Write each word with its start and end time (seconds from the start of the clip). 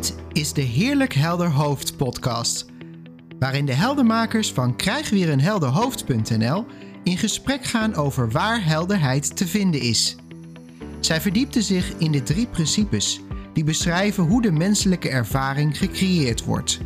Dit 0.00 0.14
is 0.32 0.52
de 0.52 0.60
Heerlijk 0.60 1.14
Helder 1.14 1.50
Hoofd 1.50 1.96
podcast, 1.96 2.66
waarin 3.38 3.66
de 3.66 3.72
heldermakers 3.72 4.52
van 4.52 4.76
krijgweerenhelderhoofd.nl 4.76 6.66
in 7.04 7.18
gesprek 7.18 7.64
gaan 7.64 7.94
over 7.94 8.30
waar 8.30 8.64
helderheid 8.64 9.36
te 9.36 9.46
vinden 9.46 9.80
is. 9.80 10.16
Zij 11.00 11.20
verdiepten 11.20 11.62
zich 11.62 11.92
in 11.98 12.12
de 12.12 12.22
drie 12.22 12.46
principes 12.46 13.20
die 13.52 13.64
beschrijven 13.64 14.24
hoe 14.24 14.42
de 14.42 14.52
menselijke 14.52 15.08
ervaring 15.08 15.78
gecreëerd 15.78 16.44
wordt. 16.44 16.80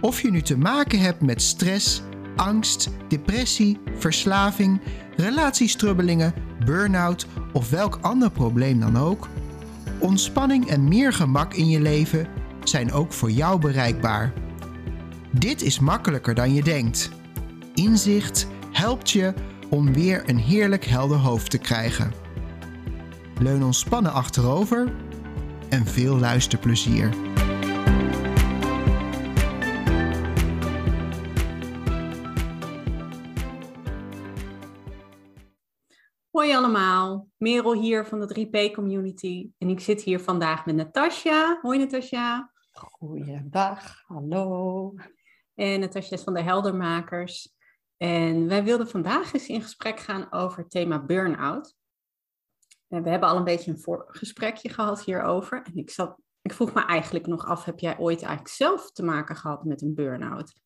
Of 0.00 0.22
je 0.22 0.30
nu 0.30 0.42
te 0.42 0.58
maken 0.58 1.00
hebt 1.00 1.20
met 1.20 1.42
stress, 1.42 2.02
angst, 2.36 2.90
depressie, 3.08 3.78
verslaving, 3.98 4.80
relatiestrubbelingen, 5.16 6.34
burn-out 6.64 7.26
of 7.52 7.70
welk 7.70 7.98
ander 8.00 8.30
probleem 8.30 8.80
dan 8.80 8.98
ook, 8.98 9.28
ontspanning 9.98 10.68
en 10.68 10.88
meer 10.88 11.12
gemak 11.12 11.54
in 11.54 11.68
je 11.68 11.80
leven 11.80 12.26
zijn 12.64 12.92
ook 12.92 13.12
voor 13.12 13.30
jou 13.30 13.60
bereikbaar. 13.60 14.32
Dit 15.30 15.62
is 15.62 15.78
makkelijker 15.78 16.34
dan 16.34 16.54
je 16.54 16.62
denkt. 16.62 17.10
Inzicht 17.74 18.46
helpt 18.72 19.10
je 19.10 19.34
om 19.68 19.92
weer 19.92 20.22
een 20.26 20.38
heerlijk 20.38 20.84
helder 20.84 21.18
hoofd 21.18 21.50
te 21.50 21.58
krijgen. 21.58 22.12
Leun 23.38 23.64
ontspannen 23.64 24.12
achterover 24.12 24.92
en 25.68 25.86
veel 25.86 26.18
luisterplezier. 26.18 27.10
Hoi 36.46 36.58
allemaal, 36.58 37.28
Merel 37.36 37.74
hier 37.74 38.06
van 38.06 38.20
de 38.20 38.46
3P 38.46 38.74
Community 38.74 39.50
en 39.58 39.68
ik 39.68 39.80
zit 39.80 40.02
hier 40.02 40.20
vandaag 40.20 40.66
met 40.66 40.74
Natasja. 40.74 41.58
Hoi 41.62 41.78
Natasja. 41.78 42.52
Goeiedag, 42.72 44.02
hallo. 44.06 44.94
En 45.54 45.80
Natasja 45.80 46.16
is 46.16 46.22
van 46.22 46.34
de 46.34 46.42
Heldermakers. 46.42 47.54
En 47.96 48.48
wij 48.48 48.64
wilden 48.64 48.88
vandaag 48.88 49.32
eens 49.32 49.48
in 49.48 49.62
gesprek 49.62 50.00
gaan 50.00 50.32
over 50.32 50.58
het 50.58 50.70
thema 50.70 51.04
burn-out. 51.04 51.74
En 52.88 53.02
we 53.02 53.10
hebben 53.10 53.28
al 53.28 53.36
een 53.36 53.44
beetje 53.44 53.70
een 53.70 53.80
voorgesprekje 53.80 54.68
gehad 54.68 55.04
hierover. 55.04 55.62
En 55.62 55.76
ik, 55.76 55.90
zat, 55.90 56.18
ik 56.42 56.52
vroeg 56.52 56.74
me 56.74 56.84
eigenlijk 56.84 57.26
nog 57.26 57.46
af, 57.46 57.64
heb 57.64 57.78
jij 57.78 57.98
ooit 57.98 58.18
eigenlijk 58.22 58.54
zelf 58.54 58.92
te 58.92 59.02
maken 59.02 59.36
gehad 59.36 59.64
met 59.64 59.82
een 59.82 59.94
burn-out? 59.94 60.60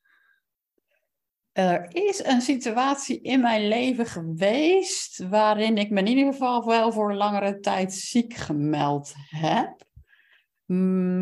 Er 1.52 1.88
is 1.94 2.24
een 2.24 2.40
situatie 2.40 3.20
in 3.20 3.40
mijn 3.40 3.68
leven 3.68 4.06
geweest 4.06 5.28
waarin 5.28 5.78
ik 5.78 5.90
me 5.90 6.00
in 6.00 6.06
ieder 6.06 6.32
geval 6.32 6.66
wel 6.66 6.92
voor 6.92 7.14
langere 7.14 7.60
tijd 7.60 7.92
ziek 7.92 8.34
gemeld 8.34 9.12
heb. 9.28 9.88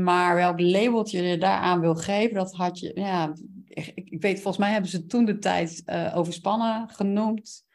Maar 0.02 0.34
welk 0.34 0.60
labeltje 0.60 1.22
je 1.22 1.38
daaraan 1.38 1.80
wil 1.80 1.94
geven, 1.94 2.34
dat 2.34 2.52
had 2.52 2.78
je. 2.78 2.90
Ja, 2.94 3.32
ik, 3.68 3.92
ik 3.94 4.22
weet, 4.22 4.34
volgens 4.34 4.58
mij 4.58 4.72
hebben 4.72 4.90
ze 4.90 5.06
toen 5.06 5.24
de 5.24 5.38
tijd 5.38 5.82
uh, 5.86 6.16
overspannen 6.16 6.88
genoemd 6.88 7.66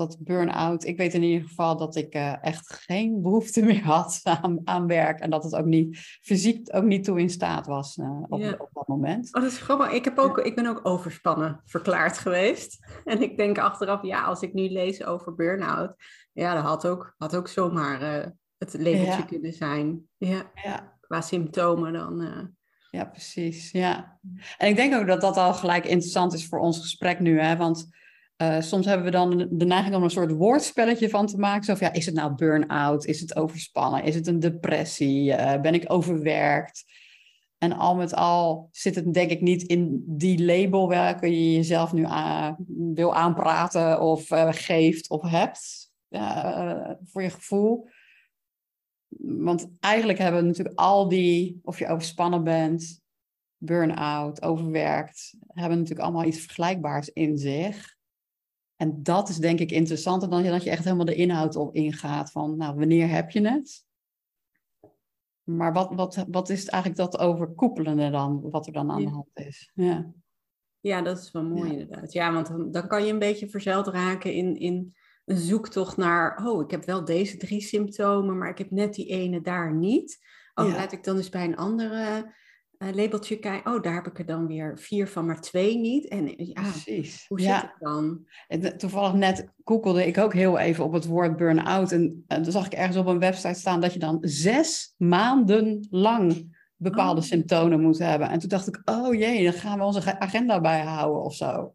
dat 0.00 0.16
burn-out. 0.20 0.84
Ik 0.84 0.96
weet 0.96 1.14
in 1.14 1.22
ieder 1.22 1.48
geval 1.48 1.76
dat 1.76 1.96
ik 1.96 2.14
uh, 2.14 2.44
echt 2.44 2.72
geen 2.86 3.22
behoefte 3.22 3.62
meer 3.70 3.82
had 3.84 4.20
aan, 4.22 4.60
aan 4.64 4.86
werk. 4.86 5.20
En 5.20 5.30
dat 5.30 5.44
het 5.44 5.54
ook 5.54 5.64
niet 5.64 5.98
fysiek 6.22 6.68
ook 6.74 6.84
niet 6.84 7.04
toe 7.04 7.20
in 7.20 7.30
staat 7.30 7.66
was 7.66 7.96
uh, 7.96 8.22
op, 8.28 8.40
Ja. 8.40 8.54
op 8.58 8.70
dat 8.72 8.88
moment. 8.88 9.34
Oh, 9.34 9.42
dat 9.42 9.50
is 9.52 9.58
grappig. 9.58 9.90
Ik, 9.90 10.04
heb 10.04 10.18
ook, 10.18 10.38
ik 10.38 10.54
ben 10.54 10.66
ook 10.66 10.80
overspannen 10.82 11.60
verklaard 11.64 12.18
geweest. 12.24 12.86
En 13.04 13.22
ik 13.22 13.36
denk 13.36 13.58
achteraf, 13.58 14.02
ja, 14.02 14.22
als 14.24 14.40
ik 14.42 14.54
nu 14.54 14.68
lees 14.68 15.04
over 15.04 15.34
burn-out, 15.34 15.94
ja, 16.32 16.54
dat 16.54 16.62
had 16.64 16.86
ook, 16.86 17.14
had 17.18 17.36
ook 17.36 17.48
zomaar 17.48 18.00
eh, 18.02 18.26
het 18.58 18.74
labeltje 18.74 19.04
Ja. 19.04 19.22
kunnen 19.22 19.52
zijn. 19.52 20.02
Ja, 20.16 20.50
Ja, 20.54 20.96
qua 21.00 21.20
symptomen 21.20 21.92
dan. 21.92 22.20
eh. 22.20 22.42
ja, 22.90 23.04
precies. 23.04 23.70
Ja. 23.70 24.18
En 24.58 24.68
ik 24.68 24.76
denk 24.76 24.94
ook 24.94 25.06
dat 25.06 25.20
dat 25.20 25.36
al 25.36 25.54
gelijk 25.54 25.84
interessant 25.86 26.32
is 26.32 26.46
voor 26.46 26.58
ons 26.58 26.78
gesprek 26.80 27.20
nu. 27.20 27.40
Hè? 27.40 27.56
Want 27.56 27.88
eh, 28.40 28.60
soms 28.60 28.86
hebben 28.86 29.04
we 29.04 29.10
dan 29.10 29.48
de 29.50 29.64
neiging 29.64 29.94
om 29.94 30.02
een 30.02 30.10
soort 30.10 30.32
woordspelletje 30.32 31.08
van 31.08 31.26
te 31.26 31.38
maken. 31.38 31.64
Zo 31.64 31.84
ja, 31.84 31.92
is 31.92 32.06
het 32.06 32.14
nou 32.14 32.34
burn-out? 32.34 33.04
Is 33.04 33.20
het 33.20 33.36
overspannen? 33.36 34.02
Is 34.02 34.14
het 34.14 34.26
een 34.26 34.40
depressie? 34.40 35.32
Eh, 35.32 35.60
ben 35.60 35.74
ik 35.74 35.92
overwerkt? 35.92 36.84
En 37.58 37.72
al 37.72 37.96
met 37.96 38.14
al 38.14 38.68
zit 38.70 38.94
het 38.94 39.14
denk 39.14 39.30
ik 39.30 39.40
niet 39.40 39.62
in 39.62 40.04
die 40.06 40.44
label 40.44 40.88
welke 40.88 41.26
je 41.26 41.52
jezelf 41.52 41.92
nu 41.92 42.04
aan, 42.04 42.56
wil 42.94 43.14
aanpraten 43.14 44.00
of 44.00 44.30
eh, 44.30 44.48
geeft 44.52 45.10
of 45.10 45.22
hebt 45.22 45.90
voor 47.04 47.22
je 47.22 47.30
gevoel. 47.30 47.88
Want 49.18 49.70
eigenlijk 49.80 50.18
hebben 50.18 50.40
we 50.40 50.46
natuurlijk 50.46 50.78
al 50.78 51.08
die, 51.08 51.60
of 51.62 51.78
je 51.78 51.88
overspannen 51.88 52.44
bent, 52.44 53.00
burn-out, 53.56 54.42
overwerkt, 54.42 55.34
hebben 55.46 55.78
natuurlijk 55.78 56.04
allemaal 56.04 56.26
iets 56.26 56.40
vergelijkbaars 56.40 57.08
in 57.08 57.38
zich. 57.38 57.98
En 58.80 59.02
dat 59.02 59.28
is 59.28 59.36
denk 59.36 59.58
ik 59.60 59.70
interessanter 59.70 60.30
dan 60.30 60.42
dat 60.42 60.62
je 60.62 60.70
echt 60.70 60.84
helemaal 60.84 61.04
de 61.04 61.14
inhoud 61.14 61.56
op 61.56 61.74
ingaat 61.74 62.30
van, 62.30 62.56
nou, 62.56 62.76
wanneer 62.76 63.08
heb 63.08 63.30
je 63.30 63.48
het? 63.48 63.84
Maar 65.42 65.72
wat, 65.72 65.94
wat, 65.94 66.24
wat 66.28 66.48
is 66.48 66.60
het 66.60 66.68
eigenlijk 66.68 67.02
dat 67.02 67.20
overkoepelende 67.20 68.10
dan, 68.10 68.50
wat 68.50 68.66
er 68.66 68.72
dan 68.72 68.90
aan 68.90 69.04
de 69.04 69.08
hand 69.10 69.28
is? 69.34 69.70
Ja, 69.74 70.12
Ja, 70.80 71.02
dat 71.02 71.18
is 71.18 71.30
wel 71.30 71.42
mooi 71.42 71.72
Ja. 71.72 71.78
inderdaad. 71.78 72.12
Ja, 72.12 72.32
want 72.32 72.46
dan, 72.46 72.70
dan 72.70 72.88
kan 72.88 73.04
je 73.04 73.12
een 73.12 73.18
beetje 73.18 73.48
verzeild 73.48 73.86
raken 73.86 74.32
in, 74.32 74.56
in 74.56 74.96
een 75.24 75.36
zoektocht 75.36 75.96
naar, 75.96 76.46
oh, 76.46 76.62
ik 76.62 76.70
heb 76.70 76.84
wel 76.84 77.04
deze 77.04 77.36
drie 77.36 77.60
symptomen, 77.60 78.38
maar 78.38 78.48
ik 78.50 78.58
heb 78.58 78.70
net 78.70 78.94
die 78.94 79.06
ene 79.06 79.40
daar 79.40 79.74
niet. 79.74 80.18
Oh, 80.54 80.66
Ja. 80.66 80.72
laat 80.74 80.92
ik 80.92 81.04
dan 81.04 81.16
eens 81.16 81.28
bij 81.28 81.44
een 81.44 81.56
andere 81.56 82.34
labeltje 82.94 83.36
kijken. 83.38 83.72
Oh, 83.72 83.82
daar 83.82 83.94
heb 83.94 84.06
ik 84.06 84.18
er 84.18 84.26
dan 84.26 84.46
weer 84.46 84.78
vier 84.78 85.08
van, 85.08 85.26
maar 85.26 85.40
twee 85.40 85.78
niet. 85.78 86.08
En 86.08 86.36
eh, 86.36 86.46
ja, 86.46 86.62
precies. 86.62 87.24
hoe 87.28 87.40
ja. 87.40 87.60
zit 87.60 87.70
het 87.70 87.80
dan? 87.80 88.26
En 88.48 88.78
Toevallig 88.78 89.12
net 89.12 89.48
googelde 89.64 90.06
ik 90.06 90.18
ook 90.18 90.32
heel 90.34 90.58
even 90.58 90.84
op 90.84 90.92
het 90.92 91.06
woord 91.06 91.36
burn-out. 91.36 91.92
En, 91.92 92.24
en 92.26 92.42
toen 92.42 92.52
zag 92.52 92.66
ik 92.66 92.72
ergens 92.72 92.96
op 92.96 93.06
een 93.06 93.18
website 93.18 93.58
staan 93.58 93.80
dat 93.80 93.92
je 93.92 93.98
dan 93.98 94.18
zes 94.20 94.94
maanden 94.96 95.86
lang 95.90 96.58
bepaalde 96.76 97.20
Oh. 97.20 97.26
symptomen 97.26 97.80
moet 97.80 97.98
hebben. 97.98 98.28
En 98.28 98.38
toen 98.38 98.48
dacht 98.48 98.68
ik, 98.68 98.82
oh 98.84 99.14
jee, 99.14 99.44
dan 99.44 99.52
gaan 99.52 99.78
we 99.78 99.84
onze 99.84 100.02
ge- 100.02 100.20
agenda 100.20 100.60
bijhouden 100.60 101.22
of 101.22 101.34
zo. 101.34 101.74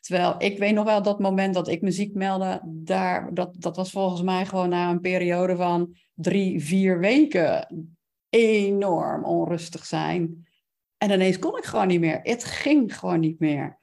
Terwijl 0.00 0.34
ik 0.38 0.58
weet 0.58 0.74
nog 0.74 0.84
wel 0.84 1.02
dat 1.02 1.18
moment 1.20 1.54
dat 1.54 1.68
ik 1.68 1.82
me 1.82 1.90
ziek 1.90 2.14
meldde, 2.14 2.60
daar, 2.64 3.34
dat, 3.34 3.54
dat 3.58 3.76
was 3.76 3.90
volgens 3.90 4.22
mij 4.22 4.46
gewoon 4.46 4.68
na 4.68 4.90
een 4.90 5.00
periode 5.00 5.56
van 5.56 5.96
drie, 6.14 6.62
vier 6.64 6.98
weken 6.98 7.66
enorm 8.28 9.24
onrustig 9.24 9.86
zijn. 9.86 10.46
En 10.96 11.10
ineens 11.10 11.38
kon 11.38 11.56
ik 11.56 11.64
gewoon 11.64 11.86
niet 11.86 12.00
meer. 12.00 12.20
Het 12.22 12.44
ging 12.44 12.98
gewoon 12.98 13.20
niet 13.20 13.38
meer. 13.38 13.78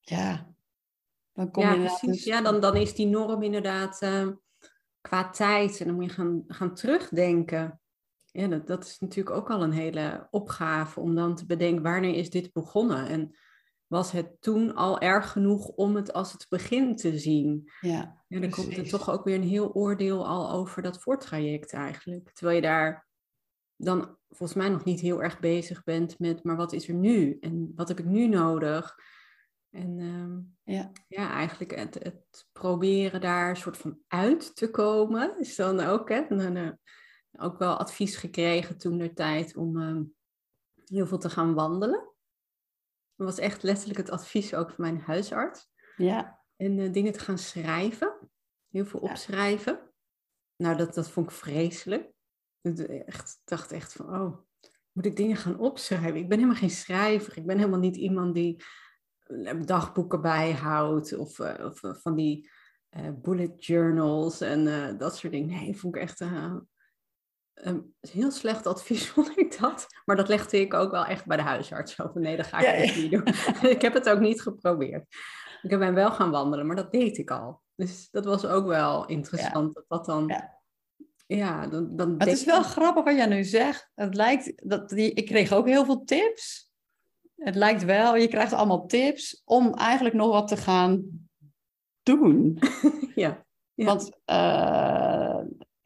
Ja. 0.00 0.54
Dan 1.32 1.50
kom 1.50 1.62
ja, 1.62 1.72
je 1.72 1.78
precies. 1.78 2.24
Ja, 2.24 2.40
dan, 2.40 2.60
dan 2.60 2.76
is 2.76 2.94
die 2.94 3.06
norm 3.06 3.42
inderdaad 3.42 4.02
eh, 4.02 4.28
qua 5.00 5.30
tijd. 5.30 5.80
En 5.80 5.86
dan 5.86 5.94
moet 5.94 6.04
je 6.04 6.10
gaan, 6.10 6.44
gaan 6.46 6.74
terugdenken. 6.74 7.80
Ja, 8.24 8.46
dat, 8.46 8.66
dat 8.66 8.84
is 8.84 8.98
natuurlijk 8.98 9.36
ook 9.36 9.50
al 9.50 9.62
een 9.62 9.72
hele 9.72 10.26
opgave 10.30 11.00
om 11.00 11.14
dan 11.14 11.34
te 11.34 11.46
bedenken 11.46 11.82
wanneer 11.82 12.14
is 12.14 12.30
dit 12.30 12.52
begonnen? 12.52 13.06
En 13.08 13.36
was 13.86 14.12
het 14.12 14.40
toen 14.40 14.74
al 14.74 15.00
erg 15.00 15.30
genoeg 15.30 15.66
om 15.66 15.96
het 15.96 16.12
als 16.12 16.32
het 16.32 16.46
begin 16.48 16.96
te 16.96 17.18
zien? 17.18 17.70
Ja, 17.80 18.22
Ja, 18.28 18.40
dan 18.40 18.50
komt 18.50 18.76
er 18.76 18.88
toch 18.88 19.10
ook 19.10 19.24
weer 19.24 19.34
een 19.34 19.48
heel 19.48 19.72
oordeel 19.72 20.26
al 20.26 20.50
over 20.50 20.82
dat 20.82 21.02
voortraject 21.02 21.72
eigenlijk. 21.72 22.30
Terwijl 22.32 22.56
je 22.56 22.62
daar 22.62 23.08
dan 23.82 24.18
volgens 24.28 24.58
mij 24.58 24.68
nog 24.68 24.84
niet 24.84 25.00
heel 25.00 25.22
erg 25.22 25.40
bezig 25.40 25.84
bent 25.84 26.18
met, 26.18 26.44
maar 26.44 26.56
wat 26.56 26.72
is 26.72 26.88
er 26.88 26.94
nu? 26.94 27.38
En 27.40 27.72
wat 27.74 27.88
heb 27.88 27.98
ik 27.98 28.04
nu 28.04 28.26
nodig? 28.28 28.96
En 29.70 29.98
ehm, 29.98 30.40
ja, 30.74 30.90
ja, 31.08 31.30
eigenlijk 31.32 31.74
het, 31.76 31.94
het 31.94 32.48
proberen 32.52 33.20
daar 33.20 33.48
een 33.50 33.56
soort 33.56 33.76
van 33.76 33.98
uit 34.08 34.56
te 34.56 34.70
komen. 34.70 35.38
Is 35.38 35.56
dan 35.56 35.80
ook, 35.80 36.08
hè, 36.08 36.26
dan, 36.28 36.56
eh, 36.56 36.70
ook 37.32 37.58
wel 37.58 37.76
advies 37.76 38.16
gekregen 38.16 38.78
toen 38.78 38.98
der 38.98 39.14
tijd 39.14 39.56
om 39.56 39.80
ehm, 39.80 40.02
heel 40.84 41.06
veel 41.06 41.18
te 41.18 41.30
gaan 41.30 41.54
wandelen. 41.54 42.08
Dat 43.16 43.26
was 43.28 43.38
echt 43.38 43.62
letterlijk 43.62 43.98
het 43.98 44.10
advies 44.10 44.54
ook 44.54 44.70
van 44.70 44.84
mijn 44.84 45.00
huisarts. 45.00 45.68
ja, 45.96 46.42
En 46.56 46.78
eh, 46.78 46.92
dingen 46.92 47.12
te 47.12 47.18
gaan 47.20 47.38
schrijven. 47.38 48.30
Heel 48.70 48.84
veel 48.86 49.04
Ja. 49.04 49.10
opschrijven. 49.10 49.92
Nou, 50.56 50.76
dat, 50.76 50.94
dat 50.94 51.10
vond 51.10 51.30
ik 51.30 51.36
vreselijk. 51.36 52.12
Ik 52.62 52.78
echt, 52.78 53.40
dacht 53.44 53.72
echt 53.72 53.92
van, 53.92 54.06
oh, 54.06 54.36
moet 54.92 55.06
ik 55.06 55.16
dingen 55.16 55.36
gaan 55.36 55.58
opschrijven? 55.58 56.16
Ik 56.16 56.28
ben 56.28 56.38
helemaal 56.38 56.60
geen 56.60 56.70
schrijver. 56.70 57.36
Ik 57.36 57.46
ben 57.46 57.58
helemaal 57.58 57.78
niet 57.78 57.96
iemand 57.96 58.34
die 58.34 58.64
eh, 59.20 59.60
dagboeken 59.64 60.20
bijhoudt. 60.20 61.16
Of, 61.16 61.38
eh, 61.38 61.64
of 61.64 61.82
eh, 61.82 61.94
van 61.94 62.14
die 62.14 62.50
bullet 63.22 63.64
journals 63.64 64.40
en 64.40 64.96
dat 64.98 65.16
soort 65.16 65.32
dingen. 65.32 65.48
Nee, 65.48 65.76
vond 65.76 65.96
ik 65.96 66.02
echt 66.02 66.20
een 67.54 67.94
heel 68.00 68.30
slecht 68.30 68.66
advies, 68.66 69.08
vond 69.10 69.38
ik 69.38 69.60
dat. 69.60 69.86
Maar 70.04 70.16
dat 70.16 70.28
legde 70.28 70.60
ik 70.60 70.74
ook 70.74 70.90
wel 70.90 71.04
echt 71.04 71.26
bij 71.26 71.36
de 71.36 71.42
huisarts. 71.42 71.94
Van, 71.94 72.10
nee, 72.14 72.36
dat 72.36 72.46
ga 72.46 72.58
ik 72.58 72.64
Ja, 72.64 72.72
echt 72.72 72.94
ja. 72.94 73.00
niet 73.00 73.10
doen. 73.10 73.26
ik 73.70 73.82
heb 73.82 73.94
het 73.94 74.08
ook 74.08 74.20
niet 74.20 74.42
geprobeerd. 74.42 75.04
Ik 75.62 75.78
ben 75.78 75.94
wel 75.94 76.10
gaan 76.10 76.30
wandelen, 76.30 76.66
maar 76.66 76.76
dat 76.76 76.92
deed 76.92 77.18
ik 77.18 77.30
al. 77.30 77.62
Dus 77.74 78.10
dat 78.10 78.24
was 78.24 78.46
ook 78.46 78.66
wel 78.66 79.06
interessant. 79.06 79.74
Dat 79.74 79.84
dat 79.88 80.04
dan 80.04 80.32
Ja. 81.36 81.66
dan, 81.66 81.96
dan 81.96 82.14
Het 82.18 82.28
is 82.28 82.44
wel 82.44 82.62
grappig 82.62 83.04
wat 83.04 83.14
jij 83.14 83.26
nu 83.26 83.44
zegt. 83.44 83.90
Het 83.94 84.14
lijkt 84.14 84.52
dat 84.68 84.88
die, 84.88 85.12
ik 85.12 85.26
kreeg 85.26 85.52
ook 85.52 85.66
heel 85.66 85.84
veel 85.84 86.04
tips. 86.04 86.70
Het 87.36 87.54
lijkt 87.54 87.84
wel, 87.84 88.16
je 88.16 88.28
krijgt 88.28 88.52
allemaal 88.52 88.86
tips 88.86 89.42
om 89.44 89.74
eigenlijk 89.74 90.14
nog 90.14 90.30
wat 90.30 90.48
te 90.48 90.56
gaan 90.56 91.02
doen. 92.02 92.58
Ja, 93.14 93.44
Ja. 93.74 93.84
Want 93.84 94.20
eh, 94.24 95.29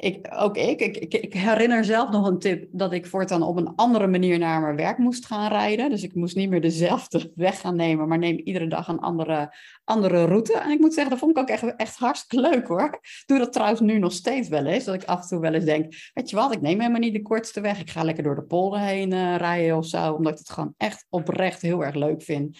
ik, 0.04 0.26
ook 0.30 0.56
ik, 0.56 0.80
ik, 0.80 1.14
ik, 1.14 1.32
herinner 1.32 1.84
zelf 1.84 2.10
nog 2.10 2.26
een 2.26 2.38
tip 2.38 2.68
dat 2.70 2.92
ik 2.92 3.06
voortaan 3.06 3.42
op 3.42 3.56
een 3.56 3.72
andere 3.76 4.06
manier 4.06 4.38
naar 4.38 4.60
mijn 4.60 4.76
werk 4.76 4.98
moest 4.98 5.26
gaan 5.26 5.48
rijden. 5.48 5.90
Dus 5.90 6.02
ik 6.02 6.14
moest 6.14 6.36
niet 6.36 6.50
meer 6.50 6.60
dezelfde 6.60 7.32
weg 7.34 7.60
gaan 7.60 7.76
nemen, 7.76 8.08
maar 8.08 8.18
neem 8.18 8.40
iedere 8.44 8.66
dag 8.66 8.88
een 8.88 8.98
andere, 8.98 9.54
andere 9.84 10.24
route. 10.24 10.58
En 10.58 10.70
ik 10.70 10.78
moet 10.78 10.94
zeggen, 10.94 11.10
dat 11.10 11.18
vond 11.18 11.36
ik 11.36 11.42
ook 11.42 11.48
echt, 11.48 11.76
echt 11.76 11.96
hartstikke 11.96 12.48
leuk 12.48 12.66
hoor. 12.66 12.98
Ik 13.02 13.22
doe 13.26 13.38
dat 13.38 13.52
trouwens 13.52 13.80
nu 13.80 13.98
nog 13.98 14.12
steeds 14.12 14.48
wel 14.48 14.66
eens. 14.66 14.84
Dat 14.84 14.94
ik 14.94 15.04
af 15.04 15.22
en 15.22 15.28
toe 15.28 15.40
wel 15.40 15.54
eens 15.54 15.64
denk, 15.64 16.10
weet 16.14 16.30
je 16.30 16.36
wat, 16.36 16.52
ik 16.52 16.60
neem 16.60 16.80
helemaal 16.80 17.00
niet 17.00 17.14
de 17.14 17.22
kortste 17.22 17.60
weg. 17.60 17.80
Ik 17.80 17.90
ga 17.90 18.02
lekker 18.02 18.22
door 18.24 18.34
de 18.34 18.44
polder 18.44 18.80
heen 18.80 19.12
eh, 19.12 19.36
rijden 19.36 19.76
of 19.76 19.86
zo. 19.86 20.12
Omdat 20.12 20.32
ik 20.32 20.38
het 20.38 20.50
gewoon 20.50 20.74
echt 20.76 21.06
oprecht 21.08 21.62
heel 21.62 21.84
erg 21.84 21.94
leuk 21.94 22.22
vind. 22.22 22.58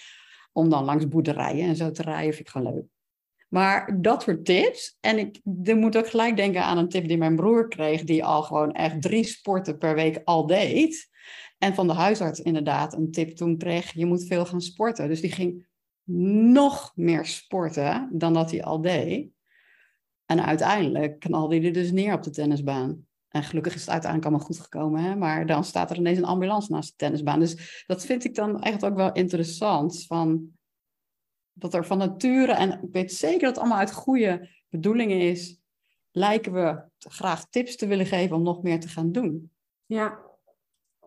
Om 0.53 0.69
dan 0.69 0.85
langs 0.85 1.09
boerderijen 1.09 1.69
en 1.69 1.77
zo 1.77 1.91
te 1.91 2.03
rijden, 2.03 2.35
vind 2.35 2.47
ik 2.47 2.49
gewoon 2.49 2.73
leuk. 2.75 2.94
Maar 3.55 4.01
dat 4.01 4.23
soort 4.23 4.45
tips. 4.45 4.97
En 5.01 5.19
ik 5.19 5.41
ik 5.63 5.77
moet 5.77 5.97
ook 5.97 6.09
gelijk 6.09 6.37
denken 6.37 6.63
aan 6.63 6.79
een 6.79 6.89
tip 6.89 7.09
die 7.09 7.19
mijn 7.19 7.37
broer 7.37 7.69
kreeg, 7.69 8.05
die 8.05 8.25
al 8.25 8.43
gewoon 8.43 8.73
echt 8.73 9.03
drie 9.03 9.25
sporten 9.25 9.79
per 9.79 9.95
week 9.95 10.21
al 10.25 10.47
deed. 10.47 11.09
En 11.59 11.75
van 11.75 11.87
de 11.87 11.93
huisarts 11.93 12.41
inderdaad 12.41 12.95
een 12.95 13.11
tip 13.11 13.37
toen 13.37 13.59
kreeg, 13.59 13.93
je 13.93 14.07
moet 14.07 14.27
veel 14.27 14.47
gaan 14.47 14.61
sporten. 14.61 15.09
Dus 15.09 15.21
die 15.21 15.33
ging 15.33 15.67
nog 16.53 16.93
meer 16.95 17.27
sporten 17.27 18.09
dan 18.13 18.33
dat 18.33 18.51
hij 18.51 18.63
al 18.63 18.81
deed. 18.81 19.31
En 20.27 20.45
uiteindelijk 20.45 21.21
knalde 21.21 21.57
hij 21.57 21.67
er 21.67 21.73
dus 21.73 21.93
neer 21.93 22.15
op 22.15 22.23
de 22.23 22.31
tennisbaan. 22.31 23.07
En 23.29 23.43
gelukkig 23.43 23.75
is 23.75 23.81
het 23.81 23.91
uiteindelijk 23.91 24.31
allemaal 24.31 24.47
goed 24.47 24.61
gekomen. 24.61 25.03
Hè? 25.03 25.17
Maar 25.17 25.47
dan 25.47 25.65
staat 25.65 25.91
er 25.91 25.97
ineens 25.97 26.19
een 26.19 26.25
ambulance 26.25 26.73
naast 26.73 26.89
de 26.89 26.97
tennisbaan. 26.97 27.41
Dus 27.41 27.85
dat 27.87 28.05
vind 28.05 28.25
ik 28.25 28.35
dan 28.35 28.63
echt 28.63 28.85
ook 28.85 28.97
wel 28.97 29.13
interessant. 29.13 30.05
Van, 30.07 30.53
dat 31.55 31.75
er 31.75 31.87
van 31.87 31.99
nature, 31.99 32.53
en 32.53 32.83
ik 32.83 32.93
weet 32.93 33.13
zeker 33.13 33.41
dat 33.41 33.49
het 33.49 33.59
allemaal 33.59 33.79
uit 33.79 33.93
goede 33.93 34.49
bedoelingen 34.69 35.21
is, 35.21 35.61
lijken 36.11 36.53
we 36.53 36.83
graag 36.99 37.49
tips 37.49 37.77
te 37.77 37.87
willen 37.87 38.07
geven 38.07 38.37
om 38.37 38.43
nog 38.43 38.63
meer 38.63 38.81
te 38.81 38.89
gaan 38.89 39.13
doen. 39.13 39.53
ja. 39.87 40.21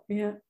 ja. 0.06 0.42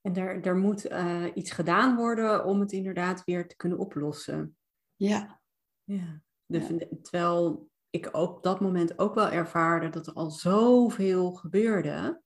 En 0.00 0.16
er, 0.16 0.46
er 0.46 0.56
moet 0.56 0.84
eh, 0.84 1.24
iets 1.34 1.50
gedaan 1.50 1.96
worden 1.96 2.44
om 2.44 2.60
het 2.60 2.72
inderdaad 2.72 3.24
weer 3.24 3.48
te 3.48 3.56
kunnen 3.56 3.78
oplossen. 3.78 4.56
Ja, 4.96 5.40
Ja. 5.84 6.22
Dus, 6.46 6.66
Terwijl 7.02 7.68
ik 7.90 8.14
op 8.14 8.42
dat 8.42 8.60
moment 8.60 8.98
ook 8.98 9.14
wel 9.14 9.28
ervaarde 9.30 9.88
dat 9.88 10.06
er 10.06 10.12
al 10.12 10.30
zoveel 10.30 11.32
gebeurde. 11.32 12.22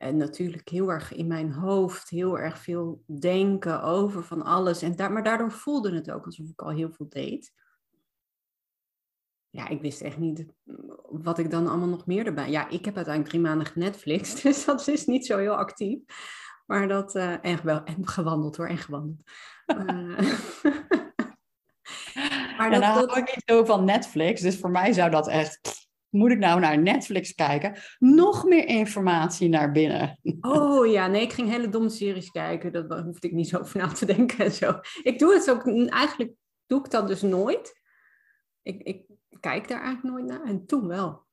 En 0.00 0.16
natuurlijk 0.16 0.68
heel 0.68 0.90
erg 0.90 1.12
in 1.12 1.26
mijn 1.26 1.52
hoofd, 1.52 2.08
heel 2.08 2.38
erg 2.38 2.58
veel 2.58 3.02
denken 3.06 3.82
over 3.82 4.24
van 4.24 4.42
alles. 4.42 4.82
En 4.82 4.96
daar, 4.96 5.12
maar 5.12 5.22
daardoor 5.22 5.52
voelde 5.52 5.94
het 5.94 6.10
ook 6.10 6.24
alsof 6.24 6.48
ik 6.48 6.62
al 6.62 6.70
heel 6.70 6.92
veel 6.92 7.08
deed. 7.08 7.52
Ja, 9.50 9.68
ik 9.68 9.80
wist 9.80 10.00
echt 10.00 10.18
niet 10.18 10.46
wat 11.08 11.38
ik 11.38 11.50
dan 11.50 11.66
allemaal 11.66 11.88
nog 11.88 12.06
meer 12.06 12.26
erbij. 12.26 12.50
Ja, 12.50 12.68
ik 12.68 12.84
heb 12.84 12.96
uiteindelijk 12.96 13.28
drie 13.28 13.40
maanden 13.40 13.66
Netflix, 13.74 14.34
dus 14.42 14.64
dat 14.64 14.88
is 14.88 15.06
niet 15.06 15.26
zo 15.26 15.38
heel 15.38 15.56
actief. 15.56 15.98
Maar 16.66 16.88
dat, 16.88 17.14
eh, 17.14 17.44
en, 17.44 17.64
wel, 17.64 17.84
en 17.84 18.08
gewandeld 18.08 18.56
hoor, 18.56 18.68
en 18.68 18.78
gewandeld. 18.78 19.22
Eh, 19.66 19.76
maar 22.58 22.70
dat, 22.70 22.80
dat, 22.80 22.82
hou 22.82 23.18
ik 23.18 23.34
niet 23.34 23.42
zo 23.44 23.64
van 23.64 23.84
Netflix. 23.84 24.40
Dus 24.40 24.58
voor 24.58 24.70
mij 24.70 24.92
zou 24.92 25.10
dat 25.10 25.28
echt, 25.28 25.89
moet 26.10 26.30
ik 26.30 26.38
nou 26.38 26.60
naar 26.60 26.78
Netflix 26.78 27.34
kijken? 27.34 27.76
Nog 27.98 28.44
meer 28.44 28.66
informatie 28.66 29.48
naar 29.48 29.72
binnen. 29.72 30.18
Oh 30.40 30.86
ja, 30.86 31.06
nee, 31.06 31.22
ik 31.22 31.32
ging 31.32 31.48
hele 31.48 31.68
domme 31.68 31.88
series 31.88 32.30
kijken. 32.30 32.72
Daar 32.88 33.02
hoefde 33.02 33.28
ik 33.28 33.34
niet 33.34 33.48
zo 33.48 33.58
over 33.58 33.78
na 33.78 33.86
te 33.86 34.06
denken 34.06 34.44
en 34.44 34.52
zo. 34.52 34.80
Ik 35.02 35.18
doe 35.18 35.34
het 35.34 35.50
ook, 35.50 35.66
eigenlijk 35.88 36.32
doe 36.66 36.78
ik 36.84 36.90
dat 36.90 37.08
dus 37.08 37.22
nooit. 37.22 37.80
Ik, 38.62 38.82
ik 38.82 39.04
kijk 39.40 39.68
daar 39.68 39.82
eigenlijk 39.82 40.16
nooit 40.16 40.26
naar 40.26 40.48
en 40.48 40.66
toen 40.66 40.86
wel. 40.86 41.28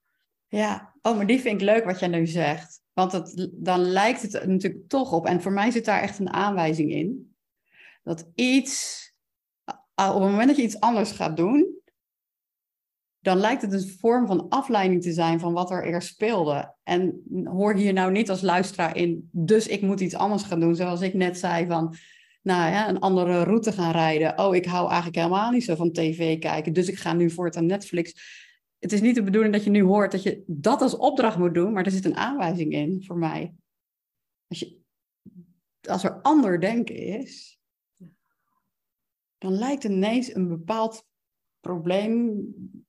Ja, 0.47 0.93
oh, 1.01 1.15
maar 1.15 1.27
die 1.27 1.39
vind 1.39 1.61
ik 1.61 1.67
leuk 1.67 1.85
wat 1.85 1.99
jij 1.99 2.07
nu 2.07 2.27
zegt. 2.27 2.81
Want 2.93 3.11
het, 3.11 3.49
dan 3.51 3.79
lijkt 3.79 4.21
het 4.21 4.47
natuurlijk 4.47 4.89
toch 4.89 5.11
op. 5.11 5.25
En 5.25 5.41
voor 5.41 5.51
mij 5.51 5.71
zit 5.71 5.85
daar 5.85 6.01
echt 6.01 6.19
een 6.19 6.33
aanwijzing 6.33 6.91
in. 6.91 7.35
Dat 8.03 8.29
iets, 8.35 9.05
op 9.95 10.13
het 10.13 10.19
moment 10.19 10.47
dat 10.47 10.57
je 10.57 10.63
iets 10.63 10.79
anders 10.79 11.11
gaat 11.11 11.37
doen, 11.37 11.76
dan 13.27 13.37
lijkt 13.37 13.61
het 13.61 13.73
een 13.73 13.97
vorm 13.99 14.27
van 14.27 14.49
afleiding 14.49 15.01
te 15.01 15.11
zijn 15.11 15.39
van 15.39 15.53
wat 15.53 15.71
er 15.71 15.85
eerst 15.85 16.07
speelde. 16.07 16.73
En 16.83 17.23
hoor 17.43 17.75
hier 17.75 17.93
nou 17.93 18.11
niet 18.11 18.29
als 18.29 18.41
luisteraar 18.41 18.95
in, 18.95 19.29
dus 19.31 19.67
ik 19.67 19.81
moet 19.81 19.99
iets 19.99 20.15
anders 20.15 20.43
gaan 20.43 20.59
doen. 20.59 20.75
Zoals 20.75 21.01
ik 21.01 21.13
net 21.13 21.37
zei 21.37 21.67
van, 21.67 21.95
nou 22.41 22.71
ja, 22.71 22.89
een 22.89 22.99
andere 22.99 23.43
route 23.43 23.71
gaan 23.71 23.91
rijden. 23.91 24.39
Oh, 24.39 24.55
ik 24.55 24.65
hou 24.65 24.85
eigenlijk 24.85 25.15
helemaal 25.15 25.51
niet 25.51 25.63
zo 25.63 25.75
van 25.75 25.91
tv 25.91 26.39
kijken, 26.39 26.73
dus 26.73 26.87
ik 26.87 26.97
ga 26.97 27.13
nu 27.13 27.29
voortaan 27.29 27.65
Netflix. 27.65 28.13
Het 28.79 28.91
is 28.91 29.01
niet 29.01 29.15
de 29.15 29.23
bedoeling 29.23 29.53
dat 29.53 29.63
je 29.63 29.69
nu 29.69 29.83
hoort 29.83 30.11
dat 30.11 30.23
je 30.23 30.43
dat 30.45 30.81
als 30.81 30.97
opdracht 30.97 31.37
moet 31.37 31.53
doen, 31.53 31.73
maar 31.73 31.85
er 31.85 31.91
zit 31.91 32.05
een 32.05 32.17
aanwijzing 32.17 32.73
in 32.73 33.03
voor 33.05 33.17
mij. 33.17 33.53
Als, 34.47 34.59
je, 34.59 34.77
als 35.81 36.03
er 36.03 36.21
ander 36.21 36.59
denken 36.59 36.95
is, 36.95 37.59
dan 39.37 39.51
lijkt 39.51 39.83
ineens 39.83 40.35
een 40.35 40.47
bepaald 40.47 41.05
probleem 41.59 42.45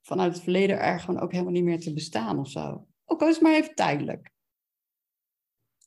vanuit 0.09 0.33
het 0.33 0.43
verleden 0.43 0.81
er 0.81 1.01
gewoon 1.01 1.21
ook 1.21 1.33
helemaal 1.33 1.53
niet 1.53 1.65
meer 1.65 1.81
te 1.81 1.93
bestaan 1.93 2.39
of 2.39 2.51
zo. 2.51 2.87
Ook 3.05 3.21
al 3.21 3.29
is 3.29 3.35
het 3.35 3.43
maar 3.43 3.55
even 3.55 3.75
tijdelijk. 3.75 4.31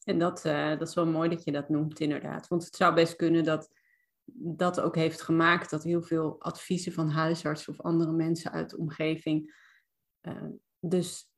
En 0.03 0.19
dat, 0.19 0.45
eh, 0.45 0.69
dat 0.69 0.87
is 0.87 0.93
wel 0.93 1.05
mooi 1.05 1.29
dat 1.29 1.43
je 1.43 1.51
dat 1.51 1.69
noemt, 1.69 1.99
inderdaad. 1.99 2.47
Want 2.47 2.63
het 2.63 2.75
zou 2.75 2.93
best 2.93 3.15
kunnen 3.15 3.43
dat 3.43 3.69
dat 4.33 4.79
ook 4.79 4.95
heeft 4.95 5.21
gemaakt 5.21 5.69
dat 5.69 5.83
heel 5.83 6.01
veel 6.01 6.35
adviezen 6.39 6.93
van 6.93 7.09
huisartsen 7.09 7.73
of 7.73 7.81
andere 7.81 8.11
mensen 8.11 8.51
uit 8.51 8.69
de 8.69 8.77
omgeving 8.77 9.55
eh, 10.21 10.47
dus 10.79 11.31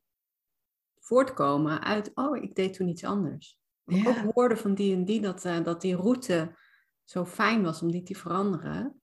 voortkomen 0.98 1.82
uit, 1.82 2.10
oh, 2.14 2.36
ik 2.36 2.54
deed 2.54 2.74
toen 2.74 2.88
iets 2.88 3.04
anders. 3.04 3.58
Ja. 3.84 4.08
Ook 4.08 4.32
hoorden 4.34 4.58
van 4.58 4.74
die 4.74 4.94
en 4.94 5.04
die 5.04 5.20
dat, 5.20 5.44
eh, 5.44 5.64
dat 5.64 5.80
die 5.80 5.96
route 5.96 6.56
zo 7.04 7.24
fijn 7.24 7.62
was 7.62 7.82
om 7.82 7.90
die 7.90 8.02
te 8.02 8.14
veranderen. 8.14 9.02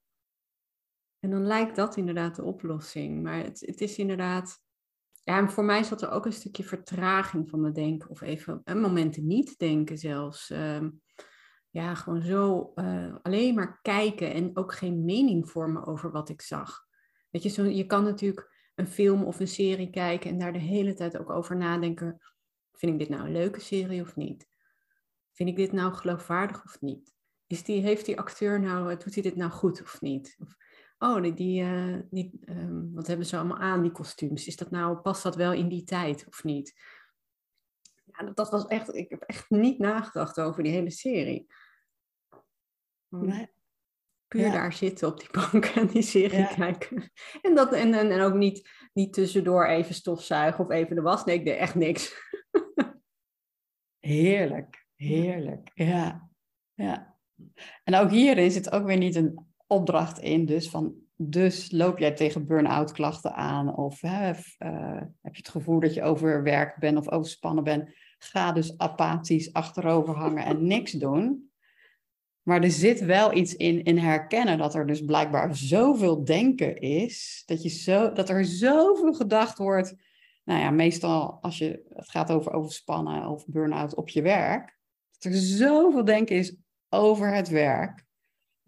En 1.21 1.29
dan 1.29 1.45
lijkt 1.45 1.75
dat 1.75 1.97
inderdaad 1.97 2.35
de 2.35 2.43
oplossing. 2.43 3.23
Maar 3.23 3.37
het, 3.37 3.59
het 3.59 3.81
is 3.81 3.97
inderdaad. 3.97 4.59
Ja, 5.23 5.37
en 5.37 5.51
voor 5.51 5.65
mij 5.65 5.83
zat 5.83 6.01
er 6.01 6.11
ook 6.11 6.25
een 6.25 6.33
stukje 6.33 6.63
vertraging 6.63 7.49
van 7.49 7.61
mijn 7.61 7.73
denken. 7.73 8.09
Of 8.09 8.21
even 8.21 8.61
een 8.63 8.79
momenten 8.79 9.27
niet 9.27 9.57
denken 9.57 9.97
zelfs. 9.97 10.49
Ehm, 10.49 10.89
ja, 11.69 11.95
gewoon 11.95 12.21
zo 12.21 12.71
eh, 12.75 13.15
alleen 13.21 13.55
maar 13.55 13.79
kijken 13.81 14.33
en 14.33 14.57
ook 14.57 14.73
geen 14.73 15.05
mening 15.05 15.49
vormen 15.49 15.85
over 15.85 16.11
wat 16.11 16.29
ik 16.29 16.41
zag. 16.41 16.85
Weet 17.29 17.43
je, 17.43 17.49
zo, 17.49 17.63
je 17.63 17.85
kan 17.85 18.03
natuurlijk 18.03 18.71
een 18.75 18.87
film 18.87 19.23
of 19.23 19.39
een 19.39 19.47
serie 19.47 19.89
kijken 19.89 20.29
en 20.29 20.39
daar 20.39 20.53
de 20.53 20.59
hele 20.59 20.93
tijd 20.93 21.17
ook 21.17 21.29
over 21.29 21.57
nadenken. 21.57 22.21
Vind 22.71 22.91
ik 22.91 22.99
dit 22.99 23.09
nou 23.09 23.25
een 23.25 23.31
leuke 23.31 23.59
serie 23.59 24.01
of 24.01 24.15
niet? 24.15 24.47
Vind 25.31 25.49
ik 25.49 25.55
dit 25.55 25.71
nou 25.71 25.93
geloofwaardig 25.93 26.63
of 26.65 26.81
niet? 26.81 27.13
Is 27.47 27.63
die, 27.63 27.81
heeft 27.81 28.05
die 28.05 28.19
acteur 28.19 28.59
nou, 28.59 28.97
doet 28.97 29.13
hij 29.13 29.23
dit 29.23 29.35
nou 29.35 29.51
goed 29.51 29.81
of 29.81 30.01
niet? 30.01 30.35
Of, 30.39 30.55
oh, 31.01 31.21
die, 31.21 31.33
die, 31.33 31.61
eh, 31.61 31.97
die 32.09 32.39
ehm, 32.45 32.93
wat 32.93 33.07
hebben 33.07 33.25
ze 33.25 33.37
allemaal 33.37 33.57
aan, 33.57 33.81
die 33.81 33.91
kostuums? 33.91 34.47
Is 34.47 34.55
dat 34.55 34.71
nou, 34.71 34.97
past 34.97 35.23
dat 35.23 35.35
wel 35.35 35.53
in 35.53 35.67
die 35.67 35.83
tijd 35.83 36.27
of 36.27 36.43
niet? 36.43 36.73
Ja, 38.03 38.25
dat, 38.25 38.35
dat 38.35 38.49
was 38.49 38.65
echt, 38.65 38.95
ik 38.95 39.09
heb 39.09 39.21
echt 39.21 39.49
niet 39.49 39.79
nagedacht 39.79 40.39
over 40.39 40.63
die 40.63 40.71
hele 40.71 40.91
serie. 40.91 41.47
Nee. 43.09 43.47
Puur 44.27 44.41
Ja. 44.41 44.51
daar 44.51 44.73
zitten 44.73 45.07
op 45.07 45.19
die 45.19 45.29
bank 45.31 45.65
en 45.65 45.87
die 45.87 46.01
serie 46.01 46.39
Ja. 46.39 46.53
kijken. 46.53 47.11
En, 47.41 47.55
dat, 47.55 47.73
en, 47.73 47.93
en, 47.93 48.11
en 48.11 48.21
ook 48.21 48.33
niet, 48.33 48.69
niet 48.93 49.13
tussendoor 49.13 49.65
even 49.65 49.95
stofzuigen 49.95 50.63
of 50.63 50.69
even 50.69 50.95
de 50.95 51.01
was. 51.01 51.25
Nee, 51.25 51.37
ik 51.37 51.45
deed 51.45 51.57
echt 51.57 51.75
niks. 51.75 52.15
Heerlijk, 53.99 54.87
heerlijk. 54.95 55.71
Ja, 55.73 56.29
ja. 56.73 57.17
En 57.83 57.95
ook 57.95 58.09
hierin 58.09 58.51
zit 58.51 58.71
ook 58.71 58.85
weer 58.85 58.97
niet 58.97 59.15
een 59.15 59.50
opdracht 59.71 60.19
in, 60.19 60.45
dus 60.45 60.69
van, 60.69 60.93
dus 61.15 61.71
loop 61.71 61.99
jij 61.99 62.11
tegen 62.11 62.47
burn-out 62.47 62.91
klachten 62.91 63.33
aan 63.33 63.75
of 63.75 64.01
hè, 64.01 64.31
eh, 64.57 65.01
heb 65.21 65.35
je 65.35 65.41
het 65.41 65.49
gevoel 65.49 65.79
dat 65.79 65.93
je 65.93 66.03
overwerkt 66.03 66.79
bent 66.79 66.97
of 66.97 67.09
overspannen 67.09 67.63
bent, 67.63 67.89
ga 68.17 68.51
dus 68.51 68.77
apathisch 68.77 69.53
achterover 69.53 70.15
hangen 70.15 70.45
en 70.45 70.67
niks 70.75 70.91
doen. 70.91 71.49
Maar 72.41 72.63
er 72.63 72.71
zit 72.71 72.99
wel 72.99 73.33
iets 73.33 73.55
in, 73.55 73.83
in 73.83 73.97
herkennen 73.97 74.57
dat 74.57 74.75
er 74.75 74.87
dus 74.87 75.05
blijkbaar 75.05 75.55
zoveel 75.55 76.23
denken 76.23 76.77
is, 76.77 77.43
dat, 77.45 77.63
je 77.63 77.69
zo, 77.69 78.11
dat 78.11 78.29
er 78.29 78.45
zoveel 78.45 79.13
gedacht 79.13 79.57
wordt 79.57 79.95
nou 80.43 80.59
ja, 80.59 80.71
meestal 80.71 81.37
als 81.41 81.57
je 81.57 81.85
het 81.89 82.09
gaat 82.09 82.31
over 82.31 82.53
overspannen 82.53 83.27
of 83.27 83.47
burn-out 83.47 83.95
op 83.95 84.09
je 84.09 84.21
werk, 84.21 84.77
dat 85.11 85.33
er 85.33 85.39
zoveel 85.39 86.05
denken 86.05 86.35
is 86.35 86.55
over 86.89 87.33
het 87.33 87.49
werk. 87.49 88.05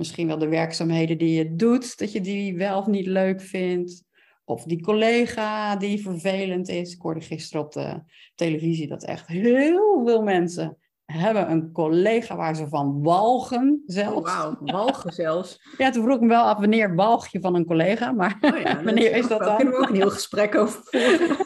Misschien 0.04 0.28
wel 0.28 0.38
de 0.38 0.48
werkzaamheden 0.48 1.18
die 1.18 1.34
je 1.34 1.56
doet, 1.56 1.98
dat 1.98 2.12
je 2.12 2.22
die 2.22 2.58
wel 2.58 2.78
of 2.78 2.88
niet 2.88 3.06
leuk 3.06 3.42
vindt. 3.42 4.04
Of 4.46 4.64
die 4.64 4.82
collega 4.82 5.76
die 5.76 6.02
vervelend 6.02 6.70
is. 6.70 6.94
Ik 6.94 7.02
hoorde 7.02 7.22
gisteren 7.22 7.66
op 7.66 7.72
de 7.72 8.04
televisie 8.36 8.88
dat 8.88 9.04
echt 9.04 9.28
heel 9.28 10.02
veel 10.06 10.22
mensen 10.22 10.78
hebben 11.06 11.52
een 11.52 11.72
collega 11.72 12.36
waar 12.36 12.56
ze 12.56 12.68
van 12.68 13.04
walgen 13.04 13.84
zelfs. 13.86 14.18
Oh, 14.18 14.36
wauw, 14.36 14.58
walgen 14.60 15.14
zelfs. 15.14 15.60
Ja, 15.78 15.90
toen 15.90 16.04
vroeg 16.04 16.16
ik 16.16 16.22
me 16.22 16.28
wel 16.28 16.44
af 16.44 16.60
wanneer 16.60 16.96
walg 16.96 17.28
je 17.28 17.40
van 17.40 17.56
een 17.56 17.66
collega, 17.66 18.12
maar 18.12 18.38
oh 18.42 18.58
ja, 18.58 18.84
wanneer 18.84 19.16
is 19.16 19.28
dat 19.28 19.40
dan? 19.40 19.48
Daar 19.48 19.56
kunnen 19.56 19.74
we 19.74 19.80
ook 19.80 19.90
een 19.90 19.96
heel 19.96 20.10
gesprek 20.10 20.56
over 20.56 20.82
voeren. 20.84 21.38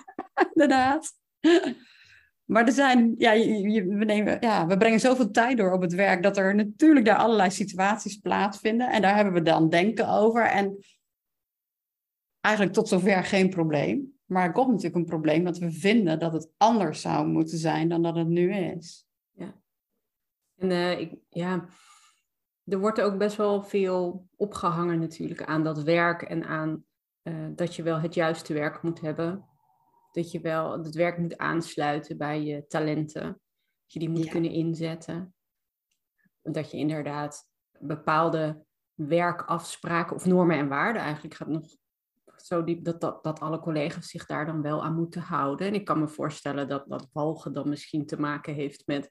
Inderdaad. 0.53 1.13
Maar 2.47 2.65
er 2.65 2.71
zijn, 2.71 3.15
ja, 3.17 3.31
we, 3.31 4.05
nemen, 4.05 4.37
ja, 4.39 4.67
we 4.67 4.77
brengen 4.77 4.99
zoveel 4.99 5.31
tijd 5.31 5.57
door 5.57 5.71
op 5.71 5.81
het 5.81 5.93
werk 5.93 6.23
dat 6.23 6.37
er 6.37 6.55
natuurlijk 6.55 7.05
daar 7.05 7.17
allerlei 7.17 7.51
situaties 7.51 8.17
plaatsvinden. 8.17 8.91
En 8.91 9.01
daar 9.01 9.15
hebben 9.15 9.33
we 9.33 9.41
dan 9.41 9.69
denken 9.69 10.09
over. 10.09 10.45
En 10.45 10.77
eigenlijk 12.41 12.75
tot 12.75 12.87
zover 12.87 13.23
geen 13.23 13.49
probleem. 13.49 14.19
Maar 14.25 14.45
er 14.45 14.51
komt 14.51 14.67
natuurlijk 14.67 14.95
een 14.95 15.05
probleem 15.05 15.43
dat 15.43 15.57
we 15.57 15.71
vinden 15.71 16.19
dat 16.19 16.33
het 16.33 16.49
anders 16.57 17.01
zou 17.01 17.27
moeten 17.27 17.57
zijn 17.57 17.89
dan 17.89 18.01
dat 18.01 18.15
het 18.15 18.27
nu 18.27 18.53
is. 18.53 19.07
Ja. 19.31 19.61
En 20.55 20.69
uh, 20.69 20.99
ik, 20.99 21.15
ja, 21.29 21.65
er 22.63 22.79
wordt 22.79 23.01
ook 23.01 23.17
best 23.17 23.35
wel 23.35 23.63
veel 23.63 24.27
opgehangen 24.35 24.99
natuurlijk 24.99 25.43
aan 25.43 25.63
dat 25.63 25.83
werk 25.83 26.21
en 26.21 26.43
aan 26.43 26.83
uh, 27.23 27.47
dat 27.55 27.75
je 27.75 27.83
wel 27.83 27.99
het 27.99 28.13
juiste 28.13 28.53
werk 28.53 28.81
moet 28.81 29.01
hebben 29.01 29.45
dat 30.17 30.31
je 30.31 30.39
wel 30.39 30.83
het 30.83 30.95
werk 30.95 31.17
moet 31.17 31.37
aansluiten 31.37 32.17
bij 32.17 32.43
je 32.43 32.67
talenten. 32.67 33.23
Dat 33.23 33.93
je 33.93 33.99
die 33.99 34.09
moet 34.09 34.29
kunnen 34.29 34.51
inzetten. 34.51 35.33
Dat 36.41 36.71
je 36.71 36.77
inderdaad 36.77 37.49
bepaalde 37.79 38.65
werkafspraken 38.93 40.15
of 40.15 40.25
normen 40.25 40.57
en 40.57 40.67
waarden 40.67 41.01
eigenlijk 41.01 41.33
gaat 41.35 41.47
nog 41.47 41.75
zo 42.35 42.63
diep 42.63 42.83
dat, 42.83 43.01
dat, 43.01 43.23
dat 43.23 43.39
alle 43.39 43.59
collega's 43.59 44.09
zich 44.09 44.25
daar 44.25 44.45
dan 44.45 44.61
wel 44.61 44.83
aan 44.83 44.95
moeten 44.95 45.21
houden. 45.21 45.67
En 45.67 45.73
ik 45.73 45.85
kan 45.85 45.99
me 45.99 46.07
voorstellen 46.07 46.67
dat 46.67 46.87
dat 46.87 47.09
walgen 47.11 47.53
dan 47.53 47.69
misschien 47.69 48.05
te 48.05 48.19
maken 48.19 48.53
heeft 48.53 48.87
met 48.87 49.09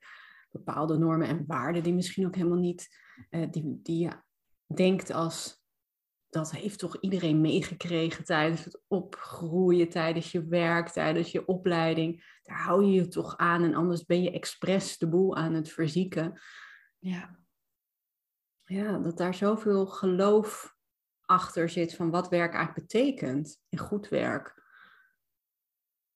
bepaalde 0.51 0.99
normen 0.99 1.29
en 1.29 1.45
waarden 1.47 1.83
die 1.83 1.95
misschien 1.95 2.27
ook 2.27 2.35
helemaal 2.35 2.59
niet, 2.59 2.89
uh, 3.31 3.51
die, 3.51 3.81
die 3.83 3.99
je 3.99 4.13
denkt 4.75 5.11
als 5.11 5.56
dat 6.37 6.51
heeft 6.51 6.79
toch 6.79 7.01
iedereen 7.01 7.41
meegekregen 7.41 8.25
tijdens 8.25 8.65
het 8.65 8.81
opgroeien, 8.87 9.89
tijdens 9.89 10.33
je 10.33 10.47
werk, 10.47 10.89
tijdens 10.89 11.33
je 11.33 11.47
opleiding. 11.47 12.39
Daar 12.43 12.63
hou 12.63 12.85
je 12.85 12.93
je 12.93 13.09
toch 13.09 13.37
aan 13.37 13.63
en 13.63 13.75
anders 13.75 14.05
ben 14.05 14.23
je 14.23 14.31
expres 14.31 14.99
de 14.99 15.09
boel 15.09 15.37
aan 15.37 15.55
het 15.55 15.73
verzieken. 15.73 16.41
Ja. 16.99 17.39
Ja, 18.65 18.99
dat 18.99 19.17
daar 19.17 19.35
zoveel 19.35 19.87
geloof 19.87 20.77
achter 21.21 21.69
zit 21.69 21.95
van 21.95 22.11
wat 22.11 22.29
werk 22.29 22.55
eigenlijk 22.55 22.87
betekent 22.87 23.63
en 23.69 23.79
goed 23.79 24.09
werk. 24.09 24.63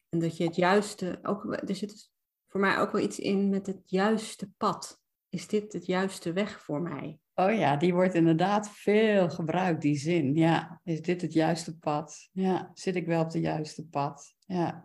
En 0.08 0.18
dat 0.18 0.36
je 0.36 0.44
het 0.44 0.56
juiste, 0.56 1.18
ook, 1.22 1.44
er 1.68 1.74
zit 1.74 2.10
voor 2.46 2.60
mij 2.60 2.78
ook 2.78 2.92
wel 2.92 3.02
iets 3.02 3.18
in 3.18 3.48
met 3.48 3.66
het 3.66 3.82
juiste 3.84 4.50
pad. 4.56 5.02
Is 5.28 5.46
dit 5.46 5.72
het 5.72 5.86
juiste 5.86 6.32
weg 6.32 6.62
voor 6.62 6.82
mij? 6.82 7.20
Oh 7.40 7.54
ja, 7.54 7.76
die 7.76 7.94
wordt 7.94 8.14
inderdaad 8.14 8.70
veel 8.70 9.30
gebruikt, 9.30 9.82
die 9.82 9.96
zin. 9.96 10.34
Ja, 10.34 10.80
is 10.84 11.02
dit 11.02 11.20
het 11.20 11.32
juiste 11.32 11.78
pad? 11.78 12.28
Ja, 12.32 12.70
zit 12.74 12.96
ik 12.96 13.06
wel 13.06 13.20
op 13.20 13.32
het 13.32 13.42
juiste 13.42 13.86
pad? 13.86 14.34
Ja, 14.46 14.84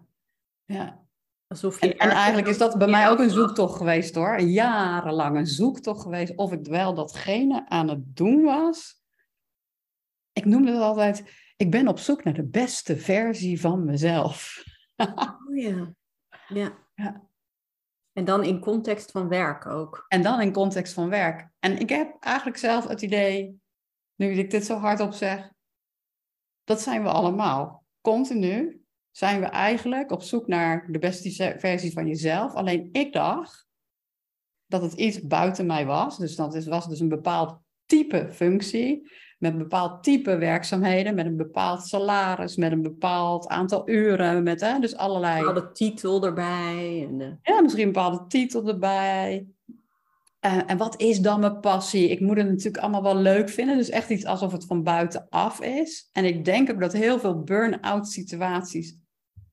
ja. 0.65 1.03
Alsof 1.47 1.81
je 1.81 1.95
en, 1.95 2.09
eigenlijk 2.09 2.47
is 2.47 2.57
dat 2.57 2.77
bij 2.77 2.87
mij 2.87 3.09
ook 3.09 3.19
een 3.19 3.29
zoektocht 3.29 3.77
geweest 3.77 4.15
hoor. 4.15 4.41
Jarenlang 4.41 5.37
een 5.37 5.47
zoektocht 5.47 6.01
geweest 6.01 6.35
of 6.35 6.51
ik 6.51 6.65
wel 6.65 6.93
datgene 6.93 7.69
aan 7.69 7.87
het 7.87 8.15
doen 8.15 8.43
was. 8.43 9.03
Ik 10.33 10.45
noemde 10.45 10.71
het 10.71 10.81
altijd, 10.81 11.23
ik 11.57 11.71
ben 11.71 11.87
op 11.87 11.99
zoek 11.99 12.23
naar 12.23 12.33
de 12.33 12.47
beste 12.47 12.97
versie 12.97 13.59
van 13.59 13.85
mezelf. 13.85 14.63
oh 14.95 15.55
ja. 15.55 15.93
Ja. 16.47 16.77
ja. 16.95 17.24
En 18.17 18.25
dan 18.25 18.43
in 18.43 18.59
context 18.59 19.11
van 19.11 19.27
werk 19.27 19.65
ook. 19.65 20.05
En 20.07 20.21
dan 20.21 20.41
in 20.41 20.51
context 20.51 20.93
van 20.93 21.09
werk. 21.09 21.49
En 21.59 21.79
ik 21.79 21.89
heb 21.89 22.17
eigenlijk 22.19 22.57
zelf 22.57 22.87
het 22.87 23.01
idee, 23.01 23.61
nu 24.15 24.31
ik 24.31 24.51
dit 24.51 24.65
zo 24.65 24.77
hardop 24.77 25.13
zeg, 25.13 25.49
dat 26.63 26.81
zijn 26.81 27.03
we 27.03 27.09
allemaal. 27.09 27.85
Continu 28.01 28.81
zijn 29.11 29.39
we 29.39 29.45
eigenlijk 29.45 30.11
op 30.11 30.21
zoek 30.21 30.47
naar 30.47 30.91
de 30.91 30.99
beste 30.99 31.55
versie 31.59 31.91
van 31.91 32.07
jezelf. 32.07 32.53
Alleen 32.53 32.89
ik 32.91 33.13
dacht 33.13 33.67
dat 34.65 34.81
het 34.81 34.93
iets 34.93 35.21
buiten 35.21 35.65
mij 35.65 35.85
was. 35.85 36.17
Dus 36.17 36.35
dat 36.35 36.63
was 36.63 36.87
dus 36.87 36.99
een 36.99 37.09
bepaald 37.09 37.59
type 37.85 38.29
functie 38.31 39.11
met 39.37 39.51
een 39.51 39.57
bepaald 39.57 40.03
type 40.03 40.37
werkzaamheden, 40.37 41.15
met 41.15 41.25
een 41.25 41.37
bepaald 41.37 41.87
salaris, 41.87 42.55
met 42.55 42.71
een 42.71 42.81
bepaald 42.81 43.47
aantal 43.47 43.89
uren, 43.89 44.43
met 44.43 44.61
hè, 44.61 44.79
dus 44.79 44.95
allerlei... 44.95 45.39
Een 45.39 45.45
bepaalde 45.45 45.71
titel 45.71 46.25
erbij. 46.25 47.07
En, 47.09 47.19
uh... 47.19 47.27
Ja, 47.41 47.61
misschien 47.61 47.85
een 47.85 47.91
bepaalde 47.91 48.25
titel 48.27 48.67
erbij. 48.67 49.47
Uh, 50.45 50.61
en 50.65 50.77
wat 50.77 51.01
is 51.01 51.19
dan 51.19 51.39
mijn 51.39 51.59
passie? 51.59 52.09
Ik 52.09 52.19
moet 52.19 52.37
het 52.37 52.47
natuurlijk 52.47 52.77
allemaal 52.77 53.03
wel 53.03 53.15
leuk 53.15 53.49
vinden. 53.49 53.77
Dus 53.77 53.89
echt 53.89 54.09
iets 54.09 54.25
alsof 54.25 54.51
het 54.51 54.65
van 54.65 54.83
buitenaf 54.83 55.61
is. 55.61 56.09
En 56.11 56.25
ik 56.25 56.45
denk 56.45 56.71
ook 56.71 56.79
dat 56.79 56.93
heel 56.93 57.19
veel 57.19 57.43
burn-out 57.43 58.07
situaties 58.07 58.97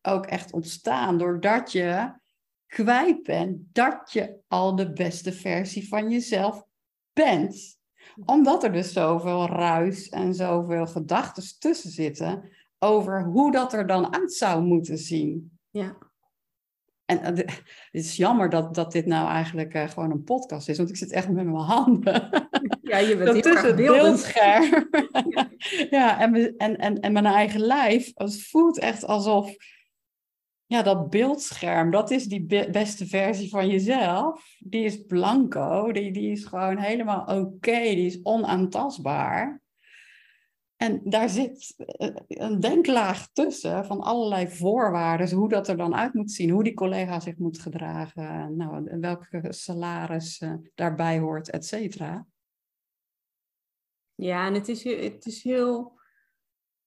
ook 0.02 0.26
echt 0.26 0.52
ontstaan 0.52 1.18
doordat 1.18 1.72
je 1.72 2.12
kwijt 2.66 3.22
bent 3.22 3.58
dat 3.72 4.12
je 4.12 4.36
al 4.48 4.76
de 4.76 4.92
beste 4.92 5.32
versie 5.32 5.88
van 5.88 6.10
jezelf 6.10 6.64
bent 7.12 7.80
omdat 8.24 8.64
er 8.64 8.72
dus 8.72 8.92
zoveel 8.92 9.46
ruis 9.46 10.08
en 10.08 10.34
zoveel 10.34 10.86
gedachten 10.86 11.42
tussen 11.58 11.90
zitten 11.90 12.50
over 12.78 13.24
hoe 13.24 13.52
dat 13.52 13.72
er 13.72 13.86
dan 13.86 14.14
uit 14.14 14.32
zou 14.32 14.62
moeten 14.62 14.98
zien. 14.98 15.58
Ja. 15.70 15.96
En 17.04 17.18
uh, 17.18 17.24
het 17.26 17.62
is 17.90 18.16
jammer 18.16 18.50
dat, 18.50 18.74
dat 18.74 18.92
dit 18.92 19.06
nou 19.06 19.28
eigenlijk 19.28 19.74
uh, 19.74 19.88
gewoon 19.88 20.10
een 20.10 20.24
podcast 20.24 20.68
is, 20.68 20.76
want 20.76 20.88
ik 20.88 20.96
zit 20.96 21.12
echt 21.12 21.28
met 21.28 21.44
mijn 21.44 21.56
handen. 21.56 22.28
Ja, 22.82 22.98
je 22.98 23.16
bent 23.16 23.42
tussen 23.42 23.66
het 23.66 23.76
beeldscherm. 23.76 24.88
ja, 25.28 25.48
ja 25.98 26.20
en, 26.20 26.56
en, 26.56 26.76
en, 26.76 27.00
en 27.00 27.12
mijn 27.12 27.26
eigen 27.26 27.60
lijf. 27.60 28.10
Het 28.14 28.42
voelt 28.42 28.78
echt 28.78 29.06
alsof 29.06 29.54
ja, 30.72 30.82
dat 30.82 31.10
beeldscherm, 31.10 31.90
dat 31.90 32.10
is 32.10 32.24
die 32.26 32.70
beste 32.70 33.06
versie 33.06 33.48
van 33.48 33.68
jezelf. 33.68 34.56
Die 34.58 34.84
is 34.84 35.04
blanco, 35.06 35.92
die, 35.92 36.12
die 36.12 36.30
is 36.30 36.44
gewoon 36.44 36.78
helemaal 36.78 37.20
oké, 37.20 37.80
die 37.80 38.06
is 38.06 38.20
onaantastbaar. 38.22 39.60
En 40.76 41.00
daar 41.04 41.28
zit 41.28 41.74
eh, 41.76 42.14
een 42.28 42.60
denklaag 42.60 43.28
tussen 43.32 43.84
van 43.84 44.00
allerlei 44.00 44.48
voorwaarden, 44.48 45.30
hoe 45.30 45.48
dat 45.48 45.68
er 45.68 45.76
dan 45.76 45.94
uit 45.94 46.14
moet 46.14 46.30
zien, 46.30 46.50
hoe 46.50 46.64
die 46.64 46.74
collega 46.74 47.20
zich 47.20 47.36
moet 47.36 47.58
gedragen, 47.58 48.56
nou, 48.56 48.98
welke 49.00 49.52
salaris 49.52 50.40
uh, 50.40 50.54
daarbij 50.74 51.18
hoort, 51.18 51.50
et 51.50 51.66
cetera. 51.66 52.26
Ja, 54.14 54.46
en 54.46 54.54
het 54.54 54.68
is, 54.68 54.84
het 54.84 55.26
is 55.26 55.42
heel 55.42 56.00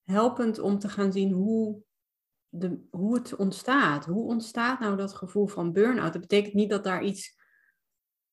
helpend 0.04 0.58
om 0.58 0.78
te 0.78 0.88
gaan 0.88 1.12
zien 1.12 1.32
hoe 1.32 1.84
de, 2.58 2.86
hoe 2.90 3.14
het 3.14 3.36
ontstaat. 3.36 4.04
Hoe 4.04 4.26
ontstaat 4.26 4.80
nou 4.80 4.96
dat 4.96 5.14
gevoel 5.14 5.46
van 5.46 5.72
burn-out? 5.72 6.12
Dat 6.12 6.20
betekent 6.20 6.54
niet 6.54 6.70
dat 6.70 6.84
daar 6.84 7.04
iets, 7.04 7.36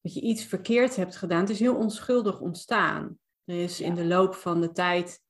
dat 0.01 0.13
je 0.13 0.22
iets 0.22 0.44
verkeerd 0.44 0.96
hebt 0.96 1.15
gedaan. 1.15 1.39
Het 1.39 1.50
is 1.50 1.60
heel 1.60 1.75
onschuldig 1.75 2.39
ontstaan. 2.39 3.18
Er 3.44 3.63
is 3.63 3.82
in 3.82 3.96
de 3.96 4.06
loop 4.06 4.36
van 4.36 4.62
de 4.62 4.72
tijd, 4.72 5.22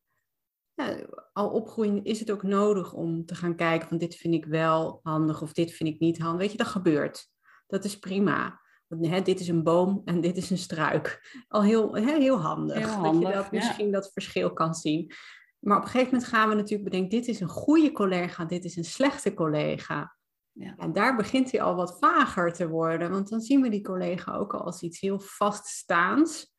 ja, 0.74 0.98
al 1.34 1.50
opgroeien, 1.50 2.04
is 2.04 2.20
het 2.20 2.32
ook 2.32 2.44
nodig 2.44 2.94
om 2.94 3.26
te 3.26 3.36
gaan 3.36 3.56
kijken 3.56 3.88
van 3.88 3.98
dit 3.98 4.16
vind 4.16 4.34
ik 4.34 4.46
wel 4.46 5.00
handig 5.04 5.42
of 5.42 5.54
dit 5.54 5.72
vind 5.72 5.90
ik 5.90 6.00
niet 6.00 6.18
handig. 6.18 6.42
Weet 6.42 6.52
je, 6.52 6.58
dat 6.58 6.68
gebeurt. 6.68 7.28
Dat 7.68 7.84
is 7.84 8.00
prima. 8.00 8.62
Hè, 9.02 9.22
dit 9.22 9.40
is 9.40 9.48
een 9.48 9.64
boom 9.64 10.02
en 10.06 10.22
dit 10.22 10.38
is 10.38 10.50
een 10.50 10.58
struik. 10.58 11.42
Al 11.48 11.64
heel, 11.64 11.96
hè, 11.96 12.18
heel 12.18 12.40
handig. 12.42 12.78
Heel 12.78 12.88
handig 13.04 13.22
dat 13.22 13.32
je 13.32 13.38
dat 13.38 13.52
misschien 13.52 13.92
dat 13.92 14.12
verschil 14.12 14.54
kan 14.54 14.74
zien. 14.74 15.12
Maar 15.64 15.78
op 15.78 15.84
een 15.84 15.90
gegeven 15.90 16.14
moment 16.14 16.30
gaan 16.30 16.50
we 16.50 16.56
natuurlijk 16.56 16.84
bedenken, 16.84 17.10
dit 17.10 17.28
is 17.28 17.40
een 17.40 17.48
goede 17.48 17.92
collega, 17.92 18.46
dit 18.46 18.66
is 18.66 18.76
een 18.76 18.86
slechte 18.86 19.34
collega. 19.34 20.16
Ja. 20.52 20.76
En 20.78 20.94
daar 20.94 21.16
begint 21.16 21.52
hij 21.52 21.62
al 21.62 21.76
wat 21.76 21.98
vager 22.00 22.54
te 22.54 22.68
worden, 22.68 23.12
want 23.12 23.30
dan 23.30 23.42
zien 23.42 23.62
we 23.62 23.70
die 23.70 23.84
collega 23.84 24.36
ook 24.36 24.54
al 24.54 24.62
als 24.62 24.82
iets 24.82 25.00
heel 25.00 25.20
vaststaans, 25.20 26.54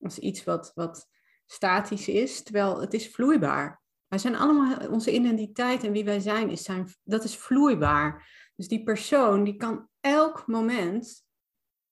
als 0.00 0.18
iets 0.18 0.44
wat, 0.44 0.72
wat 0.74 1.08
statisch 1.46 2.08
is, 2.08 2.42
terwijl 2.42 2.80
het 2.80 2.94
is 2.94 3.10
vloeibaar. 3.10 3.82
Wij 4.06 4.18
zijn 4.18 4.36
allemaal, 4.36 4.88
onze 4.88 5.12
identiteit 5.12 5.84
en 5.84 5.92
wie 5.92 6.04
wij 6.04 6.20
zijn, 6.20 6.50
is 6.50 6.62
zijn, 6.62 6.94
dat 7.02 7.24
is 7.24 7.36
vloeibaar. 7.36 8.28
Dus 8.56 8.68
die 8.68 8.82
persoon, 8.82 9.44
die 9.44 9.56
kan 9.56 9.88
elk 10.00 10.46
moment 10.46 11.24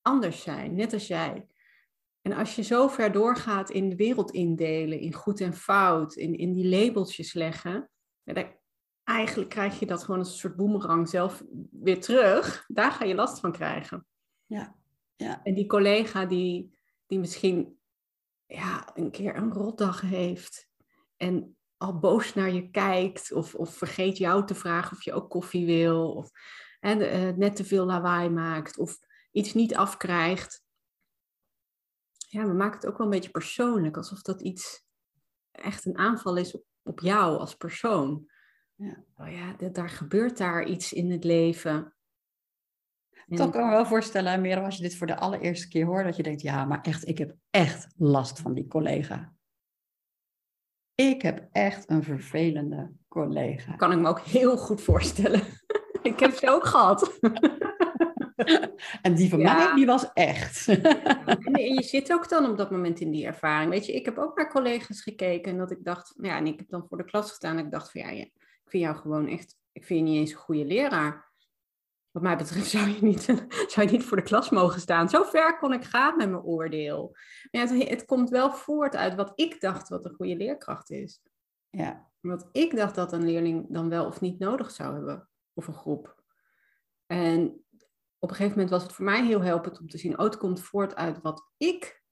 anders 0.03 0.43
zijn, 0.43 0.75
net 0.75 0.93
als 0.93 1.07
jij. 1.07 1.47
En 2.27 2.33
als 2.33 2.57
je 2.57 2.63
zo 2.63 2.89
ver 2.89 3.13
doorgaat 3.13 3.71
in 3.71 3.89
de 3.89 3.97
wereld 3.97 4.31
indelen, 4.31 5.01
in 5.01 5.13
goed 5.13 5.41
en 5.41 5.55
fout, 5.55 6.15
in, 6.15 6.39
in 6.39 6.53
die 6.53 6.69
labeltjes 6.69 7.33
leggen, 7.33 7.91
eigenlijk 9.05 9.51
krijg 9.51 9.79
je 9.79 9.87
dat 9.87 10.05
gewoon 10.05 10.19
als 10.19 10.31
een 10.31 10.39
soort 10.39 10.57
boemerang 10.57 11.09
zelf 11.09 11.43
weer 11.71 12.01
terug. 12.01 12.65
Daar 12.67 12.93
ga 12.93 13.05
je 13.05 13.15
last 13.15 13.41
van 13.41 13.53
krijgen. 13.53 14.07
Ja, 14.47 14.77
ja. 15.17 15.41
En 15.43 15.55
die 15.55 15.67
collega 15.67 16.25
die, 16.25 16.79
die 17.07 17.19
misschien 17.19 17.79
ja, 18.47 18.91
een 18.95 19.11
keer 19.11 19.37
een 19.37 19.53
rotdag 19.53 20.01
heeft 20.01 20.69
en 21.17 21.57
al 21.77 21.99
boos 21.99 22.35
naar 22.35 22.53
je 22.53 22.71
kijkt 22.71 23.33
of, 23.33 23.55
of 23.55 23.77
vergeet 23.77 24.19
jou 24.19 24.47
te 24.47 24.55
vragen 24.55 24.97
of 24.97 25.05
je 25.05 25.13
ook 25.13 25.31
koffie 25.31 25.67
wil 25.67 26.13
of 26.13 26.31
eh, 26.81 27.29
net 27.37 27.57
te 27.57 27.65
veel 27.65 27.85
lawaai 27.85 28.29
maakt 28.29 28.79
of 28.79 28.99
iets 29.33 29.55
niet 29.55 29.77
afkrijgt. 29.77 30.65
Ja, 32.29 32.47
we 32.47 32.53
maken 32.53 32.79
het 32.81 32.87
ook 32.87 32.99
wel 32.99 33.07
een 33.07 33.13
beetje 33.13 33.31
persoonlijk, 33.31 33.97
alsof 33.97 34.23
dat 34.23 34.43
iets 34.43 34.85
echt 35.51 35.85
een 35.85 35.99
aanval 35.99 36.37
is 36.37 36.55
op, 36.55 36.65
op 36.83 37.01
jou 37.01 37.39
als 37.39 37.57
persoon. 37.57 38.31
Ja. 38.75 39.05
Oh 39.17 39.33
ja, 39.33 39.69
daar 39.69 39.89
gebeurt 39.89 40.39
daar 40.39 40.67
iets 40.67 40.93
in 40.93 41.11
het 41.11 41.25
leven. 41.25 41.95
Toch 43.27 43.51
kan 43.51 43.61
ik 43.61 43.67
me 43.67 43.71
wel 43.71 43.87
voorstellen, 43.87 44.41
meer 44.41 44.63
als 44.63 44.77
je 44.77 44.83
dit 44.83 44.97
voor 44.97 45.07
de 45.07 45.17
allereerste 45.17 45.69
keer 45.69 45.87
hoort, 45.87 46.05
dat 46.05 46.17
je 46.17 46.23
denkt, 46.23 46.43
ja, 46.43 46.65
maar 46.65 46.81
echt, 46.81 47.09
ik 47.09 47.19
heb 47.19 47.37
echt 47.51 47.87
last 47.97 48.41
van 48.41 48.55
die 48.55 48.67
collega. 48.67 49.35
Ik 50.95 51.23
heb 51.23 51.49
echt 51.53 51.91
een 51.91 52.03
vervelende 52.03 52.93
collega. 53.09 53.77
kan 53.77 53.93
ik 53.93 53.99
me 53.99 54.09
ook 54.09 54.21
heel 54.21 54.57
goed 54.57 54.81
voorstellen. 54.81 55.43
ik 56.03 56.21
heb 56.21 56.33
ze 56.33 56.51
ook 56.51 56.67
gehad. 56.67 57.19
en 59.03 59.15
die 59.15 59.29
van 59.29 59.43
mij, 59.43 59.75
die 59.75 59.87
was 59.87 60.13
echt. 60.13 60.69
en 60.69 61.75
je 61.75 61.83
zit 61.95 62.13
ook 62.13 62.29
dan 62.29 62.51
op 62.51 62.57
dat 62.57 62.71
moment 62.71 63.01
in 63.01 63.11
die 63.11 63.27
ervaring. 63.27 63.71
Weet 63.71 63.87
je, 63.87 63.93
ik 63.93 64.05
heb 64.05 64.19
ook 64.19 64.37
naar 64.37 64.51
collega's 64.51 65.03
gekeken 65.03 65.53
en 65.53 65.59
dat 65.59 65.71
ik 65.71 65.85
dacht, 65.85 66.15
ja, 66.21 66.37
en 66.37 66.47
ik 66.47 66.59
heb 66.59 66.69
dan 66.69 66.87
voor 66.89 66.97
de 66.97 67.05
klas 67.05 67.29
gestaan 67.29 67.59
en 67.59 67.65
ik 67.65 67.71
dacht 67.71 67.91
van 67.91 68.01
ja, 68.01 68.09
ik 68.09 68.33
vind 68.65 68.83
jou 68.83 68.97
gewoon 68.97 69.29
echt, 69.29 69.57
ik 69.73 69.85
vind 69.85 70.01
je 70.01 70.05
niet 70.05 70.21
eens 70.21 70.33
een 70.33 70.39
goede 70.39 70.65
leraar 70.65 71.27
wat 72.17 72.25
mij 72.25 72.37
betreft 72.37 72.71
zou 72.71 72.89
je, 72.89 73.03
niet, 73.03 73.23
zou 73.73 73.87
je 73.87 73.93
niet 73.93 74.05
voor 74.05 74.17
de 74.17 74.23
klas 74.23 74.51
mogen 74.51 74.81
staan. 74.81 75.09
Zo 75.09 75.23
ver 75.23 75.59
kon 75.59 75.73
ik 75.73 75.85
gaan 75.85 76.17
met 76.17 76.31
mijn 76.31 76.43
oordeel. 76.43 77.17
het, 77.51 77.89
het, 77.89 78.05
komt 78.05 78.31
wel 78.31 78.53
voort 78.53 78.97
uit 78.97 79.15
wat 79.15 79.33
ik 79.35 79.61
dacht 79.61 79.89
wat 79.89 80.05
een 80.05 80.15
goede 80.15 80.37
leerkracht 80.37 80.91
is. 80.91 81.21
Ja. 81.71 82.11
Wat 82.21 82.49
ik 82.53 82.77
dacht 82.77 82.95
dat 82.95 83.13
een 83.13 83.25
leerling 83.25 83.67
dan 83.69 83.89
wel 83.89 84.07
of 84.07 84.21
niet 84.21 84.39
nodig 84.39 84.71
zou 84.71 84.95
hebben. 84.95 85.29
Of 85.55 85.67
een 85.67 85.75
groep. 85.75 86.23
En 87.07 87.65
op 88.19 88.31
een 88.31 88.37
gegeven 88.37 88.59
moment 88.59 88.71
was 88.71 88.83
het 88.83 88.93
voor 88.93 89.05
mij 89.05 89.27
heel 89.27 89.43
helpend 89.43 89.81
om 89.81 89.89
te 89.89 89.99
zien, 89.99 90.19
oh, 90.19 90.25
het 90.25 90.37
komt 90.37 90.61
voort 90.61 90.95
uit 90.95 91.21
wat 91.21 91.51
ik 91.57 92.03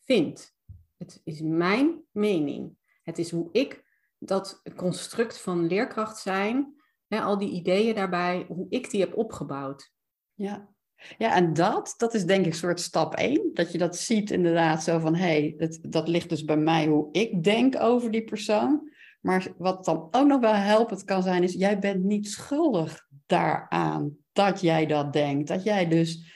vind. 0.00 0.54
Het 0.96 1.20
is 1.24 1.40
mijn 1.40 2.02
mening. 2.10 2.76
Het 3.02 3.18
is 3.18 3.30
hoe 3.30 3.48
ik 3.52 3.84
dat 4.18 4.62
construct 4.76 5.40
van 5.40 5.66
leerkracht 5.66 6.18
zijn 6.18 6.80
al 7.20 7.38
die 7.38 7.50
ideeën 7.50 7.94
daarbij, 7.94 8.44
hoe 8.48 8.66
ik 8.68 8.90
die 8.90 9.00
heb 9.00 9.16
opgebouwd. 9.16 9.92
Ja. 10.34 10.70
Ja, 11.18 11.34
en 11.34 11.52
dat, 11.52 11.94
dat 11.96 12.14
is 12.14 12.24
denk 12.24 12.46
ik 12.46 12.54
soort 12.54 12.80
stap 12.80 13.14
één. 13.14 13.50
Dat 13.54 13.72
je 13.72 13.78
dat 13.78 13.96
ziet 13.96 14.30
inderdaad 14.30 14.82
zo 14.82 14.98
van, 14.98 15.14
hé, 15.14 15.54
hey, 15.56 15.70
dat 15.80 16.08
ligt 16.08 16.28
dus 16.28 16.44
bij 16.44 16.56
mij 16.56 16.86
hoe 16.86 17.08
ik 17.12 17.44
denk 17.44 17.80
over 17.80 18.10
die 18.10 18.24
persoon. 18.24 18.90
Maar 19.20 19.52
wat 19.58 19.84
dan 19.84 20.08
ook 20.10 20.26
nog 20.26 20.40
wel 20.40 20.54
helpend 20.54 21.04
kan 21.04 21.22
zijn, 21.22 21.42
is 21.42 21.52
jij 21.52 21.78
bent 21.78 22.04
niet 22.04 22.28
schuldig 22.28 23.06
daaraan 23.26 24.16
dat 24.32 24.60
jij 24.60 24.86
dat 24.86 25.12
denkt. 25.12 25.48
Dat 25.48 25.62
jij 25.62 25.88
dus 25.88 26.30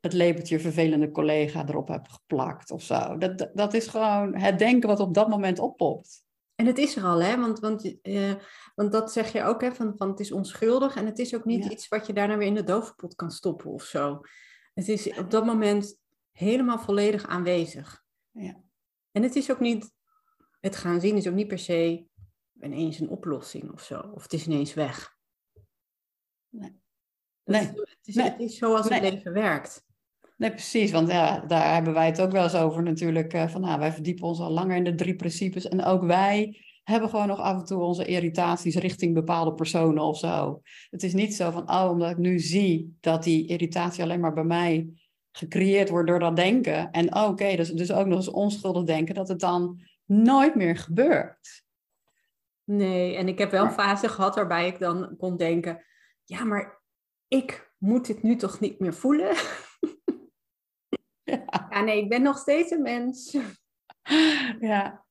het 0.00 0.12
labeltje 0.12 0.60
vervelende 0.60 1.10
collega 1.10 1.66
erop 1.68 1.88
hebt 1.88 2.12
geplakt 2.12 2.70
of 2.70 2.82
zo. 2.82 3.18
Dat, 3.18 3.50
dat 3.52 3.74
is 3.74 3.86
gewoon 3.86 4.36
het 4.36 4.58
denken 4.58 4.88
wat 4.88 5.00
op 5.00 5.14
dat 5.14 5.28
moment 5.28 5.58
oppopt. 5.58 6.26
En 6.54 6.66
het 6.66 6.78
is 6.78 6.96
er 6.96 7.04
al, 7.04 7.22
hè? 7.22 7.36
Want, 7.36 7.58
want, 7.58 7.96
uh, 8.02 8.34
want 8.74 8.92
dat 8.92 9.12
zeg 9.12 9.32
je 9.32 9.42
ook, 9.42 9.60
hè? 9.60 9.74
Van, 9.74 9.96
van 9.96 10.08
het 10.08 10.20
is 10.20 10.32
onschuldig. 10.32 10.96
En 10.96 11.06
het 11.06 11.18
is 11.18 11.34
ook 11.34 11.44
niet 11.44 11.64
iets 11.64 11.88
wat 11.88 12.06
je 12.06 12.12
daarna 12.12 12.36
weer 12.36 12.46
in 12.46 12.54
de 12.54 12.64
dovenpot 12.64 13.14
kan 13.14 13.30
stoppen 13.30 13.70
of 13.70 13.82
zo. 13.82 14.20
Het 14.74 14.88
is 14.88 15.18
op 15.18 15.30
dat 15.30 15.44
moment 15.44 16.00
helemaal 16.32 16.78
volledig 16.78 17.26
aanwezig. 17.26 18.04
Ja. 18.30 18.60
En 19.10 19.22
het 19.22 19.36
is 19.36 19.50
ook 19.50 19.60
niet, 19.60 19.92
het 20.60 20.76
gaan 20.76 21.00
zien 21.00 21.16
is 21.16 21.28
ook 21.28 21.34
niet 21.34 21.48
per 21.48 21.58
se 21.58 22.06
ineens 22.60 22.98
een 22.98 23.08
oplossing 23.08 23.72
of 23.72 23.82
zo. 23.82 24.00
Of 24.00 24.22
het 24.22 24.32
is 24.32 24.46
ineens 24.46 24.74
weg. 24.74 25.16
Nee. 26.48 26.80
Nee. 27.48 27.60
Het, 27.60 27.98
is, 28.04 28.14
het 28.14 28.34
is 28.38 28.56
zoals 28.56 28.88
het 28.88 29.00
leven 29.00 29.32
werkt. 29.32 29.86
Nee, 30.36 30.50
precies. 30.50 30.90
Want 30.90 31.08
ja, 31.08 31.40
daar 31.40 31.74
hebben 31.74 31.92
wij 31.92 32.06
het 32.06 32.20
ook 32.20 32.32
wel 32.32 32.42
eens 32.42 32.54
over 32.54 32.82
natuurlijk. 32.82 33.34
Uh, 33.34 33.48
van, 33.48 33.60
nou, 33.60 33.78
wij 33.78 33.92
verdiepen 33.92 34.26
ons 34.26 34.40
al 34.40 34.50
langer 34.50 34.76
in 34.76 34.84
de 34.84 34.94
drie 34.94 35.16
principes. 35.16 35.68
En 35.68 35.84
ook 35.84 36.02
wij 36.02 36.62
hebben 36.82 37.08
gewoon 37.08 37.26
nog 37.26 37.40
af 37.40 37.58
en 37.58 37.64
toe 37.64 37.82
onze 37.82 38.04
irritaties 38.04 38.76
richting 38.76 39.14
bepaalde 39.14 39.54
personen 39.54 40.02
of 40.02 40.18
zo. 40.18 40.62
Het 40.90 41.02
is 41.02 41.12
niet 41.12 41.34
zo 41.34 41.50
van, 41.50 41.70
oh, 41.70 41.88
omdat 41.90 42.10
ik 42.10 42.16
nu 42.16 42.38
zie 42.38 42.96
dat 43.00 43.22
die 43.22 43.46
irritatie 43.48 44.02
alleen 44.02 44.20
maar 44.20 44.34
bij 44.34 44.44
mij 44.44 44.88
gecreëerd 45.32 45.88
wordt 45.88 46.08
door 46.08 46.18
dat 46.18 46.36
denken. 46.36 46.90
En 46.90 47.14
oh, 47.14 47.28
oké, 47.28 47.56
dus, 47.56 47.70
dus 47.70 47.92
ook 47.92 48.06
nog 48.06 48.16
eens 48.16 48.30
onschuldig 48.30 48.84
denken, 48.84 49.14
dat 49.14 49.28
het 49.28 49.40
dan 49.40 49.80
nooit 50.04 50.54
meer 50.54 50.76
gebeurt. 50.76 51.64
Nee, 52.64 53.16
en 53.16 53.28
ik 53.28 53.38
heb 53.38 53.50
wel 53.50 53.64
een 53.64 53.70
fase 53.70 54.08
gehad 54.08 54.34
waarbij 54.34 54.66
ik 54.66 54.78
dan 54.78 55.14
kon 55.18 55.36
denken, 55.36 55.84
ja, 56.24 56.44
maar 56.44 56.77
ik 57.28 57.72
moet 57.78 58.06
dit 58.06 58.22
nu 58.22 58.36
toch 58.36 58.60
niet 58.60 58.78
meer 58.78 58.94
voelen? 58.94 59.36
Ja. 61.70 61.82
nee, 61.82 62.02
ik 62.02 62.08
ben 62.08 62.22
nog 62.22 62.38
steeds 62.38 62.70
een 62.70 62.82
mens. 62.82 63.36
Ja, 64.60 65.04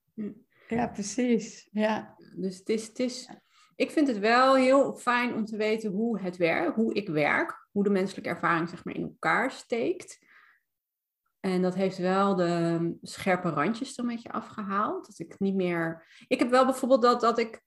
ja 0.68 0.88
precies. 0.88 1.68
Ja. 1.72 2.16
Dus 2.36 2.58
het 2.58 2.70
is, 2.70 2.88
het 2.88 3.00
is, 3.00 3.30
ik 3.76 3.92
vind 3.92 4.08
het 4.08 4.20
wel 4.20 4.56
heel 4.56 4.96
fijn 4.96 5.34
om 5.34 5.46
te 5.46 5.58
weten 5.58 5.92
hoe 5.92 6.22
het 6.22 6.38
werkt, 6.38 6.76
hoe 6.76 6.94
ik 6.94 7.10
werk, 7.10 7.68
hoe 7.72 7.84
de 7.84 7.90
menselijke 7.90 8.30
ervaring 8.30 8.70
zeg 8.70 8.84
maar 8.86 8.96
in 8.96 9.04
elkaar 9.04 9.52
steekt. 9.52 10.26
En 11.40 11.62
dat 11.62 11.76
heeft 11.76 11.98
wel 11.98 12.36
de 12.36 12.98
scherpe 13.02 13.50
randjes 13.50 13.98
er 13.98 14.04
een 14.04 14.10
beetje 14.10 14.32
afgehaald. 14.32 15.06
Dat 15.06 15.20
ik 15.20 15.40
niet 15.40 15.56
meer. 15.56 16.08
Ik 16.28 16.40
heb 16.40 16.50
wel 16.50 16.66
bijvoorbeeld 16.66 17.02
dat, 17.02 17.22
dat 17.22 17.38
ik. 17.38 17.62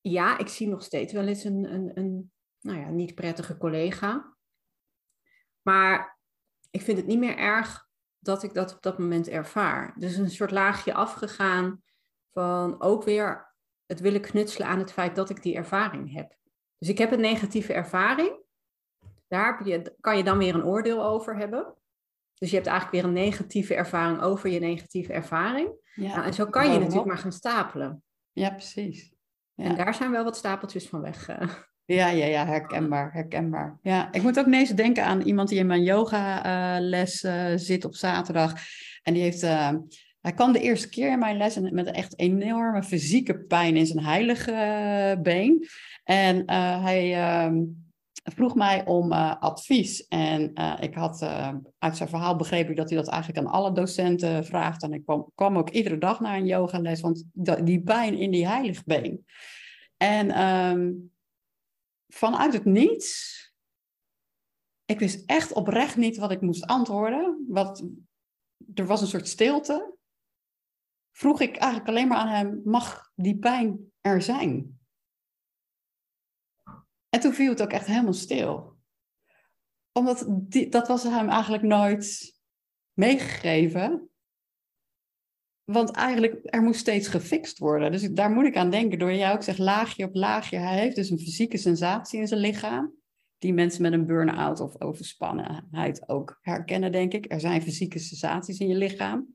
Ja, 0.00 0.38
ik 0.38 0.48
zie 0.48 0.68
nog 0.68 0.82
steeds 0.82 1.12
wel 1.12 1.26
eens 1.26 1.44
een, 1.44 1.72
een, 1.72 1.90
een 1.94 2.32
nou 2.66 2.78
ja, 2.78 2.88
niet 2.88 3.14
prettige 3.14 3.56
collega. 3.56 4.36
Maar 5.62 6.18
ik 6.70 6.82
vind 6.82 6.98
het 6.98 7.06
niet 7.06 7.18
meer 7.18 7.36
erg 7.36 7.88
dat 8.18 8.42
ik 8.42 8.54
dat 8.54 8.74
op 8.74 8.82
dat 8.82 8.98
moment 8.98 9.28
ervaar. 9.28 9.94
Dus 9.98 10.16
een 10.16 10.30
soort 10.30 10.50
laagje 10.50 10.94
afgegaan 10.94 11.82
van 12.32 12.82
ook 12.82 13.04
weer 13.04 13.54
het 13.86 14.00
willen 14.00 14.20
knutselen 14.20 14.68
aan 14.68 14.78
het 14.78 14.92
feit 14.92 15.16
dat 15.16 15.30
ik 15.30 15.42
die 15.42 15.56
ervaring 15.56 16.12
heb. 16.12 16.36
Dus 16.78 16.88
ik 16.88 16.98
heb 16.98 17.12
een 17.12 17.20
negatieve 17.20 17.72
ervaring. 17.72 18.44
Daar 19.28 19.66
je, 19.68 19.96
kan 20.00 20.16
je 20.16 20.24
dan 20.24 20.38
weer 20.38 20.54
een 20.54 20.64
oordeel 20.64 21.04
over 21.04 21.36
hebben. 21.36 21.74
Dus 22.34 22.50
je 22.50 22.56
hebt 22.56 22.68
eigenlijk 22.68 22.96
weer 22.96 23.10
een 23.10 23.24
negatieve 23.24 23.74
ervaring 23.74 24.20
over 24.20 24.50
je 24.50 24.60
negatieve 24.60 25.12
ervaring. 25.12 25.70
Ja, 25.94 26.14
nou, 26.14 26.26
en 26.26 26.34
zo 26.34 26.46
kan 26.46 26.72
je 26.72 26.78
natuurlijk 26.78 27.06
maar 27.06 27.18
gaan 27.18 27.32
stapelen. 27.32 28.02
Ja, 28.32 28.50
precies. 28.50 29.14
Ja. 29.54 29.64
En 29.64 29.76
daar 29.76 29.94
zijn 29.94 30.10
wel 30.10 30.24
wat 30.24 30.36
stapeltjes 30.36 30.88
van 30.88 31.00
weg. 31.00 31.28
Ja, 31.86 32.08
ja, 32.08 32.26
ja, 32.26 32.46
herkenbaar, 32.46 33.12
herkenbaar. 33.12 33.78
Ja, 33.82 34.12
ik 34.12 34.22
moet 34.22 34.38
ook 34.38 34.46
ineens 34.46 34.70
denken 34.70 35.04
aan 35.04 35.20
iemand 35.20 35.48
die 35.48 35.58
in 35.58 35.66
mijn 35.66 35.82
yoga-les 35.82 37.22
uh, 37.22 37.52
zit 37.56 37.84
op 37.84 37.94
zaterdag. 37.94 38.52
En 39.02 39.14
die 39.14 39.22
heeft, 39.22 39.42
uh, 39.42 39.72
hij 40.20 40.32
kwam 40.32 40.52
de 40.52 40.60
eerste 40.60 40.88
keer 40.88 41.10
in 41.10 41.18
mijn 41.18 41.36
les 41.36 41.58
met 41.58 41.90
echt 41.90 42.18
enorme 42.18 42.82
fysieke 42.82 43.38
pijn 43.38 43.76
in 43.76 43.86
zijn 43.86 44.04
heilige 44.04 45.18
been. 45.22 45.68
En 46.04 46.50
hij 46.82 47.14
ehm, 47.14 47.62
vroeg 48.22 48.54
mij 48.54 48.86
om 48.86 49.12
advies. 49.12 50.06
En 50.08 50.52
ik 50.80 50.94
had 50.94 51.22
uit 51.78 51.96
zijn 51.96 52.08
verhaal 52.08 52.36
begrepen 52.36 52.74
dat 52.74 52.88
hij 52.88 52.98
dat 52.98 53.08
eigenlijk 53.08 53.46
aan 53.46 53.52
alle 53.52 53.72
docenten 53.72 54.44
vraagt. 54.44 54.82
En 54.82 54.92
ik 54.92 55.02
kwam, 55.34 55.58
ook 55.58 55.70
iedere 55.70 55.98
dag 55.98 56.20
naar 56.20 56.36
een 56.36 56.46
yogales, 56.46 57.00
want 57.00 57.24
die 57.64 57.82
pijn 57.82 58.18
in 58.18 58.30
die 58.30 58.46
heilige 58.46 58.82
been. 58.86 59.24
En... 59.96 60.42
Um, 60.42 61.14
vanuit 62.16 62.52
het 62.52 62.64
niets. 62.64 63.34
Ik 64.84 64.98
wist 64.98 65.26
echt 65.26 65.52
oprecht 65.52 65.96
niet 65.96 66.16
wat 66.16 66.30
ik 66.30 66.40
moest 66.40 66.66
antwoorden. 66.66 67.44
Wat, 67.48 67.88
er 68.74 68.86
was 68.86 69.00
een 69.00 69.06
soort 69.06 69.28
stilte. 69.28 69.96
Vroeg 71.12 71.40
ik 71.40 71.56
eigenlijk 71.56 71.88
alleen 71.88 72.08
maar 72.08 72.18
aan 72.18 72.28
hem: 72.28 72.60
mag 72.64 73.10
die 73.14 73.38
pijn 73.38 73.92
er 74.00 74.22
zijn? 74.22 74.80
En 77.08 77.20
toen 77.20 77.32
viel 77.32 77.50
het 77.50 77.62
ook 77.62 77.72
echt 77.72 77.86
helemaal 77.86 78.12
stil. 78.12 78.76
Omdat 79.92 80.26
die, 80.28 80.68
dat 80.68 80.88
was 80.88 81.02
hem 81.02 81.28
eigenlijk 81.28 81.62
nooit 81.62 82.34
meegegeven. 82.92 84.10
Want 85.66 85.90
eigenlijk, 85.90 86.38
er 86.44 86.62
moest 86.62 86.80
steeds 86.80 87.08
gefixt 87.08 87.58
worden. 87.58 87.92
Dus 87.92 88.02
daar 88.02 88.30
moet 88.30 88.44
ik 88.44 88.56
aan 88.56 88.70
denken. 88.70 88.98
Door 88.98 89.12
jij 89.12 89.32
ook 89.32 89.42
zegt 89.42 89.58
laagje 89.58 90.04
op 90.04 90.14
laagje. 90.14 90.56
Hij 90.56 90.78
heeft 90.78 90.96
dus 90.96 91.10
een 91.10 91.18
fysieke 91.18 91.56
sensatie 91.56 92.20
in 92.20 92.26
zijn 92.26 92.40
lichaam. 92.40 92.94
Die 93.38 93.52
mensen 93.52 93.82
met 93.82 93.92
een 93.92 94.06
burn-out 94.06 94.60
of 94.60 94.80
overspannenheid 94.80 96.08
ook 96.08 96.38
herkennen, 96.40 96.92
denk 96.92 97.12
ik. 97.12 97.32
Er 97.32 97.40
zijn 97.40 97.62
fysieke 97.62 97.98
sensaties 97.98 98.58
in 98.58 98.68
je 98.68 98.76
lichaam. 98.76 99.34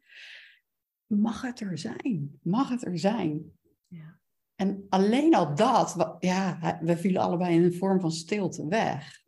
Mag 1.05 1.41
het 1.41 1.59
er 1.59 1.77
zijn? 1.77 2.39
Mag 2.41 2.69
het 2.69 2.85
er 2.85 2.99
zijn? 2.99 3.51
Ja. 3.87 4.19
En 4.55 4.85
alleen 4.89 5.35
al 5.35 5.55
dat, 5.55 6.15
ja, 6.19 6.79
we 6.81 6.97
vielen 6.97 7.21
allebei 7.21 7.55
in 7.55 7.63
een 7.63 7.73
vorm 7.73 7.99
van 7.99 8.11
stilte 8.11 8.67
weg. 8.67 9.21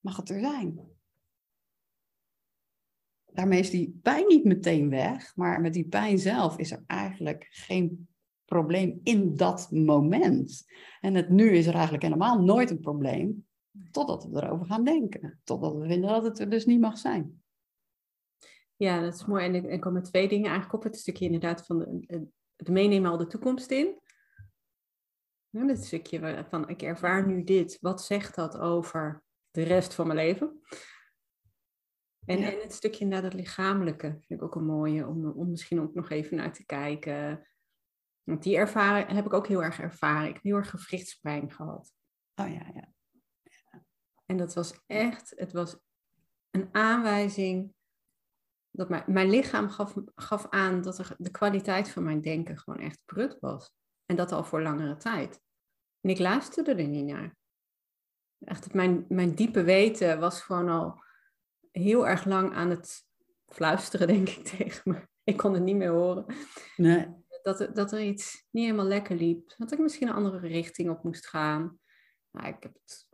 Mag 0.00 0.16
het 0.16 0.30
er 0.30 0.40
zijn? 0.40 0.91
Daarmee 3.34 3.58
is 3.58 3.70
die 3.70 3.98
pijn 4.02 4.26
niet 4.26 4.44
meteen 4.44 4.90
weg, 4.90 5.36
maar 5.36 5.60
met 5.60 5.72
die 5.72 5.88
pijn 5.88 6.18
zelf 6.18 6.58
is 6.58 6.70
er 6.70 6.82
eigenlijk 6.86 7.46
geen 7.50 8.08
probleem 8.44 9.00
in 9.02 9.36
dat 9.36 9.70
moment. 9.70 10.64
En 11.00 11.14
het 11.14 11.28
nu 11.28 11.50
is 11.50 11.66
er 11.66 11.74
eigenlijk 11.74 12.02
helemaal 12.02 12.42
nooit 12.42 12.70
een 12.70 12.80
probleem, 12.80 13.46
totdat 13.90 14.24
we 14.24 14.42
erover 14.42 14.66
gaan 14.66 14.84
denken. 14.84 15.40
Totdat 15.44 15.74
we 15.74 15.86
vinden 15.86 16.10
dat 16.10 16.22
het 16.22 16.38
er 16.38 16.50
dus 16.50 16.66
niet 16.66 16.80
mag 16.80 16.98
zijn. 16.98 17.42
Ja, 18.76 19.00
dat 19.00 19.14
is 19.14 19.24
mooi. 19.24 19.44
En 19.44 19.70
er 19.70 19.78
komen 19.78 20.02
twee 20.02 20.28
dingen 20.28 20.50
eigenlijk 20.50 20.74
op. 20.74 20.82
Het 20.82 20.98
stukje 20.98 21.24
inderdaad 21.24 21.66
van 21.66 21.78
de, 21.78 22.26
het 22.56 22.68
meenemen 22.68 23.10
al 23.10 23.16
de 23.16 23.26
toekomst 23.26 23.70
in. 23.70 24.00
Ja, 25.50 25.74
stukje 25.74 26.44
van 26.48 26.68
ik 26.68 26.82
ervaar 26.82 27.26
nu 27.26 27.44
dit. 27.44 27.78
Wat 27.80 28.02
zegt 28.02 28.34
dat 28.34 28.58
over 28.58 29.22
de 29.50 29.62
rest 29.62 29.94
van 29.94 30.06
mijn 30.06 30.18
leven? 30.18 30.60
En, 32.26 32.42
en 32.42 32.60
het 32.60 32.72
stukje 32.72 33.00
inderdaad 33.00 33.32
het 33.32 33.40
lichamelijke 33.40 34.06
vind 34.06 34.30
ik 34.40 34.42
ook 34.42 34.54
een 34.54 34.66
mooie 34.66 35.06
om, 35.06 35.30
om 35.30 35.50
misschien 35.50 35.80
ook 35.80 35.94
nog 35.94 36.10
even 36.10 36.36
naar 36.36 36.52
te 36.52 36.64
kijken. 36.64 37.46
Want 38.22 38.42
die 38.42 38.56
ervaring 38.56 39.08
heb 39.08 39.26
ik 39.26 39.32
ook 39.32 39.46
heel 39.46 39.62
erg 39.62 39.80
ervaren. 39.80 40.28
Ik 40.28 40.34
heb 40.34 40.42
heel 40.42 40.56
erg 40.56 40.70
gewrichtspijn 40.70 41.52
gehad. 41.52 41.92
Oh 42.34 42.48
ja, 42.48 42.70
ja. 42.74 42.92
En 44.26 44.36
dat 44.36 44.54
was 44.54 44.80
echt, 44.86 45.32
het 45.36 45.52
was 45.52 45.78
een 46.50 46.68
aanwijzing 46.72 47.74
dat 48.70 48.88
mijn, 48.88 49.04
mijn 49.06 49.30
lichaam 49.30 49.68
gaf, 49.68 49.94
gaf 50.14 50.46
aan 50.48 50.82
dat 50.82 50.98
er, 50.98 51.14
de 51.18 51.30
kwaliteit 51.30 51.88
van 51.88 52.02
mijn 52.02 52.20
denken 52.20 52.58
gewoon 52.58 52.80
echt 52.80 53.02
prut 53.04 53.36
was. 53.40 53.74
En 54.06 54.16
dat 54.16 54.32
al 54.32 54.44
voor 54.44 54.62
langere 54.62 54.96
tijd. 54.96 55.40
En 56.00 56.10
ik 56.10 56.18
luisterde 56.18 56.74
er 56.74 56.88
niet 56.88 57.04
naar. 57.04 57.36
Echt, 58.38 58.74
mijn, 58.74 59.04
mijn 59.08 59.34
diepe 59.34 59.62
weten 59.62 60.20
was 60.20 60.40
gewoon 60.40 60.68
al 60.68 61.02
heel 61.72 62.06
erg 62.06 62.24
lang 62.24 62.54
aan 62.54 62.70
het 62.70 63.06
fluisteren, 63.46 64.06
denk 64.14 64.28
ik, 64.28 64.44
tegen 64.44 64.92
me. 64.92 65.08
Ik 65.24 65.36
kon 65.36 65.52
het 65.52 65.62
niet 65.62 65.76
meer 65.76 65.90
horen. 65.90 66.24
Nee. 66.76 67.08
Dat, 67.42 67.60
er, 67.60 67.74
dat 67.74 67.92
er 67.92 68.00
iets 68.00 68.46
niet 68.50 68.64
helemaal 68.64 68.86
lekker 68.86 69.16
liep. 69.16 69.54
Dat 69.56 69.72
ik 69.72 69.78
misschien 69.78 70.08
een 70.08 70.14
andere 70.14 70.46
richting 70.46 70.90
op 70.90 71.02
moest 71.02 71.26
gaan. 71.26 71.78
Nou, 72.30 72.48
ik, 72.48 72.62
heb 72.62 72.74
het, 72.74 73.06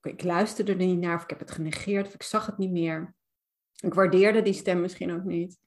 ik 0.00 0.22
luisterde 0.22 0.72
er 0.72 0.78
niet 0.78 0.98
naar, 0.98 1.16
of 1.16 1.22
ik 1.22 1.30
heb 1.30 1.38
het 1.38 1.50
genegeerd, 1.50 2.06
of 2.06 2.14
ik 2.14 2.22
zag 2.22 2.46
het 2.46 2.58
niet 2.58 2.70
meer. 2.70 3.14
Ik 3.80 3.94
waardeerde 3.94 4.42
die 4.42 4.52
stem 4.52 4.80
misschien 4.80 5.12
ook 5.12 5.24
niet. 5.24 5.58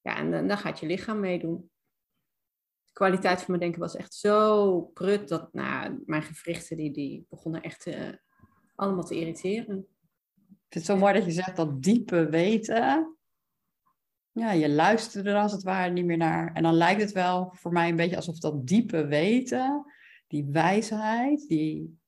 Ja, 0.00 0.16
en 0.16 0.30
dan, 0.30 0.48
dan 0.48 0.58
gaat 0.58 0.80
je 0.80 0.86
lichaam 0.86 1.20
meedoen. 1.20 1.70
De 2.84 2.92
kwaliteit 2.92 3.38
van 3.38 3.46
mijn 3.48 3.60
denken 3.60 3.80
was 3.80 3.96
echt 3.96 4.14
zo 4.14 4.80
prut 4.80 5.28
dat 5.28 5.52
nou, 5.52 6.02
mijn 6.04 6.22
gewrichten 6.22 6.76
die, 6.76 6.92
die 6.92 7.26
begonnen 7.28 7.62
echt 7.62 7.86
uh, 7.86 8.12
allemaal 8.74 9.04
te 9.04 9.14
irriteren. 9.14 9.86
Ik 10.68 10.74
vind 10.74 10.86
het 10.86 10.96
zo 10.96 11.02
mooi 11.02 11.14
dat 11.14 11.24
je 11.24 11.42
zegt 11.42 11.56
dat 11.56 11.82
diepe 11.82 12.28
weten. 12.28 13.16
Ja, 14.32 14.52
je 14.52 14.68
luistert 14.68 15.26
er 15.26 15.36
als 15.36 15.52
het 15.52 15.62
ware 15.62 15.92
niet 15.92 16.04
meer 16.04 16.16
naar. 16.16 16.52
En 16.54 16.62
dan 16.62 16.74
lijkt 16.74 17.00
het 17.00 17.12
wel 17.12 17.54
voor 17.54 17.72
mij 17.72 17.88
een 17.88 17.96
beetje 17.96 18.16
alsof 18.16 18.38
dat 18.38 18.66
diepe 18.66 19.06
weten, 19.06 19.84
die 20.26 20.44
wijsheid, 20.44 21.48
die 21.48 21.98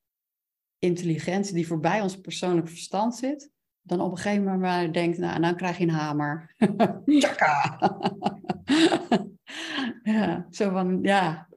intelligentie 0.79 1.55
die 1.55 1.67
voorbij 1.67 2.01
ons 2.01 2.21
persoonlijk 2.21 2.69
verstand 2.69 3.17
zit, 3.17 3.51
dan 3.83 4.01
op 4.01 4.11
een 4.11 4.19
gegeven 4.19 4.45
moment 4.45 4.61
maar 4.61 4.93
denkt, 4.93 5.19
nou, 5.19 5.41
nou 5.41 5.55
krijg 5.55 5.79
je 5.79 5.85
een 5.85 5.91
hamer. 5.91 6.55
Tjaka! 7.05 7.79
ja, 10.03 10.47
zo 10.51 10.71
van, 10.71 10.99
ja. 11.03 11.49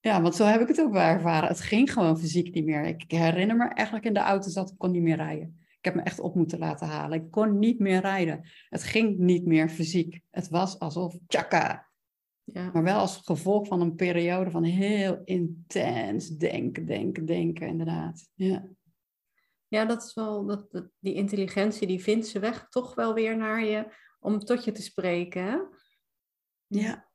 Ja, 0.00 0.22
want 0.22 0.34
zo 0.34 0.44
heb 0.44 0.60
ik 0.60 0.68
het 0.68 0.80
ook 0.80 0.92
wel 0.92 1.02
ervaren. 1.02 1.48
Het 1.48 1.60
ging 1.60 1.92
gewoon 1.92 2.18
fysiek 2.18 2.54
niet 2.54 2.64
meer. 2.64 2.84
Ik 2.84 3.04
herinner 3.06 3.56
me 3.56 3.64
eigenlijk 3.64 4.06
in 4.06 4.14
de 4.14 4.20
auto 4.20 4.48
zat, 4.48 4.70
ik 4.70 4.78
kon 4.78 4.90
niet 4.90 5.02
meer 5.02 5.16
rijden. 5.16 5.61
Ik 5.82 5.88
heb 5.88 5.94
me 5.94 6.02
echt 6.02 6.20
op 6.20 6.34
moeten 6.34 6.58
laten 6.58 6.86
halen. 6.86 7.22
Ik 7.22 7.30
kon 7.30 7.58
niet 7.58 7.78
meer 7.78 8.00
rijden. 8.00 8.48
Het 8.68 8.82
ging 8.82 9.18
niet 9.18 9.46
meer 9.46 9.68
fysiek. 9.68 10.20
Het 10.30 10.48
was 10.48 10.78
alsof 10.78 11.18
tjaka. 11.26 11.90
Ja. 12.44 12.70
Maar 12.72 12.82
wel 12.82 12.98
als 12.98 13.16
gevolg 13.16 13.66
van 13.66 13.80
een 13.80 13.94
periode 13.94 14.50
van 14.50 14.62
heel 14.62 15.22
intens 15.24 16.28
denken, 16.28 16.86
denken, 16.86 17.26
denken, 17.26 17.66
inderdaad. 17.66 18.28
Ja. 18.34 18.68
Ja, 19.68 19.84
dat 19.84 20.02
is 20.02 20.14
wel, 20.14 20.46
dat, 20.46 20.70
dat, 20.70 20.88
die 20.98 21.14
intelligentie 21.14 21.86
die 21.86 22.02
vindt 22.02 22.26
ze 22.26 22.38
weg 22.38 22.68
toch 22.68 22.94
wel 22.94 23.14
weer 23.14 23.36
naar 23.36 23.64
je 23.64 23.94
om 24.20 24.38
tot 24.38 24.64
je 24.64 24.72
te 24.72 24.82
spreken. 24.82 25.44
Hè? 25.44 25.58
Ja. 26.66 27.08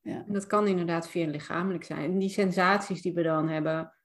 ja. 0.00 0.24
En 0.26 0.32
dat 0.32 0.46
kan 0.46 0.66
inderdaad 0.66 1.08
via 1.08 1.26
lichamelijk 1.26 1.84
zijn. 1.84 2.12
En 2.12 2.18
die 2.18 2.28
sensaties 2.28 3.02
die 3.02 3.12
we 3.12 3.22
dan 3.22 3.48
hebben, 3.48 3.95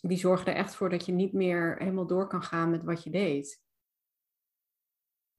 die 0.00 0.18
zorgen 0.18 0.46
er 0.46 0.54
echt 0.54 0.74
voor 0.74 0.90
dat 0.90 1.06
je 1.06 1.12
niet 1.12 1.32
meer 1.32 1.76
helemaal 1.78 2.06
door 2.06 2.26
kan 2.26 2.42
gaan 2.42 2.70
met 2.70 2.84
wat 2.84 3.02
je 3.04 3.10
deed. 3.10 3.62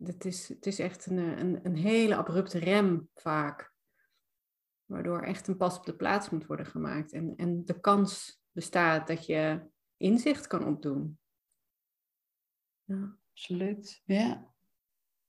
Het 0.04 0.26
is, 0.26 0.48
het 0.48 0.66
is 0.66 0.80
echt 0.80 1.06
een, 1.06 1.18
een, 1.18 1.66
een 1.66 1.76
hele 1.76 2.16
abrupte 2.16 2.58
rem 2.60 3.10
vaak. 3.14 3.74
Waardoor 4.86 5.22
echt 5.22 5.48
een 5.48 5.58
pas 5.58 5.78
op 5.78 5.86
de 5.86 5.96
plaats 5.96 6.30
moet 6.30 6.46
worden 6.46 6.66
gemaakt. 6.66 7.12
En, 7.12 7.34
en 7.36 7.66
de 7.66 7.80
kans 7.80 8.42
bestaat 8.52 9.08
dat 9.08 9.26
je 9.26 9.70
inzicht 9.98 10.48
kan 10.48 10.66
opdoen. 10.66 11.20
Ja. 12.84 13.18
Absoluut, 13.40 14.02
ja. 14.06 14.54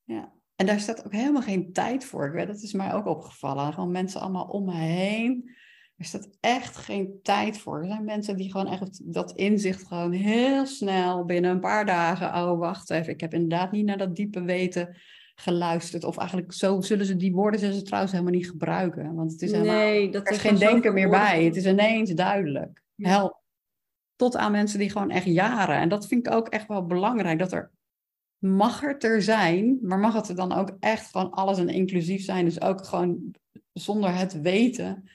ja. 0.02 0.34
En 0.56 0.66
daar 0.66 0.80
staat 0.80 1.04
ook 1.04 1.12
helemaal 1.12 1.42
geen 1.42 1.72
tijd 1.72 2.04
voor. 2.04 2.46
Dat 2.46 2.60
is 2.60 2.72
mij 2.72 2.94
ook 2.94 3.06
opgevallen. 3.06 3.72
Gewoon 3.72 3.90
mensen 3.90 4.20
allemaal 4.20 4.46
om 4.46 4.64
me 4.64 4.74
heen. 4.74 5.56
Er 6.00 6.06
staat 6.06 6.28
echt 6.40 6.76
geen 6.76 7.18
tijd 7.22 7.58
voor. 7.58 7.80
Er 7.80 7.86
zijn 7.86 8.04
mensen 8.04 8.36
die 8.36 8.50
gewoon 8.50 8.66
echt 8.66 9.12
dat 9.14 9.32
inzicht 9.32 9.86
gewoon 9.86 10.12
heel 10.12 10.66
snel 10.66 11.24
binnen 11.24 11.50
een 11.50 11.60
paar 11.60 11.86
dagen. 11.86 12.26
Oh, 12.26 12.58
wacht 12.58 12.90
even. 12.90 13.12
Ik 13.12 13.20
heb 13.20 13.34
inderdaad 13.34 13.72
niet 13.72 13.84
naar 13.84 13.98
dat 13.98 14.16
diepe 14.16 14.42
weten 14.42 14.96
geluisterd. 15.34 16.04
Of 16.04 16.16
eigenlijk 16.16 16.52
zo 16.52 16.80
zullen 16.80 17.06
ze 17.06 17.16
die 17.16 17.32
woorden 17.32 17.60
zullen 17.60 17.74
ze 17.74 17.82
trouwens 17.82 18.12
helemaal 18.12 18.34
niet 18.34 18.48
gebruiken. 18.48 19.14
Want 19.14 19.32
het 19.32 19.42
is 19.42 19.52
helemaal, 19.52 19.74
nee, 19.74 20.10
dat 20.10 20.26
er 20.26 20.32
is 20.32 20.38
geen 20.38 20.58
denken 20.58 20.94
meer 20.94 21.08
bij. 21.08 21.44
Het 21.44 21.56
is 21.56 21.66
ineens 21.66 22.10
duidelijk. 22.10 22.82
Help 22.96 23.42
tot 24.16 24.36
aan 24.36 24.52
mensen 24.52 24.78
die 24.78 24.90
gewoon 24.90 25.10
echt 25.10 25.26
jaren. 25.26 25.76
En 25.76 25.88
dat 25.88 26.06
vind 26.06 26.26
ik 26.26 26.32
ook 26.32 26.48
echt 26.48 26.68
wel 26.68 26.86
belangrijk. 26.86 27.38
Dat 27.38 27.52
er 27.52 27.70
mag 28.38 28.80
het 28.80 29.04
er 29.04 29.22
zijn, 29.22 29.78
maar 29.82 29.98
mag 29.98 30.14
het 30.14 30.28
er 30.28 30.36
dan 30.36 30.52
ook 30.52 30.76
echt 30.78 31.10
gewoon 31.10 31.30
alles 31.30 31.58
en 31.58 31.68
inclusief 31.68 32.24
zijn. 32.24 32.44
Dus 32.44 32.60
ook 32.60 32.84
gewoon 32.84 33.34
zonder 33.72 34.14
het 34.14 34.40
weten 34.40 35.10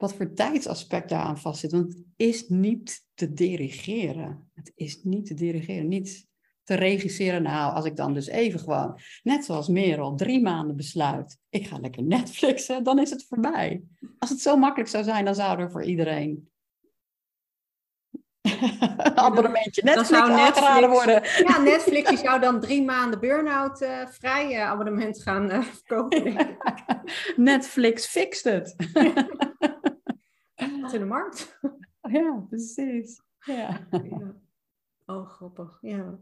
wat 0.00 0.14
voor 0.14 0.32
tijdsaspect 0.32 1.08
daaraan 1.08 1.38
vastzit. 1.38 1.72
Want 1.72 1.92
het 1.92 2.04
is 2.16 2.48
niet 2.48 3.04
te 3.14 3.32
dirigeren. 3.32 4.50
Het 4.54 4.72
is 4.74 5.02
niet 5.02 5.26
te 5.26 5.34
dirigeren, 5.34 5.88
niet 5.88 6.26
te 6.64 6.74
regisseren. 6.74 7.42
Nou, 7.42 7.74
als 7.74 7.84
ik 7.84 7.96
dan 7.96 8.14
dus 8.14 8.26
even 8.26 8.60
gewoon, 8.60 8.98
net 9.22 9.44
zoals 9.44 9.68
Merel, 9.68 10.14
drie 10.14 10.42
maanden 10.42 10.76
besluit, 10.76 11.38
ik 11.48 11.66
ga 11.66 11.78
lekker 11.78 12.02
Netflixen, 12.02 12.82
dan 12.88 12.98
is 12.98 13.10
het 13.10 13.26
voorbij. 13.28 13.82
Als 14.18 14.30
het 14.30 14.40
zo 14.40 14.56
makkelijk 14.56 14.90
zou 14.90 15.04
zijn, 15.04 15.24
dan 15.24 15.34
zou 15.34 15.60
er 15.60 15.70
voor 15.70 15.84
iedereen 15.84 16.48
abonnementje 19.14 19.82
Netflix, 19.84 20.08
zou 20.08 20.30
Netflix 20.30 20.86
worden. 20.86 21.22
Ja, 21.46 21.58
Netflix 21.72 22.20
zou 22.20 22.40
dan 22.40 22.60
drie 22.60 22.84
maanden 22.84 23.20
burn-out 23.20 23.82
uh, 23.82 24.06
vrij 24.10 24.50
uh, 24.50 24.70
abonnement 24.70 25.22
gaan 25.22 25.50
uh, 25.50 25.62
verkopen. 25.62 26.56
Netflix 27.36 28.06
fixt 28.06 28.44
het. 28.44 28.76
In 30.92 31.00
de 31.00 31.06
markt. 31.06 31.58
Ja, 32.08 32.44
precies. 32.48 33.22
Ja. 33.38 33.86
ja. 33.90 34.34
Oh, 35.06 35.28
grappig. 35.28 35.78
Ja. 35.80 36.18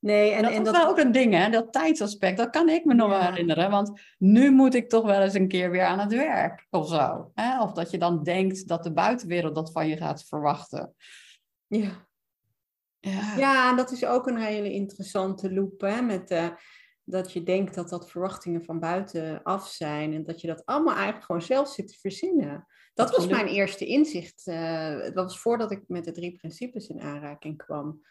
Nee, 0.00 0.30
en, 0.30 0.42
dat 0.42 0.52
en 0.52 0.62
is 0.62 0.70
wel 0.70 0.88
ook 0.88 0.98
een 0.98 1.12
ding, 1.12 1.34
hè? 1.34 1.50
Dat 1.50 1.72
tijdsaspect, 1.72 2.36
dat 2.36 2.50
kan 2.50 2.68
ik 2.68 2.84
me 2.84 2.94
nog 2.94 3.08
wel 3.08 3.20
herinneren. 3.20 3.70
Want 3.70 4.00
nu 4.18 4.50
moet 4.50 4.74
ik 4.74 4.88
toch 4.88 5.04
wel 5.04 5.20
eens 5.20 5.34
een 5.34 5.48
keer 5.48 5.70
weer 5.70 5.84
aan 5.84 5.98
het 5.98 6.12
werk 6.12 6.66
of 6.70 6.88
zo. 6.88 7.30
Hè? 7.34 7.62
Of 7.62 7.72
dat 7.72 7.90
je 7.90 7.98
dan 7.98 8.22
denkt 8.22 8.68
dat 8.68 8.82
de 8.82 8.92
buitenwereld 8.92 9.54
dat 9.54 9.72
van 9.72 9.88
je 9.88 9.96
gaat 9.96 10.24
verwachten. 10.24 10.94
Ja. 11.66 12.06
Ja. 13.00 13.36
ja, 13.36 13.70
en 13.70 13.76
dat 13.76 13.90
is 13.90 14.04
ook 14.04 14.26
een 14.26 14.38
hele 14.38 14.72
interessante 14.72 15.52
loop. 15.52 15.80
Hè, 15.80 16.02
met, 16.02 16.30
uh, 16.30 16.48
dat 17.04 17.32
je 17.32 17.42
denkt 17.42 17.74
dat 17.74 17.88
dat 17.88 18.10
verwachtingen 18.10 18.64
van 18.64 18.80
buitenaf 18.80 19.68
zijn. 19.68 20.14
En 20.14 20.24
dat 20.24 20.40
je 20.40 20.46
dat 20.46 20.66
allemaal 20.66 20.94
eigenlijk 20.94 21.24
gewoon 21.24 21.42
zelf 21.42 21.68
zit 21.68 21.88
te 21.88 21.98
verzinnen. 21.98 22.66
Dat 22.98 23.16
was 23.16 23.26
mijn 23.26 23.46
eerste 23.46 23.86
inzicht. 23.86 24.46
Uh, 24.46 25.00
dat 25.00 25.14
was 25.14 25.38
voordat 25.40 25.70
ik 25.70 25.84
met 25.86 26.04
de 26.04 26.12
drie 26.12 26.36
principes 26.36 26.86
in 26.86 27.00
aanraking 27.00 27.56
kwam. 27.56 28.02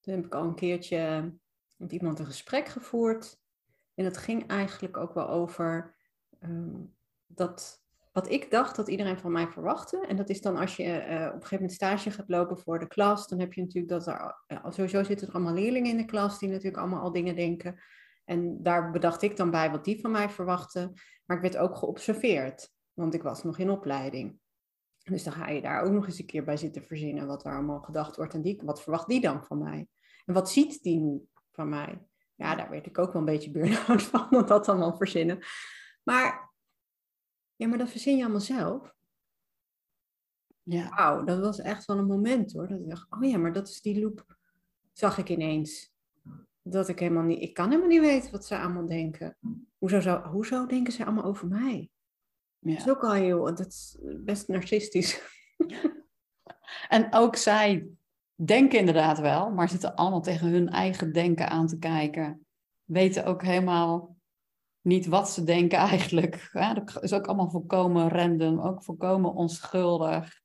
Toen 0.00 0.14
heb 0.14 0.24
ik 0.24 0.34
al 0.34 0.44
een 0.44 0.54
keertje 0.54 1.32
met 1.76 1.92
iemand 1.92 2.18
een 2.18 2.26
gesprek 2.26 2.68
gevoerd. 2.68 3.38
En 3.94 4.04
dat 4.04 4.16
ging 4.16 4.46
eigenlijk 4.46 4.96
ook 4.96 5.14
wel 5.14 5.28
over 5.28 5.96
um, 6.40 6.94
dat 7.26 7.82
wat 8.12 8.30
ik 8.30 8.50
dacht 8.50 8.76
dat 8.76 8.88
iedereen 8.88 9.18
van 9.18 9.32
mij 9.32 9.48
verwachtte. 9.48 10.06
En 10.06 10.16
dat 10.16 10.28
is 10.28 10.40
dan 10.40 10.56
als 10.56 10.76
je 10.76 10.84
uh, 10.84 10.90
op 10.90 11.06
een 11.10 11.30
gegeven 11.32 11.50
moment 11.50 11.72
stage 11.72 12.10
gaat 12.10 12.28
lopen 12.28 12.58
voor 12.58 12.78
de 12.78 12.86
klas, 12.86 13.28
dan 13.28 13.40
heb 13.40 13.52
je 13.52 13.60
natuurlijk 13.60 13.88
dat 13.88 14.06
er, 14.06 14.44
uh, 14.48 14.64
sowieso 14.68 15.02
zitten 15.02 15.28
er 15.28 15.34
allemaal 15.34 15.54
leerlingen 15.54 15.90
in 15.90 15.96
de 15.96 16.04
klas 16.04 16.38
die 16.38 16.48
natuurlijk 16.48 16.76
allemaal 16.76 17.02
al 17.02 17.12
dingen 17.12 17.36
denken. 17.36 17.80
En 18.24 18.62
daar 18.62 18.90
bedacht 18.90 19.22
ik 19.22 19.36
dan 19.36 19.50
bij 19.50 19.70
wat 19.70 19.84
die 19.84 20.00
van 20.00 20.10
mij 20.10 20.30
verwachten. 20.30 20.92
Maar 21.24 21.36
ik 21.36 21.42
werd 21.42 21.56
ook 21.56 21.76
geobserveerd, 21.76 22.76
want 22.98 23.14
ik 23.14 23.22
was 23.22 23.42
nog 23.42 23.58
in 23.58 23.70
opleiding. 23.70 24.38
Dus 25.02 25.24
dan 25.24 25.32
ga 25.32 25.48
je 25.48 25.62
daar 25.62 25.82
ook 25.82 25.92
nog 25.92 26.06
eens 26.06 26.18
een 26.18 26.26
keer 26.26 26.44
bij 26.44 26.56
zitten 26.56 26.82
verzinnen 26.82 27.26
wat 27.26 27.44
er 27.44 27.52
allemaal 27.52 27.80
gedacht 27.80 28.16
wordt. 28.16 28.34
En 28.34 28.42
die, 28.42 28.60
wat 28.64 28.82
verwacht 28.82 29.08
die 29.08 29.20
dan 29.20 29.44
van 29.44 29.58
mij? 29.58 29.88
En 30.24 30.34
wat 30.34 30.50
ziet 30.50 30.82
die 30.82 31.28
van 31.50 31.68
mij? 31.68 32.06
Ja, 32.34 32.54
daar 32.54 32.70
werd 32.70 32.86
ik 32.86 32.98
ook 32.98 33.12
wel 33.12 33.20
een 33.20 33.28
beetje 33.28 33.50
burn-out 33.50 34.02
van, 34.12 34.26
dat 34.30 34.48
dat 34.48 34.68
allemaal 34.68 34.96
verzinnen. 34.96 35.38
Maar 36.02 36.52
Ja, 37.56 37.66
maar 37.66 37.78
dat 37.78 37.90
verzin 37.90 38.16
je 38.16 38.22
allemaal 38.22 38.40
zelf. 38.40 38.94
Ja. 40.62 40.88
Wauw, 40.88 41.24
dat 41.24 41.40
was 41.40 41.60
echt 41.60 41.84
wel 41.84 41.98
een 41.98 42.06
moment 42.06 42.52
hoor. 42.52 42.68
Dat 42.68 42.80
ik 42.80 42.88
dacht, 42.88 43.06
oh 43.10 43.24
ja, 43.24 43.38
maar 43.38 43.52
dat 43.52 43.68
is 43.68 43.80
die 43.80 44.00
loop. 44.00 44.36
Zag 44.92 45.18
ik 45.18 45.28
ineens. 45.28 45.92
Dat 46.62 46.88
ik 46.88 46.98
helemaal 46.98 47.22
niet, 47.22 47.42
ik 47.42 47.54
kan 47.54 47.68
helemaal 47.68 47.88
niet 47.88 48.00
weten 48.00 48.32
wat 48.32 48.44
ze 48.44 48.58
allemaal 48.58 48.86
denken. 48.86 49.36
Hoezo, 49.78 50.00
zou, 50.00 50.28
hoezo 50.28 50.66
denken 50.66 50.92
ze 50.92 51.04
allemaal 51.04 51.24
over 51.24 51.48
mij? 51.48 51.90
Dat 52.60 52.76
is 52.76 52.84
ja. 52.84 52.90
ook 52.90 53.04
al 53.04 53.12
heel, 53.12 53.44
dat 53.44 53.66
is 53.66 53.96
best 54.00 54.48
narcistisch. 54.48 55.22
En 56.88 57.14
ook 57.14 57.36
zij 57.36 57.88
denken 58.34 58.78
inderdaad 58.78 59.18
wel, 59.18 59.50
maar 59.50 59.68
zitten 59.68 59.94
allemaal 59.94 60.20
tegen 60.20 60.48
hun 60.48 60.68
eigen 60.68 61.12
denken 61.12 61.48
aan 61.48 61.66
te 61.66 61.78
kijken. 61.78 62.46
Weten 62.84 63.24
ook 63.24 63.42
helemaal 63.42 64.16
niet 64.80 65.06
wat 65.06 65.30
ze 65.30 65.44
denken 65.44 65.78
eigenlijk. 65.78 66.48
Ja, 66.52 66.74
dat 66.74 67.02
is 67.02 67.12
ook 67.12 67.26
allemaal 67.26 67.50
volkomen 67.50 68.08
random, 68.08 68.60
ook 68.60 68.82
volkomen 68.82 69.34
onschuldig. 69.34 70.40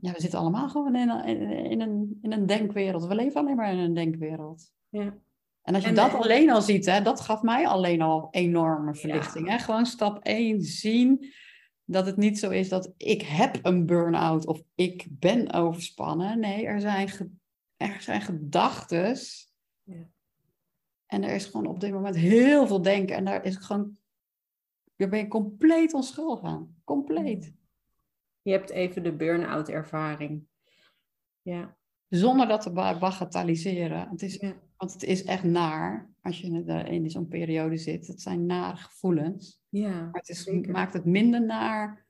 Ja, 0.00 0.12
we 0.12 0.20
zitten 0.20 0.38
allemaal 0.38 0.68
gewoon 0.68 0.96
in 0.96 1.08
een, 1.08 1.24
in, 1.24 1.50
in 1.50 1.80
een, 1.80 2.18
in 2.22 2.32
een 2.32 2.46
denkwereld. 2.46 3.06
We 3.06 3.14
leven 3.14 3.40
alleen 3.40 3.56
maar 3.56 3.72
in 3.72 3.78
een 3.78 3.94
denkwereld. 3.94 4.72
Ja. 4.88 5.18
En 5.62 5.74
als 5.74 5.82
je 5.82 5.88
En, 5.88 5.94
dat 5.94 6.08
eh, 6.12 6.20
alleen 6.20 6.50
al 6.50 6.62
ziet, 6.62 6.86
hè, 6.86 7.02
dat 7.02 7.20
gaf 7.20 7.42
mij 7.42 7.66
alleen 7.66 8.00
al 8.02 8.28
enorme 8.30 8.94
verlichting. 8.94 9.48
Hè? 9.48 9.58
Gewoon 9.58 9.86
stap 9.86 10.24
1 10.24 10.60
zien 10.62 11.32
dat 11.84 12.06
het 12.06 12.16
niet 12.16 12.38
zo 12.38 12.50
is 12.50 12.68
dat 12.68 12.92
ik 12.96 13.22
heb 13.22 13.58
een 13.62 13.86
burn-out 13.86 14.46
of 14.46 14.62
ik 14.74 15.06
ben 15.10 15.52
overspannen. 15.52 16.38
Nee, 16.40 16.66
er 16.66 16.80
zijn, 16.80 17.08
ge- 17.08 17.30
er 17.76 18.00
zijn 18.00 18.20
gedachtes. 18.20 19.52
Ja. 19.82 20.08
En 21.06 21.22
er 21.24 21.34
is 21.34 21.44
gewoon 21.44 21.66
op 21.66 21.80
dit 21.80 21.92
moment 21.92 22.16
heel 22.16 22.66
veel 22.66 22.82
denken. 22.82 23.16
En 23.16 23.24
daar 23.24 23.44
is 23.44 23.56
gewoon, 23.56 23.96
daar 24.96 25.08
ben 25.08 25.18
je 25.18 25.28
compleet 25.28 25.94
onschuldig 25.94 26.42
aan. 26.42 26.74
Compleet. 26.84 27.52
Je 28.42 28.50
hebt 28.52 28.70
even 28.70 29.02
de 29.02 29.12
burn-out 29.16 29.68
ervaring. 29.68 30.42
Ja. 31.42 31.76
Zonder 32.08 32.48
dat 32.48 32.60
te 32.62 32.72
ba- 32.72 32.98
bagatelliseren. 32.98 34.08
Het 34.08 34.22
is, 34.22 34.34
Ja. 34.36 34.54
Want 34.80 34.92
het 34.92 35.02
is 35.02 35.24
echt 35.24 35.42
naar 35.44 36.10
als 36.22 36.40
je 36.40 36.46
in 36.46 36.64
de- 36.64 36.84
in 36.84 37.10
zo'n 37.10 37.28
periode 37.28 37.76
zit. 37.76 38.06
Het 38.06 38.20
zijn 38.20 38.46
nare 38.46 38.76
gevoelens. 38.76 39.60
Ja, 39.68 40.00
Maar 40.00 40.20
het 40.20 40.28
is, 40.28 40.46
maakt 40.66 40.92
het 40.92 41.04
minder 41.04 41.44
naar 41.46 42.06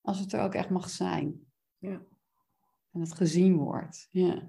als 0.00 0.18
het 0.18 0.32
er 0.32 0.40
ook 0.40 0.54
echt 0.54 0.70
mag 0.70 0.90
zijn. 0.90 1.46
Ja. 1.78 2.02
En 2.92 3.00
het 3.00 3.14
gezien 3.14 3.56
wordt. 3.56 4.06
Ja. 4.10 4.48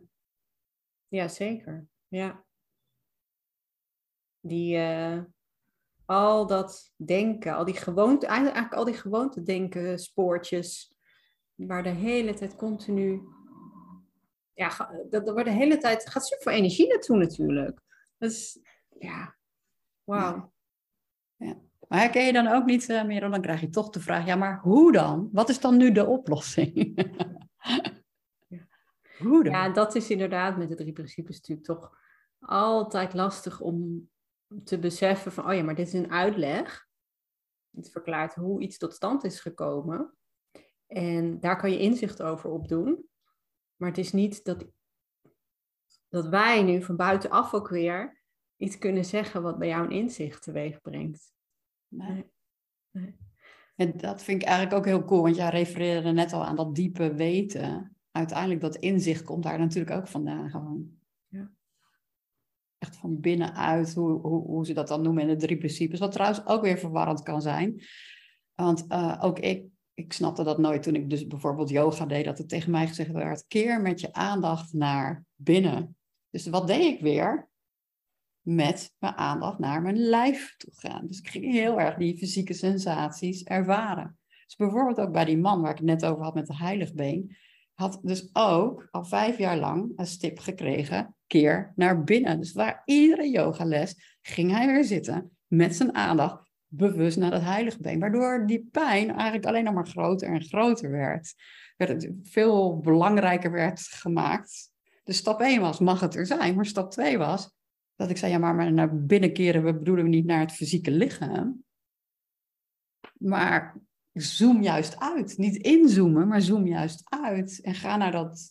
Ja, 1.08 1.28
zeker. 1.28 1.88
Ja. 2.08 2.46
Die, 4.40 4.78
eh, 4.78 5.22
al 6.06 6.48
dat 6.48 6.94
denken, 6.96 7.56
al 7.56 7.66
die 7.66 7.76
gewoonte, 7.76 8.26
eigenlijk 8.26 8.56
eigenlijk 8.58 8.86
al 8.88 8.92
die 8.94 9.02
gewoonte 9.02 9.44
denken, 9.44 10.00
spoortjes, 10.00 10.96
waar 11.56 11.84
de 11.84 11.90
hele 11.90 12.34
tijd 12.34 12.56
continu, 12.56 13.22
ja, 14.54 14.92
dat, 15.10 15.26
dat 15.26 15.36
waar 15.36 15.44
de 15.44 15.52
hele 15.52 15.78
tijd, 15.78 16.10
gaat 16.10 16.28
super 16.28 16.44
veel 16.44 16.54
energie 16.54 16.88
naartoe 16.88 17.18
natuurlijk. 17.18 17.80
Dus, 18.18 18.60
ja, 19.00 19.36
wauw. 20.04 20.52
Maar 21.88 22.00
herken 22.00 22.26
je 22.26 22.34
dan 22.34 22.48
ook 22.48 22.66
niet, 22.66 22.88
Merel, 22.88 23.32
dan 23.32 23.42
krijg 23.42 23.62
je 23.62 23.70
toch 23.70 23.90
de 23.90 24.00
vraag, 24.00 24.26
ja, 24.26 24.36
maar 24.36 24.60
hoe 24.60 24.92
dan? 24.92 25.30
Wat 25.32 25.50
is 25.50 25.60
dan 25.60 25.78
nu 25.78 25.92
de 25.92 26.06
oplossing? 26.06 26.82
Ja. 28.48 28.68
Hoe 29.18 29.44
dan? 29.44 29.54
Ja, 29.54 29.70
dat 29.70 29.96
is 29.96 30.10
inderdaad 30.10 30.58
met 30.58 30.70
de 30.70 30.76
drie 30.76 30.94
principes 30.94 31.36
natuurlijk 31.36 31.68
toch 31.68 31.98
altijd 32.40 33.14
lastig 33.14 33.62
om 33.62 34.10
te 34.64 34.80
beseffen 34.80 35.32
van, 35.32 35.48
oh 35.48 35.54
ja, 35.54 35.64
maar 35.64 35.76
dit 35.76 35.88
is 35.88 35.94
een 35.94 36.12
uitleg. 36.12 36.88
Het 37.76 37.92
verklaart 37.92 38.36
hoe 38.36 38.62
iets 38.62 38.78
tot 38.78 38.94
stand 38.94 39.24
is 39.24 39.40
gekomen. 39.40 40.14
En 40.88 41.40
daar 41.40 41.58
kan 41.58 41.72
je 41.72 41.80
inzicht 41.80 42.22
over 42.22 42.50
opdoen. 42.50 43.06
Maar 43.84 43.92
het 43.92 44.02
is 44.02 44.12
niet 44.12 44.44
dat, 44.44 44.66
dat 46.10 46.28
wij 46.28 46.64
nu 46.64 46.84
van 46.84 46.96
buitenaf 46.96 47.54
ook 47.54 47.70
weer 47.70 48.24
iets 48.58 48.78
kunnen 48.78 49.06
zeggen 49.06 49.42
wat 49.42 49.58
bij 49.58 49.68
jou 49.68 49.86
een 49.86 49.92
inzicht 49.92 50.44
teweeg 50.44 50.82
brengt. 50.82 51.34
Nee. 51.88 52.26
Nee. 52.92 53.16
En 53.76 53.98
dat 53.98 54.24
vind 54.24 54.42
ik 54.42 54.48
eigenlijk 54.48 54.78
ook 54.78 54.86
heel 54.86 55.06
cool, 55.06 55.22
want 55.22 55.36
jij 55.36 55.50
refereerde 55.50 56.12
net 56.12 56.34
al 56.34 56.46
aan 56.46 56.56
dat 56.56 56.76
diepe 56.76 57.14
weten. 57.14 57.98
Uiteindelijk 58.12 58.62
dat 58.62 58.76
inzicht 58.76 59.24
komt 59.24 59.44
daar 59.44 59.60
natuurlijk 59.60 59.96
ook 59.96 60.08
vandaan 60.08 60.50
gewoon. 60.50 61.00
Ja. 61.28 61.52
Echt 62.78 62.96
van 62.96 63.20
binnenuit, 63.20 63.94
hoe, 63.94 64.20
hoe, 64.22 64.46
hoe 64.46 64.66
ze 64.66 64.74
dat 64.74 64.88
dan 64.88 65.02
noemen 65.02 65.24
in 65.24 65.30
de 65.30 65.46
drie 65.46 65.58
principes. 65.58 66.00
Wat 66.00 66.12
trouwens 66.12 66.46
ook 66.46 66.62
weer 66.62 66.78
verwarrend 66.78 67.24
kan 67.24 67.42
zijn. 67.42 67.84
Want 68.56 68.88
eh, 68.88 69.20
ook 69.22 69.40
ik, 69.40 69.66
ik 69.94 70.14
snapte 70.14 70.44
dat 70.44 70.58
nooit 70.58 70.84
toen 70.84 70.96
ik 70.96 71.10
dus 71.10 71.28
bijvoorbeeld 71.28 71.70
yoga 71.70 72.06
deed, 72.06 72.26
dat 72.26 72.40
er 72.40 72.48
tegen 72.48 72.72
mij 72.72 72.88
gezegd 72.88 73.12
werd, 73.12 73.48
keer 73.48 73.82
met 73.82 74.00
je 74.00 74.14
aandacht 74.14 74.74
naar 74.74 75.26
binnen. 75.36 75.98
Dus 76.30 76.48
wat 76.48 76.68
deed 76.68 76.94
ik 76.94 77.02
weer? 77.02 77.50
Met 78.42 78.94
mijn 78.98 79.14
aandacht 79.14 79.60
naar 79.60 79.82
mijn 79.82 79.98
lijf 79.98 80.56
toe 80.58 80.74
gaan. 80.76 81.08
Dus 81.08 81.20
ik 81.20 81.28
ging 81.28 81.52
heel 81.52 81.80
erg 81.80 81.96
die 81.96 82.18
fysieke 82.18 82.54
sensaties 82.54 83.44
ervaren. 83.44 84.18
Dus 84.46 84.56
bijvoorbeeld 84.56 85.00
ook 85.00 85.14
bij 85.14 85.26
die 85.26 85.38
man 85.38 85.62
waar 85.62 85.72
ik 85.72 85.78
het 85.78 85.86
net 85.86 86.06
over 86.06 86.24
had 86.24 86.34
met 86.34 86.48
de 86.48 86.56
heiligbeen, 86.56 87.38
had 87.74 88.00
dus 88.04 88.30
ook 88.34 88.88
al 88.92 89.06
vijf 89.06 89.38
jaar 89.38 89.58
lang 89.58 89.92
een 89.96 90.06
stip 90.06 90.40
gekregen, 90.40 91.16
keer 91.28 91.74
naar 91.76 92.04
binnen. 92.04 92.40
Dus 92.40 92.54
waar 92.54 92.82
iedere 92.86 93.30
yogales 93.30 94.18
ging 94.22 94.52
hij 94.52 94.68
weer 94.68 94.84
zitten 94.84 95.38
met 95.48 95.76
zijn 95.76 95.96
aandacht 95.96 96.53
bewust 96.76 97.18
naar 97.18 97.32
dat 97.32 97.42
heiligbeen. 97.42 98.00
Waardoor 98.00 98.44
die 98.46 98.68
pijn 98.72 99.12
eigenlijk 99.12 99.46
alleen 99.46 99.64
nog 99.64 99.74
maar 99.74 99.88
groter 99.88 100.30
en 100.30 100.44
groter 100.44 100.92
werd. 100.92 101.34
werd 101.78 102.10
veel 102.24 102.80
belangrijker 102.80 103.52
werd 103.52 103.80
gemaakt. 103.80 104.72
Dus 105.04 105.18
stap 105.18 105.42
1 105.42 105.62
was, 105.62 105.80
mag 105.80 106.00
het 106.00 106.16
er 106.16 106.26
zijn? 106.26 106.56
Maar 106.56 106.66
stap 106.66 106.92
2 106.92 107.18
was, 107.18 107.52
dat 107.96 108.10
ik 108.10 108.18
zei, 108.18 108.32
ja, 108.32 108.38
maar 108.38 108.74
naar 108.74 109.06
binnen 109.06 109.34
keren, 109.34 109.64
we 109.64 109.74
bedoelen 109.74 110.10
niet 110.10 110.26
naar 110.26 110.40
het 110.40 110.52
fysieke 110.52 110.92
lichaam. 110.92 111.64
Maar 113.18 113.82
zoom 114.14 114.62
juist 114.62 115.00
uit. 115.00 115.38
Niet 115.38 115.56
inzoomen, 115.56 116.28
maar 116.28 116.42
zoom 116.42 116.68
juist 116.68 117.04
uit. 117.24 117.62
En 117.62 117.76
ga 117.76 117.98
naar 117.98 118.12
dat. 118.12 118.50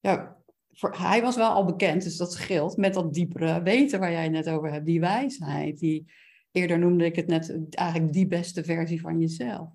Ja, 0.00 0.36
hij 0.78 1.22
was 1.22 1.36
wel 1.36 1.50
al 1.50 1.64
bekend, 1.64 2.02
dus 2.02 2.16
dat 2.16 2.32
scheelt. 2.32 2.76
Met 2.76 2.94
dat 2.94 3.14
diepere 3.14 3.62
weten 3.62 4.00
waar 4.00 4.10
jij 4.10 4.28
net 4.28 4.48
over 4.48 4.72
hebt. 4.72 4.86
Die 4.86 5.00
wijsheid. 5.00 5.78
Die, 5.78 6.12
eerder 6.56 6.78
noemde 6.78 7.04
ik 7.04 7.16
het 7.16 7.26
net 7.26 7.74
eigenlijk 7.74 8.12
die 8.12 8.26
beste 8.26 8.64
versie 8.64 9.00
van 9.00 9.20
jezelf. 9.20 9.68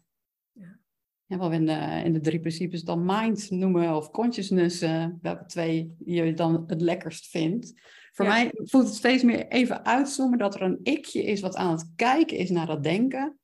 Ja. 0.52 0.80
Ja, 1.26 1.38
wat 1.38 1.50
we 1.50 1.56
in 1.56 1.66
de, 1.66 2.02
in 2.04 2.14
de 2.14 2.20
drie 2.20 2.40
principes 2.40 2.84
dan 2.84 3.06
mind 3.06 3.50
noemen 3.50 3.96
of 3.96 4.12
consciousness, 4.12 4.82
eh, 4.82 5.08
welke 5.22 5.46
twee 5.46 5.96
je 6.06 6.34
dan 6.34 6.64
het 6.68 6.82
lekkerst 6.82 7.28
vindt. 7.28 7.74
Voor 8.12 8.26
Ja. 8.26 8.32
mij 8.32 8.52
voelt 8.54 8.86
het 8.86 8.96
steeds 8.96 9.24
meer 9.24 9.48
even 9.48 9.86
uitzoomen 9.86 10.38
dat 10.38 10.56
er 10.56 10.62
een 10.62 10.80
ikje 10.84 11.24
is 11.24 11.42
wat 11.42 11.56
aan 11.56 11.72
het 11.72 11.92
kijken 11.96 12.38
is 12.38 12.50
naar 12.50 12.66
dat 12.68 12.84
denken. 12.84 13.40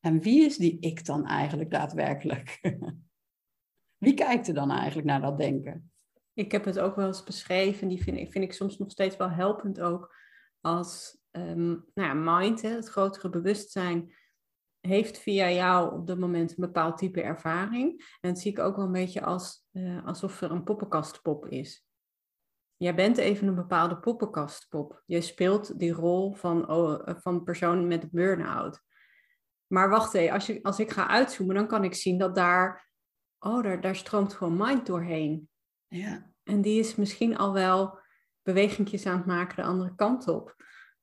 En 0.00 0.20
wie 0.20 0.44
is 0.44 0.56
die 0.56 0.76
ik 0.80 1.04
dan 1.04 1.26
eigenlijk 1.26 1.70
daadwerkelijk? 1.70 2.58
wie 4.04 4.14
kijkt 4.14 4.48
er 4.48 4.54
dan 4.54 4.70
eigenlijk 4.70 5.06
naar 5.06 5.20
dat 5.20 5.38
denken? 5.38 5.92
Ik 6.34 6.52
heb 6.52 6.64
het 6.64 6.78
ook 6.78 6.96
wel 6.96 7.06
eens 7.06 7.24
beschreven, 7.24 7.88
die 7.88 8.02
vind 8.02 8.16
ik, 8.16 8.32
vind 8.32 8.44
ik 8.44 8.52
soms 8.52 8.78
nog 8.78 8.90
steeds 8.90 9.16
wel 9.16 9.30
helpend 9.30 9.80
ook, 9.80 10.14
als 10.60 11.19
ehm, 11.30 11.68
nou 11.68 11.84
ja, 11.94 12.14
mind, 12.14 12.62
hè, 12.62 12.68
het 12.68 12.88
grotere 12.88 13.28
bewustzijn, 13.28 14.14
heeft 14.80 15.18
via 15.18 15.50
jou 15.50 15.94
op 15.94 16.06
dat 16.06 16.18
moment 16.18 16.50
een 16.50 16.56
bepaald 16.58 16.98
type 16.98 17.22
ervaring. 17.22 18.16
En 18.20 18.30
dat 18.30 18.38
zie 18.38 18.50
ik 18.52 18.58
ook 18.58 18.76
wel 18.76 18.84
een 18.84 18.92
beetje 18.92 19.22
als, 19.22 19.66
eh, 19.72 20.06
alsof 20.06 20.40
er 20.40 20.50
een 20.50 20.64
poppenkastpop 20.64 21.46
is. 21.46 21.86
Jij 22.76 22.94
bent 22.94 23.16
even 23.16 23.48
een 23.48 23.54
bepaalde 23.54 23.98
poppenkastpop. 23.98 25.02
Je 25.06 25.20
speelt 25.20 25.78
die 25.78 25.92
rol 25.92 26.34
van, 26.34 26.70
oh, 26.70 27.08
eh, 27.08 27.14
van 27.18 27.44
persoon 27.44 27.86
met 27.86 28.10
burn-out. 28.10 28.80
Maar 29.66 29.88
wacht 29.88 30.14
even, 30.14 30.34
als, 30.34 30.46
je, 30.46 30.62
als 30.62 30.78
ik 30.78 30.90
ga 30.90 31.08
uitzoomen, 31.08 31.54
dan 31.54 31.66
kan 31.66 31.84
ik 31.84 31.94
zien 31.94 32.18
dat 32.18 32.34
daar, 32.34 32.90
oh, 33.38 33.62
daar, 33.62 33.80
daar 33.80 33.96
stroomt 33.96 34.34
gewoon 34.34 34.56
mind 34.56 34.86
doorheen. 34.86 35.48
Ja, 35.86 36.32
En 36.42 36.60
die 36.60 36.78
is 36.78 36.94
misschien 36.94 37.36
al 37.36 37.52
wel 37.52 37.98
bewegingjes 38.42 39.06
aan 39.06 39.16
het 39.16 39.26
maken 39.26 39.56
de 39.56 39.62
andere 39.62 39.94
kant 39.94 40.28
op. 40.28 40.56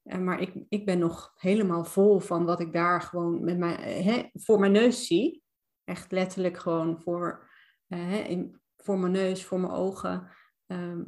En 0.07 0.23
maar 0.23 0.39
ik, 0.41 0.53
ik 0.69 0.85
ben 0.85 0.99
nog 0.99 1.33
helemaal 1.37 1.83
vol 1.85 2.19
van 2.19 2.45
wat 2.45 2.59
ik 2.59 2.73
daar 2.73 3.01
gewoon 3.01 3.43
met 3.43 3.57
mijn, 3.57 3.79
hè, 4.03 4.29
voor 4.33 4.59
mijn 4.59 4.71
neus 4.71 5.07
zie. 5.07 5.43
Echt 5.83 6.11
letterlijk 6.11 6.57
gewoon 6.57 7.01
voor, 7.01 7.49
eh, 7.87 7.99
hè, 7.99 8.17
in, 8.17 8.61
voor 8.77 8.99
mijn 8.99 9.11
neus, 9.11 9.45
voor 9.45 9.59
mijn 9.59 9.73
ogen. 9.73 10.31
Ehm, 10.65 11.01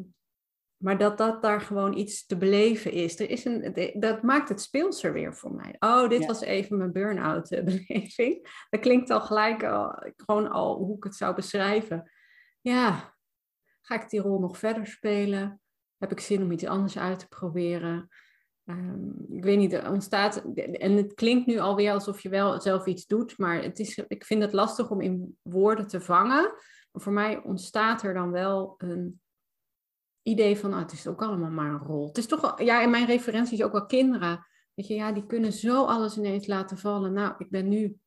maar 0.77 0.97
dat 0.97 1.17
dat 1.17 1.41
daar 1.41 1.62
gewoon 1.62 1.97
iets 1.97 2.25
te 2.25 2.38
beleven 2.38 2.91
is. 2.91 3.19
Er 3.19 3.29
is 3.29 3.45
een, 3.45 3.93
dat 3.99 4.21
maakt 4.21 4.49
het 4.49 4.62
speelser 4.62 5.13
weer 5.13 5.35
voor 5.35 5.53
mij. 5.53 5.75
Oh, 5.79 6.09
dit 6.09 6.21
Ja. 6.21 6.27
was 6.27 6.41
even 6.41 6.77
mijn 6.77 6.91
burn-out 6.91 7.51
eh, 7.51 7.63
beleving. 7.88 8.65
Dat 8.69 8.79
klinkt 8.79 9.09
al 9.09 9.21
gelijk 9.21 9.63
al, 9.63 10.03
gewoon 10.15 10.49
al 10.49 10.77
hoe 10.77 10.97
ik 10.97 11.03
het 11.03 11.15
zou 11.15 11.35
beschrijven. 11.35 12.12
Ja, 12.62 13.15
ga 13.81 14.01
ik 14.03 14.09
die 14.09 14.19
rol 14.21 14.39
nog 14.39 14.57
verder 14.57 14.88
spelen? 14.88 15.62
Heb 15.97 16.12
ik 16.12 16.19
zin 16.19 16.41
om 16.41 16.51
iets 16.51 16.65
anders 16.65 16.97
uit 16.97 17.19
te 17.19 17.27
proberen? 17.27 18.09
Ehm, 18.69 19.36
ik 19.36 19.43
weet 19.43 19.58
niet, 19.58 19.73
er 19.73 19.91
ontstaat, 19.91 20.43
en 20.55 20.91
het 20.91 21.13
klinkt 21.13 21.45
nu 21.45 21.60
alweer 21.60 21.91
alsof 21.91 22.21
je 22.21 22.29
wel 22.29 22.62
zelf 22.62 22.86
iets 22.86 23.05
doet, 23.05 23.38
maar 23.38 23.63
het 23.63 23.79
is, 23.79 23.97
ik 24.08 24.25
vind 24.25 24.41
het 24.41 24.53
lastig 24.53 24.89
om 24.89 25.01
in 25.01 25.38
woorden 25.41 25.88
te 25.88 26.01
vangen. 26.01 26.53
Maar 26.91 27.01
voor 27.01 27.13
mij 27.13 27.43
ontstaat 27.43 28.03
er 28.03 28.13
dan 28.13 28.32
wel 28.32 28.75
een 28.77 29.21
idee 30.21 30.58
van, 30.58 30.73
ah, 30.73 30.79
het 30.79 30.91
is 30.91 31.08
ook 31.08 31.21
allemaal 31.21 31.49
maar 31.49 31.71
een 31.71 31.88
rol. 31.88 32.08
Het 32.08 32.17
is 32.17 32.25
toch 32.25 32.62
ja, 32.62 32.82
in 32.82 32.89
mijn 32.89 33.05
referenties 33.05 33.63
ook 33.63 33.71
wel 33.71 33.86
kinderen. 33.86 34.45
Weet 34.73 34.88
je, 34.88 34.93
ja, 34.93 35.12
die 35.12 35.25
kunnen 35.25 35.53
zo 35.53 35.86
alles 35.86 36.17
ineens 36.17 36.47
laten 36.47 36.77
vallen. 36.77 37.13
Nou, 37.13 37.34
ik 37.38 37.49
ben 37.49 37.67
nu, 37.67 37.97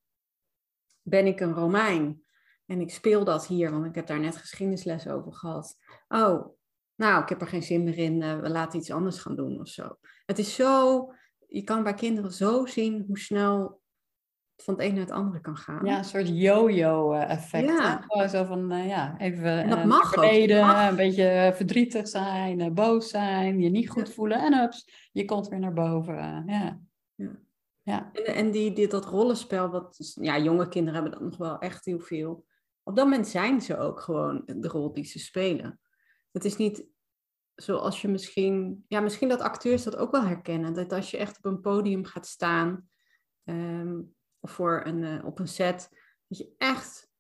ben 1.03 1.27
ik 1.27 1.41
een 1.41 1.55
Romein. 1.55 2.23
En 2.67 2.81
ik 2.81 2.91
speel 2.91 3.25
dat 3.25 3.47
hier, 3.47 3.71
want 3.71 3.87
ik 3.87 3.95
heb 3.95 4.07
daar 4.07 4.21
net 4.21 4.37
geschiedenisles 4.37 5.09
over 5.09 5.33
gehad. 5.33 5.77
Oh, 6.09 6.57
nou, 6.95 7.23
ik 7.23 7.29
heb 7.29 7.41
er 7.41 7.47
geen 7.47 7.63
zin 7.63 7.85
meer 7.85 7.99
in, 7.99 8.21
uh, 8.21 8.41
we 8.41 8.51
laten 8.51 8.79
iets 8.79 8.91
anders 8.91 9.19
gaan 9.19 9.37
doen 9.37 9.61
of 9.61 9.69
zo. 9.69 9.97
Het 10.33 10.41
is 10.41 10.55
zo, 10.55 11.13
je 11.49 11.63
kan 11.63 11.83
bij 11.83 11.95
kinderen 11.95 12.33
zo 12.33 12.67
zien 12.67 13.05
hoe 13.07 13.19
snel 13.19 13.81
het 14.57 14.65
van 14.65 14.75
het 14.75 14.83
een 14.83 14.95
naar 14.95 15.05
het 15.05 15.11
andere 15.11 15.41
kan 15.41 15.57
gaan. 15.57 15.85
Ja, 15.85 15.99
een 15.99 16.05
soort 16.05 16.29
yo-yo 16.29 17.13
effect. 17.13 17.69
Ja. 17.69 18.29
Zo 18.29 18.45
van, 18.45 18.73
uh, 18.73 18.89
ja, 18.89 19.19
even 19.19 19.63
en 19.63 19.69
dat 19.69 19.79
uh, 19.79 19.85
mag 19.85 20.15
beneden, 20.15 20.89
een 20.89 20.97
beetje 20.97 21.53
verdrietig 21.55 22.09
zijn, 22.09 22.75
boos 22.75 23.09
zijn, 23.09 23.61
je 23.61 23.69
niet 23.69 23.91
goed 23.91 24.13
voelen 24.15 24.39
en 24.39 24.63
ups, 24.63 25.09
je 25.13 25.25
komt 25.25 25.49
weer 25.49 25.59
naar 25.59 25.73
boven. 25.73 26.45
ja. 26.47 26.81
ja. 27.15 27.31
ja. 27.83 28.11
En, 28.13 28.35
en 28.35 28.51
die, 28.51 28.73
die, 28.73 28.89
dat 28.89 29.05
rollenspel, 29.05 29.69
wat, 29.69 30.15
ja, 30.21 30.39
jonge 30.39 30.69
kinderen 30.69 31.03
hebben 31.03 31.21
dat 31.21 31.29
nog 31.31 31.39
wel 31.39 31.59
echt 31.59 31.85
heel 31.85 32.01
veel. 32.01 32.45
Op 32.83 32.97
dat 32.97 33.05
moment 33.05 33.29
zijn 33.29 33.61
ze 33.61 33.79
ook 33.79 34.01
gewoon 34.01 34.43
de 34.47 34.69
rol 34.69 34.93
die 34.93 35.05
ze 35.05 35.19
spelen. 35.19 35.81
Het 36.31 36.45
is 36.45 36.57
niet 36.57 36.91
zoals 37.63 38.01
je 38.01 38.09
misschien, 38.09 38.85
ja, 38.89 39.01
misschien 39.01 39.29
dat 39.29 39.41
acteurs 39.41 39.83
dat 39.83 39.97
ook 39.97 40.11
wel 40.11 40.25
herkennen. 40.25 40.75
Dat 40.75 40.93
als 40.93 41.11
je 41.11 41.17
echt 41.17 41.37
op 41.37 41.45
een 41.45 41.61
podium 41.61 42.05
gaat 42.05 42.27
staan 42.27 42.89
um, 43.45 44.15
of 44.41 44.51
voor 44.51 44.83
een, 44.85 45.03
uh, 45.03 45.25
op 45.25 45.39
een 45.39 45.49
set, 45.49 45.89
dat 46.29 46.39
je 46.39 46.55
echt, 46.59 47.11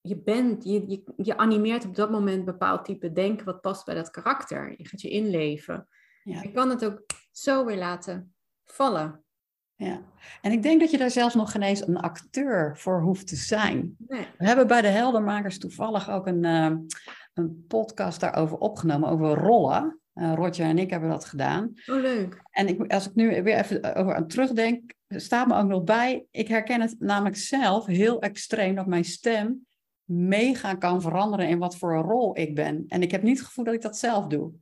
je 0.00 0.22
bent, 0.22 0.64
je, 0.64 0.88
je, 0.88 1.02
je 1.16 1.36
animeert 1.36 1.84
op 1.84 1.94
dat 1.94 2.10
moment 2.10 2.38
een 2.38 2.44
bepaald 2.44 2.84
type 2.84 3.12
denken 3.12 3.46
wat 3.46 3.60
past 3.60 3.84
bij 3.84 3.94
dat 3.94 4.10
karakter. 4.10 4.74
Je 4.76 4.88
gaat 4.88 5.00
je 5.00 5.10
inleven. 5.10 5.88
Ja. 6.22 6.42
Je 6.42 6.52
kan 6.52 6.70
het 6.70 6.84
ook 6.84 7.06
zo 7.30 7.64
weer 7.64 7.78
laten 7.78 8.34
vallen. 8.64 9.22
Ja, 9.74 10.02
en 10.42 10.52
ik 10.52 10.62
denk 10.62 10.80
dat 10.80 10.90
je 10.90 10.98
daar 10.98 11.10
zelfs 11.10 11.34
nog 11.34 11.50
geen 11.50 11.62
eens 11.62 11.86
een 11.86 11.96
acteur 11.96 12.78
voor 12.78 13.02
hoeft 13.02 13.26
te 13.26 13.36
zijn. 13.36 13.96
Nee. 13.98 14.26
We 14.38 14.46
hebben 14.46 14.66
bij 14.66 14.80
de 14.80 14.88
Heldermakers 14.88 15.58
toevallig 15.58 16.10
ook 16.10 16.26
een, 16.26 16.44
uh, 16.44 16.76
een 17.38 17.64
podcast 17.68 18.20
daarover 18.20 18.58
opgenomen, 18.58 19.08
over 19.08 19.34
rollen. 19.34 20.00
Uh, 20.14 20.32
Roger 20.34 20.64
en 20.64 20.78
ik 20.78 20.90
hebben 20.90 21.08
dat 21.08 21.24
gedaan. 21.24 21.72
Oh, 21.86 22.00
leuk. 22.00 22.42
En 22.50 22.68
ik, 22.68 22.92
als 22.92 23.06
ik 23.08 23.14
nu 23.14 23.42
weer 23.42 23.56
even 23.56 23.94
over 23.94 24.14
aan 24.14 24.28
terugdenk, 24.28 24.94
staat 25.08 25.46
me 25.46 25.56
ook 25.56 25.68
nog 25.68 25.84
bij. 25.84 26.26
Ik 26.30 26.48
herken 26.48 26.80
het 26.80 26.96
namelijk 26.98 27.36
zelf 27.36 27.86
heel 27.86 28.20
extreem 28.20 28.74
dat 28.74 28.86
mijn 28.86 29.04
stem 29.04 29.66
mega 30.08 30.74
kan 30.74 31.00
veranderen 31.02 31.48
in 31.48 31.58
wat 31.58 31.76
voor 31.76 31.94
een 31.94 32.02
rol 32.02 32.38
ik 32.38 32.54
ben. 32.54 32.84
En 32.88 33.02
ik 33.02 33.10
heb 33.10 33.22
niet 33.22 33.38
het 33.38 33.46
gevoel 33.46 33.64
dat 33.64 33.74
ik 33.74 33.82
dat 33.82 33.98
zelf 33.98 34.26
doe. 34.26 34.52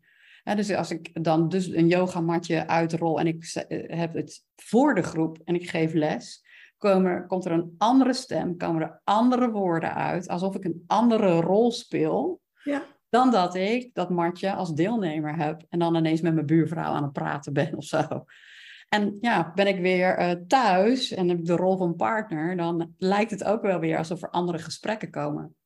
dus 0.44 0.74
als 0.74 0.90
ik 0.90 1.24
dan 1.24 1.48
dus 1.48 1.66
een 1.66 1.88
yogamatje 1.88 2.66
uitrol 2.66 3.20
en 3.20 3.26
ik 3.26 3.64
eh, 3.68 3.98
heb 3.98 4.14
het 4.14 4.44
voor 4.56 4.94
de 4.94 5.02
groep 5.02 5.38
en 5.44 5.54
ik 5.54 5.70
geef 5.70 5.92
les, 5.92 6.44
komen, 6.78 7.26
komt 7.26 7.44
er 7.44 7.52
een 7.52 7.74
andere 7.78 8.12
stem, 8.12 8.56
komen 8.56 8.82
er 8.82 9.00
andere 9.04 9.50
woorden 9.50 9.94
uit, 9.94 10.28
alsof 10.28 10.54
ik 10.54 10.64
een 10.64 10.84
andere 10.86 11.40
rol 11.40 11.72
speel. 11.72 12.40
Ja. 12.66 12.82
Dan 13.08 13.30
dat 13.30 13.54
ik 13.54 13.94
dat 13.94 14.10
matje 14.10 14.52
als 14.52 14.74
deelnemer 14.74 15.36
heb 15.36 15.62
en 15.68 15.78
dan 15.78 15.96
ineens 15.96 16.20
met 16.20 16.34
mijn 16.34 16.46
buurvrouw 16.46 16.92
aan 16.92 17.02
het 17.02 17.12
praten 17.12 17.52
ben 17.52 17.76
of 17.76 17.84
zo. 17.84 18.24
En 18.88 19.18
ja, 19.20 19.52
ben 19.54 19.66
ik 19.66 19.80
weer 19.80 20.20
uh, 20.20 20.30
thuis 20.46 21.10
en 21.12 21.28
heb 21.28 21.38
ik 21.38 21.44
de 21.44 21.56
rol 21.56 21.76
van 21.76 21.96
partner, 21.96 22.56
dan 22.56 22.94
lijkt 22.98 23.30
het 23.30 23.44
ook 23.44 23.62
wel 23.62 23.78
weer 23.78 23.98
alsof 23.98 24.22
er 24.22 24.30
andere 24.30 24.58
gesprekken 24.58 25.10
komen. 25.10 25.56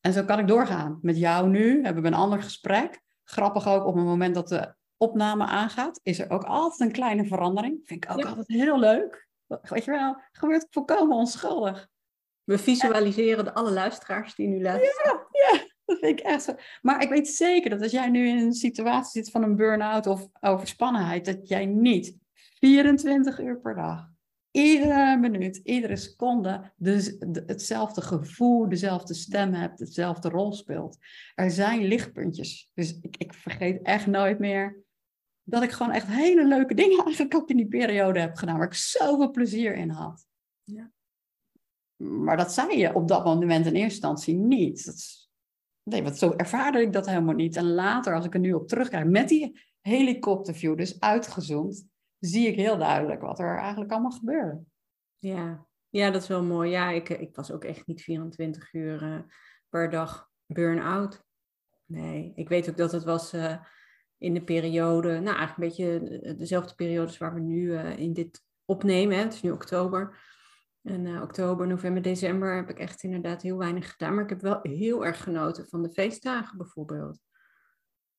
En 0.00 0.12
zo 0.12 0.24
kan 0.24 0.38
ik 0.38 0.48
doorgaan. 0.48 0.98
Met 1.02 1.18
jou 1.18 1.48
nu 1.48 1.84
hebben 1.84 2.02
we 2.02 2.08
een 2.08 2.14
ander 2.14 2.42
gesprek. 2.42 3.00
Grappig 3.24 3.68
ook 3.68 3.84
op 3.84 3.94
het 3.94 4.04
moment 4.04 4.34
dat 4.34 4.48
de 4.48 4.74
opname 4.96 5.44
aangaat, 5.44 6.00
is 6.02 6.18
er 6.18 6.30
ook 6.30 6.44
altijd 6.44 6.80
een 6.80 6.92
kleine 6.92 7.24
verandering. 7.24 7.80
Vind 7.84 8.04
ik 8.04 8.10
ook 8.10 8.24
altijd 8.24 8.48
heel 8.48 8.78
leuk. 8.78 9.28
Weet 9.46 9.84
je 9.84 9.90
wel, 9.90 10.22
gebeurt 10.32 10.66
volkomen 10.70 11.16
onschuldig. 11.16 11.88
We 12.44 12.58
visualiseren 12.58 13.44
de 13.44 13.54
alle 13.54 13.70
luisteraars 13.70 14.34
die 14.34 14.48
nu 14.48 14.62
luisteren. 14.62 15.26
Ja, 15.30 15.50
ja. 15.52 15.74
Dat 15.86 15.98
vind 15.98 16.20
ik 16.20 16.26
echt 16.26 16.42
zo. 16.42 16.54
Maar 16.82 17.02
ik 17.02 17.08
weet 17.08 17.28
zeker 17.28 17.70
dat 17.70 17.82
als 17.82 17.90
jij 17.90 18.08
nu 18.08 18.28
in 18.28 18.38
een 18.38 18.52
situatie 18.52 19.22
zit 19.22 19.32
van 19.32 19.42
een 19.42 19.56
burn-out 19.56 20.06
of 20.06 20.28
overspannenheid, 20.40 21.24
dat 21.24 21.48
jij 21.48 21.66
niet 21.66 22.16
24 22.58 23.40
uur 23.40 23.60
per 23.60 23.74
dag, 23.74 24.08
iedere 24.50 25.16
minuut, 25.16 25.56
iedere 25.56 25.96
seconde 25.96 26.72
dus 26.76 27.16
hetzelfde 27.46 28.00
gevoel, 28.00 28.68
dezelfde 28.68 29.14
stem 29.14 29.52
hebt, 29.52 29.78
hetzelfde 29.78 30.28
rol 30.28 30.52
speelt. 30.52 30.98
Er 31.34 31.50
zijn 31.50 31.84
lichtpuntjes. 31.84 32.70
Dus 32.74 32.98
ik, 33.00 33.16
ik 33.16 33.34
vergeet 33.34 33.82
echt 33.82 34.06
nooit 34.06 34.38
meer 34.38 34.84
dat 35.42 35.62
ik 35.62 35.70
gewoon 35.70 35.92
echt 35.92 36.06
hele 36.06 36.46
leuke 36.46 36.74
dingen 36.74 37.04
eigenlijk 37.04 37.34
ook 37.34 37.48
in 37.48 37.56
die 37.56 37.68
periode 37.68 38.20
heb 38.20 38.36
gedaan, 38.36 38.58
waar 38.58 38.66
ik 38.66 38.74
zoveel 38.74 39.30
plezier 39.30 39.74
in 39.74 39.90
had. 39.90 40.26
Ja. 40.64 40.90
Maar 41.96 42.36
dat 42.36 42.52
zei 42.52 42.78
je 42.78 42.94
op 42.94 43.08
dat 43.08 43.24
moment 43.24 43.66
in 43.66 43.72
eerste 43.72 43.90
instantie 43.90 44.34
niet. 44.34 44.84
Dat 44.84 45.25
Nee, 45.88 46.02
want 46.02 46.18
zo 46.18 46.32
ervaarde 46.36 46.80
ik 46.80 46.92
dat 46.92 47.06
helemaal 47.06 47.34
niet. 47.34 47.56
En 47.56 47.74
later, 47.74 48.14
als 48.14 48.24
ik 48.24 48.34
er 48.34 48.40
nu 48.40 48.52
op 48.52 48.68
terugkijk, 48.68 49.06
met 49.06 49.28
die 49.28 49.60
helikopterview, 49.80 50.76
dus 50.76 51.00
uitgezoomd, 51.00 51.88
zie 52.18 52.48
ik 52.48 52.56
heel 52.56 52.78
duidelijk 52.78 53.20
wat 53.20 53.38
er 53.38 53.58
eigenlijk 53.58 53.92
allemaal 53.92 54.10
gebeurde. 54.10 54.62
Ja, 55.18 55.66
ja 55.88 56.10
dat 56.10 56.22
is 56.22 56.28
wel 56.28 56.42
mooi. 56.42 56.70
Ja, 56.70 56.90
ik, 56.90 57.08
ik 57.08 57.36
was 57.36 57.52
ook 57.52 57.64
echt 57.64 57.86
niet 57.86 58.02
24 58.02 58.72
uur 58.72 59.02
uh, 59.02 59.18
per 59.68 59.90
dag 59.90 60.30
burn-out. 60.46 61.24
Nee, 61.84 62.32
ik 62.34 62.48
weet 62.48 62.68
ook 62.68 62.76
dat 62.76 62.92
het 62.92 63.04
was 63.04 63.34
uh, 63.34 63.56
in 64.18 64.34
de 64.34 64.44
periode, 64.44 65.20
nou 65.20 65.36
eigenlijk 65.36 65.78
een 65.78 65.86
beetje 65.88 66.34
dezelfde 66.36 66.74
periodes 66.74 67.18
waar 67.18 67.34
we 67.34 67.40
nu 67.40 67.78
in 67.78 68.12
dit 68.12 68.42
opnemen. 68.64 69.16
Hè. 69.16 69.22
Het 69.22 69.34
is 69.34 69.42
nu 69.42 69.50
oktober. 69.50 70.18
En 70.86 71.06
uh, 71.06 71.22
oktober, 71.22 71.66
november, 71.66 72.02
december 72.02 72.54
heb 72.54 72.70
ik 72.70 72.78
echt 72.78 73.02
inderdaad 73.02 73.42
heel 73.42 73.56
weinig 73.56 73.90
gedaan. 73.90 74.14
Maar 74.14 74.24
ik 74.24 74.30
heb 74.30 74.40
wel 74.40 74.58
heel 74.62 75.06
erg 75.06 75.22
genoten 75.22 75.68
van 75.68 75.82
de 75.82 75.90
feestdagen 75.90 76.58
bijvoorbeeld. 76.58 77.20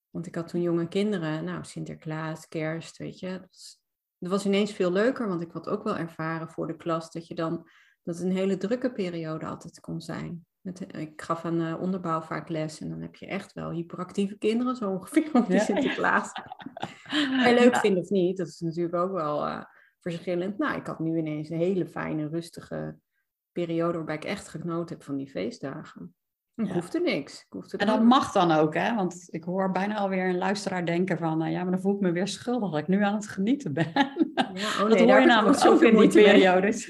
Want 0.09 0.27
ik 0.27 0.35
had 0.35 0.47
toen 0.47 0.61
jonge 0.61 0.87
kinderen, 0.87 1.43
nou 1.43 1.63
Sinterklaas, 1.63 2.47
kerst, 2.47 2.97
weet 2.97 3.19
je. 3.19 3.29
Dat 3.29 3.47
was, 3.49 3.81
dat 4.17 4.31
was 4.31 4.45
ineens 4.45 4.73
veel 4.73 4.91
leuker, 4.91 5.27
want 5.27 5.41
ik 5.41 5.51
had 5.51 5.69
ook 5.69 5.83
wel 5.83 5.97
ervaren 5.97 6.49
voor 6.49 6.67
de 6.67 6.75
klas 6.75 7.11
dat 7.11 7.27
je 7.27 7.35
dan, 7.35 7.69
dat 8.03 8.15
het 8.15 8.25
een 8.25 8.35
hele 8.35 8.57
drukke 8.57 8.91
periode 8.91 9.45
altijd 9.45 9.79
kon 9.79 10.01
zijn. 10.01 10.45
Met, 10.61 10.95
ik 10.95 11.21
gaf 11.21 11.45
aan 11.45 11.61
uh, 11.61 11.81
onderbouw 11.81 12.21
vaak 12.21 12.49
les 12.49 12.79
en 12.79 12.89
dan 12.89 13.01
heb 13.01 13.15
je 13.15 13.27
echt 13.27 13.53
wel 13.53 13.71
hyperactieve 13.71 14.37
kinderen, 14.37 14.75
zo 14.75 14.89
ongeveer, 14.89 15.29
op 15.33 15.47
die 15.47 15.59
Sinterklaas. 15.59 16.31
Heel 17.45 17.53
leuk 17.53 17.73
ja. 17.73 17.79
vind 17.79 17.97
of 17.97 18.09
niet, 18.09 18.37
dat 18.37 18.47
is 18.47 18.59
natuurlijk 18.59 18.95
ook 18.95 19.11
wel... 19.11 19.47
Uh, 19.47 19.63
verschillend. 20.11 20.57
Nou, 20.57 20.77
ik 20.77 20.87
had 20.87 20.99
nu 20.99 21.17
ineens 21.17 21.49
een 21.49 21.57
hele 21.57 21.85
fijne, 21.85 22.27
rustige 22.27 22.95
periode 23.51 23.97
waarbij 23.97 24.15
ik 24.15 24.25
echt 24.25 24.47
genoten 24.47 24.95
heb 24.95 25.05
van 25.05 25.17
die 25.17 25.29
feestdagen. 25.29 26.15
Ik 26.55 26.67
ja. 26.67 26.73
hoefde 26.73 26.99
niks. 26.99 27.39
Ik 27.39 27.45
hoefde 27.49 27.77
en 27.77 27.87
dat 27.87 28.03
mag 28.03 28.31
dan 28.31 28.51
ook, 28.51 28.73
hè? 28.73 28.95
Want 28.95 29.27
ik 29.29 29.43
hoor 29.43 29.71
bijna 29.71 29.97
alweer 29.97 30.29
een 30.29 30.37
luisteraar 30.37 30.85
denken 30.85 31.17
van... 31.17 31.43
Uh, 31.43 31.51
ja, 31.51 31.61
maar 31.61 31.71
dan 31.71 31.81
voel 31.81 31.95
ik 31.95 32.01
me 32.01 32.11
weer 32.11 32.27
schuldig 32.27 32.71
dat 32.71 32.79
ik 32.79 32.87
nu 32.87 33.03
aan 33.03 33.13
het 33.15 33.27
genieten 33.27 33.73
ben. 33.73 33.91
Ja, 33.93 34.67
oh 34.67 34.79
nee, 34.87 34.89
dat 34.89 34.99
hoor 34.99 35.19
je 35.19 35.25
namelijk 35.25 35.65
ook 35.65 35.81
in 35.81 35.97
die 35.97 36.09
periodes. 36.09 36.85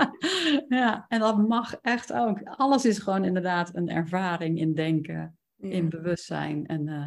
ja, 0.68 1.04
en 1.08 1.20
dat 1.20 1.48
mag 1.48 1.74
echt 1.80 2.12
ook. 2.12 2.40
Alles 2.44 2.84
is 2.84 2.98
gewoon 2.98 3.24
inderdaad 3.24 3.76
een 3.76 3.88
ervaring 3.88 4.58
in 4.58 4.74
denken, 4.74 5.38
in 5.56 5.88
bewustzijn. 5.88 6.66
En 6.66 6.86
uh, 6.86 7.06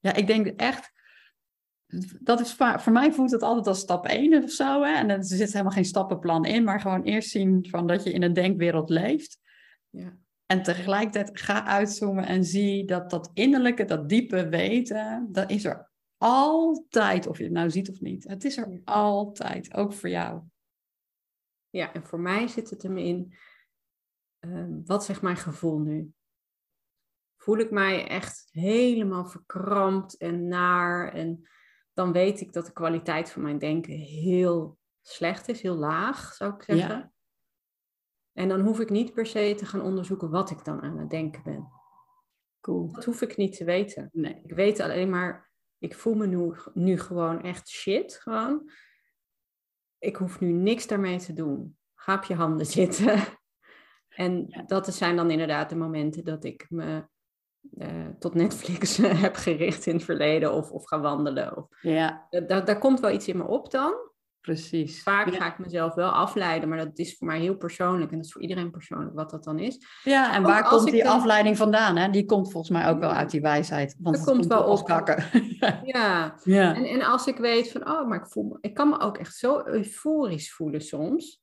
ja, 0.00 0.14
ik 0.14 0.26
denk 0.26 0.46
echt 0.46 0.91
dat 2.20 2.40
is 2.40 2.52
voor 2.52 2.92
mij 2.92 3.12
voelt 3.12 3.30
het 3.30 3.42
altijd 3.42 3.66
als 3.66 3.78
stap 3.78 4.06
1 4.06 4.42
of 4.42 4.50
zo. 4.50 4.82
Hè? 4.82 4.92
En 4.92 5.10
er 5.10 5.24
zit 5.24 5.52
helemaal 5.52 5.72
geen 5.72 5.84
stappenplan 5.84 6.44
in, 6.44 6.64
maar 6.64 6.80
gewoon 6.80 7.02
eerst 7.02 7.30
zien 7.30 7.66
van 7.70 7.86
dat 7.86 8.04
je 8.04 8.12
in 8.12 8.22
een 8.22 8.32
denkwereld 8.32 8.90
leeft. 8.90 9.38
Ja. 9.90 10.16
En 10.46 10.62
tegelijkertijd 10.62 11.40
ga 11.40 11.64
uitzoomen 11.64 12.26
en 12.26 12.44
zie 12.44 12.84
dat 12.84 13.10
dat 13.10 13.30
innerlijke, 13.34 13.84
dat 13.84 14.08
diepe 14.08 14.48
weten, 14.48 15.28
dat 15.30 15.50
is 15.50 15.64
er 15.64 15.90
altijd, 16.16 17.26
of 17.26 17.38
je 17.38 17.44
het 17.44 17.52
nou 17.52 17.70
ziet 17.70 17.90
of 17.90 18.00
niet. 18.00 18.24
Het 18.28 18.44
is 18.44 18.56
er 18.56 18.80
altijd, 18.84 19.74
ook 19.74 19.92
voor 19.92 20.08
jou. 20.08 20.42
Ja, 21.70 21.92
en 21.92 22.06
voor 22.06 22.20
mij 22.20 22.48
zit 22.48 22.70
het 22.70 22.82
hem 22.82 22.98
in, 22.98 23.34
uh, 24.40 24.66
wat 24.84 25.04
zegt 25.04 25.22
mijn 25.22 25.36
gevoel 25.36 25.78
nu? 25.78 26.12
Voel 27.36 27.58
ik 27.58 27.70
mij 27.70 28.08
echt 28.08 28.48
helemaal 28.50 29.26
verkrampt 29.26 30.16
en 30.16 30.48
naar 30.48 31.12
en 31.12 31.48
dan 31.92 32.12
weet 32.12 32.40
ik 32.40 32.52
dat 32.52 32.66
de 32.66 32.72
kwaliteit 32.72 33.30
van 33.30 33.42
mijn 33.42 33.58
denken 33.58 33.92
heel 33.98 34.78
slecht 35.00 35.48
is, 35.48 35.62
heel 35.62 35.76
laag, 35.76 36.34
zou 36.34 36.54
ik 36.54 36.62
zeggen. 36.62 36.96
Ja. 36.96 37.12
En 38.32 38.48
dan 38.48 38.60
hoef 38.60 38.80
ik 38.80 38.90
niet 38.90 39.12
per 39.12 39.26
se 39.26 39.54
te 39.56 39.66
gaan 39.66 39.82
onderzoeken 39.82 40.30
wat 40.30 40.50
ik 40.50 40.64
dan 40.64 40.82
aan 40.82 40.98
het 40.98 41.10
denken 41.10 41.42
ben. 41.42 41.68
Cool. 42.60 42.92
Dat 42.92 43.04
hoef 43.04 43.22
ik 43.22 43.36
niet 43.36 43.56
te 43.56 43.64
weten. 43.64 44.08
Nee. 44.12 44.40
Ik 44.44 44.52
weet 44.52 44.80
alleen 44.80 45.10
maar 45.10 45.52
ik 45.78 45.94
voel 45.94 46.14
me 46.14 46.26
nu, 46.26 46.54
nu 46.74 46.98
gewoon 46.98 47.42
echt 47.42 47.68
shit. 47.68 48.14
Gewoon. 48.14 48.70
Ik 49.98 50.16
hoef 50.16 50.40
nu 50.40 50.52
niks 50.52 50.86
daarmee 50.86 51.18
te 51.18 51.32
doen. 51.32 51.76
Ga 51.94 52.14
op 52.14 52.24
je 52.24 52.34
handen 52.34 52.66
zitten. 52.78 53.20
En 54.08 54.64
dat 54.66 54.94
zijn 54.94 55.16
dan 55.16 55.30
inderdaad 55.30 55.68
de 55.68 55.76
momenten 55.76 56.24
dat 56.24 56.44
ik 56.44 56.66
me 56.70 57.08
uh, 57.78 57.88
tot 58.18 58.34
Netflix 58.34 58.96
heb 59.26 59.36
gericht 59.36 59.86
in 59.86 59.94
het 59.94 60.04
verleden 60.04 60.52
of, 60.52 60.70
of 60.70 60.84
ga 60.84 61.00
wandelen. 61.00 61.56
Of, 61.56 61.66
ja. 61.80 62.26
daar, 62.30 62.64
daar 62.64 62.78
komt 62.78 63.00
wel 63.00 63.10
iets 63.10 63.28
in 63.28 63.36
me 63.36 63.44
op 63.44 63.70
dan. 63.70 63.94
Precies. 64.42 65.02
Vaak 65.02 65.34
ga 65.34 65.46
ik 65.46 65.58
mezelf 65.58 65.94
wel 65.94 66.10
afleiden, 66.10 66.68
maar 66.68 66.78
dat 66.78 66.98
is 66.98 67.16
voor 67.16 67.26
mij 67.26 67.40
heel 67.40 67.56
persoonlijk. 67.56 68.10
En 68.10 68.16
dat 68.16 68.26
is 68.26 68.32
voor 68.32 68.42
iedereen 68.42 68.70
persoonlijk 68.70 69.14
wat 69.14 69.30
dat 69.30 69.44
dan 69.44 69.58
is. 69.58 69.78
Ja, 70.02 70.34
en 70.34 70.42
waar 70.42 70.68
komt 70.68 70.90
die 70.90 71.08
afleiding 71.08 71.56
vandaan? 71.56 71.96
Hè? 71.96 72.10
Die 72.10 72.24
komt 72.24 72.50
volgens 72.50 72.72
mij 72.72 72.88
ook 72.88 72.98
wel 72.98 73.10
uit 73.10 73.30
die 73.30 73.40
wijsheid. 73.40 73.96
Want 73.98 74.16
dat 74.16 74.24
komt 74.24 74.46
wel 74.46 74.64
op. 74.64 74.84
Kakken. 74.84 75.24
ja. 75.82 76.34
ja. 76.44 76.74
En, 76.74 76.84
en 76.84 77.02
als 77.02 77.26
ik 77.26 77.36
weet 77.36 77.72
van, 77.72 77.88
oh, 77.88 78.08
maar 78.08 78.18
ik 78.18 78.30
voel 78.30 78.44
me, 78.44 78.58
ik 78.60 78.74
kan 78.74 78.88
me 78.88 79.00
ook 79.00 79.18
echt 79.18 79.36
zo 79.36 79.62
euforisch 79.64 80.52
voelen 80.52 80.80
soms. 80.80 81.40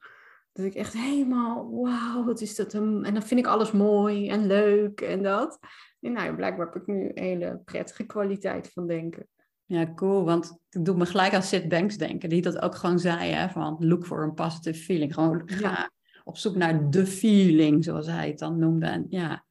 Dat 0.52 0.66
ik 0.66 0.74
echt 0.74 0.93
helemaal, 0.93 1.82
wauw, 1.82 2.26
wat 2.26 2.41
is 2.41 2.56
dat? 2.56 2.74
En 2.74 3.02
dan 3.02 3.24
vind 3.24 3.39
ik 3.39 3.47
alles 3.47 3.72
mooi 3.72 4.30
en 4.30 4.47
leuk 4.47 5.02
en 5.02 5.24
dat. 5.24 5.60
En 6.00 6.12
nou, 6.12 6.36
blijkbaar 6.36 6.66
heb 6.66 6.82
ik 6.82 6.88
nu 6.88 7.06
een 7.06 7.24
hele 7.24 7.62
prettige 7.66 8.04
kwaliteit 8.04 8.72
van 8.74 8.88
denken. 8.88 9.28
Ja, 9.66 9.93
cool. 9.93 10.24
Want 10.24 10.60
ik 10.70 10.86
doe 10.86 10.97
me 10.97 11.06
gelijk 11.06 11.34
aan 11.34 11.43
Sid 11.43 11.68
Banks 11.68 11.97
denken, 11.97 12.30
die 12.30 12.41
dat 12.41 12.60
ook 12.62 12.76
gewoon 12.76 13.00
zei, 13.00 13.32
hè, 13.32 13.50
van 13.50 13.78
look 13.80 14.06
for 14.06 14.24
a 14.24 14.30
positive 14.30 14.84
feeling. 14.84 15.14
Gewoon 15.14 15.41
ga 15.45 15.91
op 16.24 16.38
zoek 16.38 16.56
naar 16.56 16.89
de 16.89 17.06
feeling, 17.06 17.84
zoals 17.84 18.08
hij 18.08 18.28
het 18.28 18.39
dan 18.39 18.60
noemde. 18.60 18.86
En 18.86 19.06
ja, 19.10 19.45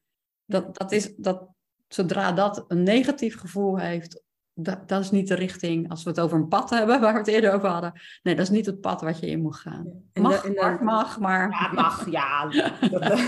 dat, 0.45 0.77
dat 0.77 0.93
is, 0.93 1.15
dat, 1.17 1.49
zodra 1.89 2.33
dat 2.33 2.65
een 2.69 2.83
negatief 2.83 3.39
gevoel 3.39 3.79
heeft, 3.79 4.23
dat, 4.61 4.89
dat 4.89 5.01
is 5.01 5.11
niet 5.11 5.29
de 5.29 5.35
richting, 5.35 5.91
als 5.91 6.03
we 6.03 6.11
het 6.11 6.21
over 6.21 6.39
een 6.39 6.49
pad 6.49 6.71
hebben, 6.71 7.01
waar 7.01 7.13
we 7.13 7.19
het 7.19 7.29
eerder 7.29 7.53
over 7.53 7.69
hadden. 7.69 7.93
Nee, 8.23 8.35
dat 8.35 8.45
is 8.45 8.51
niet 8.51 8.67
het 8.67 8.81
pad 8.81 9.01
wat 9.01 9.21
je 9.21 9.27
in 9.27 9.41
moet 9.41 9.57
gaan. 9.57 10.03
En 10.13 10.23
mag, 10.23 10.41
de, 10.41 10.61
en 10.61 10.85
mag, 10.85 11.19
maar... 11.19 11.51
Ja, 11.51 11.73
mag, 11.73 12.11
ja. 12.11 12.49
Dat, 12.91 13.19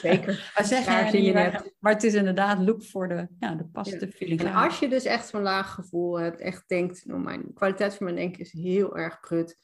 zeker. 0.00 0.52
Maar, 0.54 0.64
zeg 0.64 1.12
je 1.12 1.32
net. 1.32 1.74
maar 1.78 1.92
het 1.92 2.04
is 2.04 2.14
inderdaad 2.14 2.58
look 2.58 2.84
voor 2.84 3.08
de, 3.08 3.28
ja, 3.38 3.54
de 3.54 3.64
positive 3.64 4.12
feeling. 4.12 4.40
En 4.40 4.54
als 4.54 4.78
je 4.78 4.88
dus 4.88 5.04
echt 5.04 5.28
zo'n 5.28 5.42
laag 5.42 5.74
gevoel 5.74 6.18
hebt, 6.20 6.40
echt 6.40 6.64
denkt, 6.66 7.06
nou, 7.06 7.20
mijn 7.20 7.52
kwaliteit 7.54 7.94
van 7.94 8.04
mijn 8.04 8.18
denken 8.18 8.40
is 8.40 8.52
heel 8.52 8.96
erg 8.96 9.20
prut. 9.20 9.58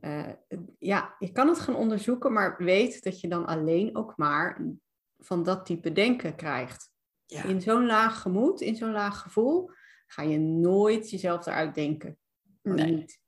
Uh, 0.00 0.26
ja, 0.78 1.14
je 1.18 1.32
kan 1.32 1.48
het 1.48 1.60
gaan 1.60 1.76
onderzoeken, 1.76 2.32
maar 2.32 2.54
weet 2.58 3.02
dat 3.02 3.20
je 3.20 3.28
dan 3.28 3.46
alleen 3.46 3.96
ook 3.96 4.12
maar 4.16 4.62
van 5.18 5.42
dat 5.42 5.66
type 5.66 5.92
denken 5.92 6.34
krijgt. 6.34 6.90
In 7.26 7.60
zo'n 7.60 7.86
laag 7.86 8.20
gemoed, 8.20 8.60
in 8.60 8.76
zo'n 8.76 8.92
laag 8.92 9.20
gevoel, 9.20 9.70
ga 10.12 10.22
je 10.22 10.38
nooit 10.38 11.10
jezelf 11.10 11.46
eruit 11.46 11.74
denken. 11.74 12.16
Nee. 12.62 12.94
Niet. 12.94 13.20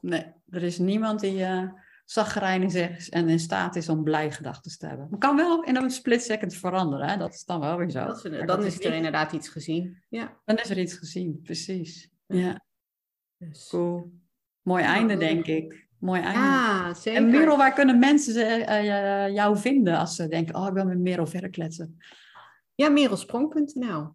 nee, 0.00 0.24
er 0.48 0.62
is 0.62 0.78
niemand 0.78 1.20
die 1.20 1.38
uh, 1.38 1.72
zagrijnig 2.04 2.74
is 2.74 3.10
en 3.10 3.28
in 3.28 3.38
staat 3.38 3.76
is 3.76 3.88
om 3.88 4.02
blij 4.02 4.32
gedachten 4.32 4.78
te 4.78 4.86
hebben. 4.86 5.06
Het 5.10 5.20
kan 5.20 5.36
wel 5.36 5.62
in 5.62 5.76
een 5.76 5.90
split 5.90 6.22
second 6.22 6.54
veranderen, 6.54 7.08
hè? 7.08 7.16
dat 7.16 7.34
is 7.34 7.44
dan 7.44 7.60
wel 7.60 7.76
weer 7.76 7.90
zo. 7.90 8.06
Dat 8.06 8.24
is, 8.24 8.46
dan 8.46 8.64
is, 8.64 8.84
er 8.84 8.94
inderdaad 8.94 9.32
iets 9.32 9.48
gezien. 9.48 10.02
Ja. 10.08 10.40
Dan 10.44 10.56
is 10.56 10.70
er 10.70 10.78
iets 10.78 10.94
gezien, 10.94 11.40
precies. 11.42 12.10
Ja. 12.26 12.64
Dus. 13.36 13.68
Cool. 13.68 14.12
Mooi 14.62 14.84
einde, 14.84 15.16
denk 15.16 15.46
ik. 15.46 15.88
Mooi 15.98 16.20
einde. 16.20 16.38
Ja, 16.38 16.94
zeker. 16.94 17.20
En 17.20 17.30
Merel, 17.30 17.56
waar 17.56 17.72
kunnen 17.72 17.98
mensen 17.98 18.60
uh, 18.60 19.34
jou 19.34 19.58
vinden 19.58 19.98
als 19.98 20.16
ze 20.16 20.28
denken, 20.28 20.54
oh, 20.54 20.66
ik 20.66 20.72
wil 20.72 20.84
met 20.84 20.98
Merel 20.98 21.26
verder 21.26 21.50
kletsen? 21.50 21.98
Ja, 22.74 22.88
merelsprong.nl. 22.88 24.14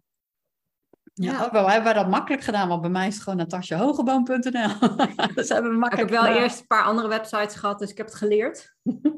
Ja, 1.20 1.32
ja. 1.32 1.44
Ook 1.44 1.52
wel, 1.52 1.70
hebben 1.70 1.92
we 1.92 1.98
dat 1.98 2.08
makkelijk 2.08 2.42
gedaan, 2.42 2.68
want 2.68 2.80
bij 2.80 2.90
mij 2.90 3.06
is 3.06 3.14
het 3.14 3.22
gewoon 3.22 3.38
natasjahogeboom.nl. 3.38 4.96
dus 5.34 5.48
hebben 5.48 5.70
we 5.70 5.78
makkelijk 5.78 6.10
Ik 6.10 6.16
heb 6.16 6.24
wel 6.24 6.42
eerst 6.42 6.60
een 6.60 6.66
paar 6.66 6.84
andere 6.84 7.08
websites 7.08 7.54
gehad, 7.54 7.78
dus 7.78 7.90
ik 7.90 7.96
heb 7.96 8.06
het 8.06 8.14
geleerd. 8.14 8.76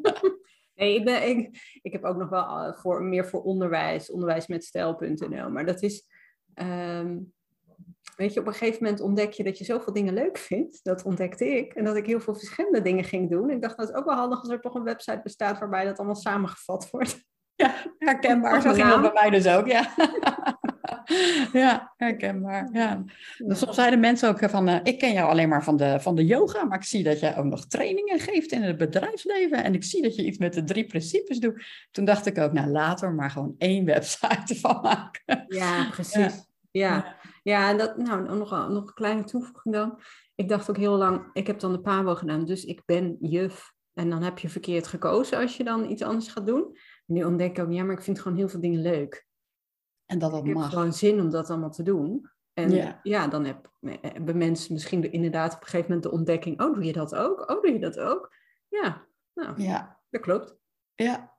nee, 0.75 0.95
ik, 0.95 1.05
ben, 1.05 1.29
ik, 1.29 1.61
ik 1.83 1.93
heb 1.93 2.05
ook 2.05 2.17
nog 2.17 2.29
wel 2.29 2.45
eh, 2.45 2.77
voor, 2.77 3.03
meer 3.03 3.27
voor 3.27 3.43
onderwijs, 3.43 4.11
onderwijsmetstijl.nl. 4.11 5.51
Maar 5.51 5.67
dat 5.67 5.83
is, 5.83 6.07
um, 6.55 7.33
weet 8.17 8.35
je, 8.35 8.41
op 8.41 8.47
een 8.47 8.53
gegeven 8.53 8.83
moment 8.83 9.01
ontdek 9.01 9.33
je 9.33 9.45
dat 9.45 9.59
je 9.59 9.65
zoveel 9.65 9.93
dingen 9.93 10.15
leuk 10.15 10.39
vindt. 10.39 10.81
Dat 10.83 11.03
ontdekte 11.03 11.47
ik. 11.47 11.75
En 11.75 11.85
dat 11.85 11.97
ik 11.97 12.07
heel 12.07 12.21
veel 12.21 12.35
verschillende 12.35 12.83
dingen 12.83 13.05
ging 13.05 13.31
doen. 13.31 13.51
Ik 13.51 13.63
dacht, 13.63 13.77
dat 13.77 13.89
is 13.89 13.95
ook 13.95 14.05
wel 14.05 14.17
handig 14.17 14.41
als 14.41 14.49
er 14.49 14.61
toch 14.61 14.75
een 14.75 14.85
website 14.85 15.21
bestaat 15.23 15.59
waarbij 15.59 15.85
dat 15.85 15.99
allemaal 15.99 16.17
samengevat 16.17 16.91
wordt. 16.91 17.29
Ja, 17.55 17.75
herkenbaar. 17.99 18.63
Zo 18.63 18.73
ging 18.73 18.89
dat 18.89 19.01
bij 19.01 19.13
mij 19.15 19.31
dus 19.31 19.47
ook, 19.47 19.67
ja. 19.67 19.95
ja, 21.53 21.95
herkenbaar. 21.97 22.68
Ja. 22.72 23.05
Dus 23.38 23.59
soms 23.59 23.74
zeiden 23.74 24.01
mensen 24.01 24.28
ook 24.28 24.51
van, 24.51 24.68
uh, 24.68 24.78
ik 24.82 24.99
ken 24.99 25.12
jou 25.12 25.30
alleen 25.30 25.49
maar 25.49 25.64
van 25.64 25.76
de, 25.76 26.01
van 26.01 26.14
de 26.14 26.26
yoga, 26.26 26.64
maar 26.64 26.78
ik 26.78 26.84
zie 26.84 27.03
dat 27.03 27.20
jij 27.20 27.36
ook 27.36 27.45
nog 27.45 27.66
trainingen 27.66 28.20
geeft 28.20 28.53
in 28.53 28.62
het 28.62 28.76
bedrijfsleven 28.76 29.64
en 29.64 29.74
ik 29.74 29.84
zie 29.84 30.03
dat 30.03 30.14
je 30.14 30.24
iets 30.24 30.38
met 30.38 30.53
de 30.53 30.64
drie 30.64 30.86
principes 30.86 31.38
doet. 31.38 31.64
Toen 31.91 32.05
dacht 32.05 32.26
ik 32.26 32.38
ook, 32.38 32.53
nou 32.53 32.70
later 32.70 33.12
maar 33.12 33.30
gewoon 33.30 33.55
één 33.59 33.84
website 33.95 34.55
van 34.55 34.80
maken. 34.82 35.45
Ja, 35.47 35.88
precies. 35.91 36.49
Ja, 36.70 37.16
ja. 37.43 37.70
en 37.70 37.78
dat, 37.78 37.97
nou, 37.97 38.36
nog, 38.38 38.51
nog 38.51 38.86
een 38.86 38.95
kleine 38.95 39.24
toevoeging 39.24 39.74
dan. 39.74 40.01
Ik 40.34 40.49
dacht 40.49 40.70
ook 40.70 40.76
heel 40.76 40.97
lang, 40.97 41.30
ik 41.32 41.47
heb 41.47 41.61
dan 41.61 41.72
de 41.72 41.80
PABO 41.80 42.14
gedaan, 42.14 42.45
dus 42.45 42.64
ik 42.64 42.82
ben 42.84 43.16
juf. 43.20 43.72
En 43.95 44.11
dan 44.11 44.22
heb 44.22 44.38
je 44.38 44.49
verkeerd 44.49 44.86
gekozen 44.86 45.38
als 45.38 45.57
je 45.57 45.64
dan 45.64 45.91
iets 45.91 46.03
anders 46.03 46.28
gaat 46.28 46.47
doen. 46.47 46.76
nu 47.07 47.24
ontdek 47.24 47.59
ik 47.59 47.64
ook, 47.64 47.72
ja, 47.72 47.84
maar 47.84 47.97
ik 47.97 48.03
vind 48.03 48.20
gewoon 48.20 48.38
heel 48.38 48.49
veel 48.49 48.61
dingen 48.61 48.80
leuk. 48.80 49.28
En 50.11 50.19
dat 50.19 50.31
dat 50.31 50.47
ik 50.47 50.55
mag. 50.55 50.63
heb 50.63 50.73
gewoon 50.73 50.93
zin 50.93 51.21
om 51.21 51.31
dat 51.31 51.51
allemaal 51.51 51.71
te 51.71 51.83
doen. 51.83 52.31
En 52.53 52.71
ja, 52.71 53.01
ja 53.03 53.29
dan 53.29 53.45
heb, 53.45 53.73
hebben 54.01 54.39
mensen 54.39 54.73
misschien 54.73 55.13
inderdaad 55.13 55.55
op 55.55 55.61
een 55.61 55.67
gegeven 55.67 55.87
moment 55.87 56.03
de 56.03 56.11
ontdekking, 56.11 56.61
oh, 56.61 56.75
doe 56.75 56.85
je 56.85 56.93
dat 56.93 57.15
ook? 57.15 57.51
Oh, 57.51 57.63
doe 57.63 57.73
je 57.73 57.79
dat 57.79 57.99
ook? 57.99 58.35
Ja, 58.69 59.07
nou, 59.35 59.63
ja. 59.63 60.01
dat 60.11 60.21
klopt. 60.21 60.57
Ja, 60.95 61.37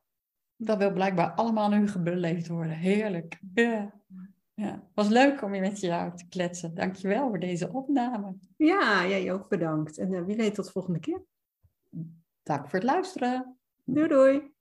dat 0.55 0.78
wil 0.78 0.93
blijkbaar 0.93 1.32
allemaal 1.32 1.69
nu 1.69 1.88
beleefd 1.99 2.47
worden. 2.47 2.74
Heerlijk. 2.74 3.39
Ja. 3.53 3.99
Ja, 4.53 4.88
was 4.93 5.07
leuk 5.07 5.41
om 5.41 5.55
je 5.55 5.61
met 5.61 5.80
jou 5.80 6.17
te 6.17 6.28
kletsen. 6.28 6.76
Dankjewel 6.76 7.30
voor 7.30 7.39
deze 7.39 7.69
opname. 7.72 8.36
Ja, 8.57 9.07
jij 9.07 9.34
ook 9.34 9.49
bedankt. 9.49 9.97
En 9.97 10.13
uh, 10.13 10.26
wie 10.26 10.36
weet 10.36 10.55
tot 10.55 10.65
de 10.65 10.72
volgende 10.72 10.99
keer. 10.99 11.24
Dank 12.43 12.69
voor 12.69 12.80
het 12.80 12.84
luisteren. 12.84 13.57
Doei 13.84 14.07
doei. 14.07 14.53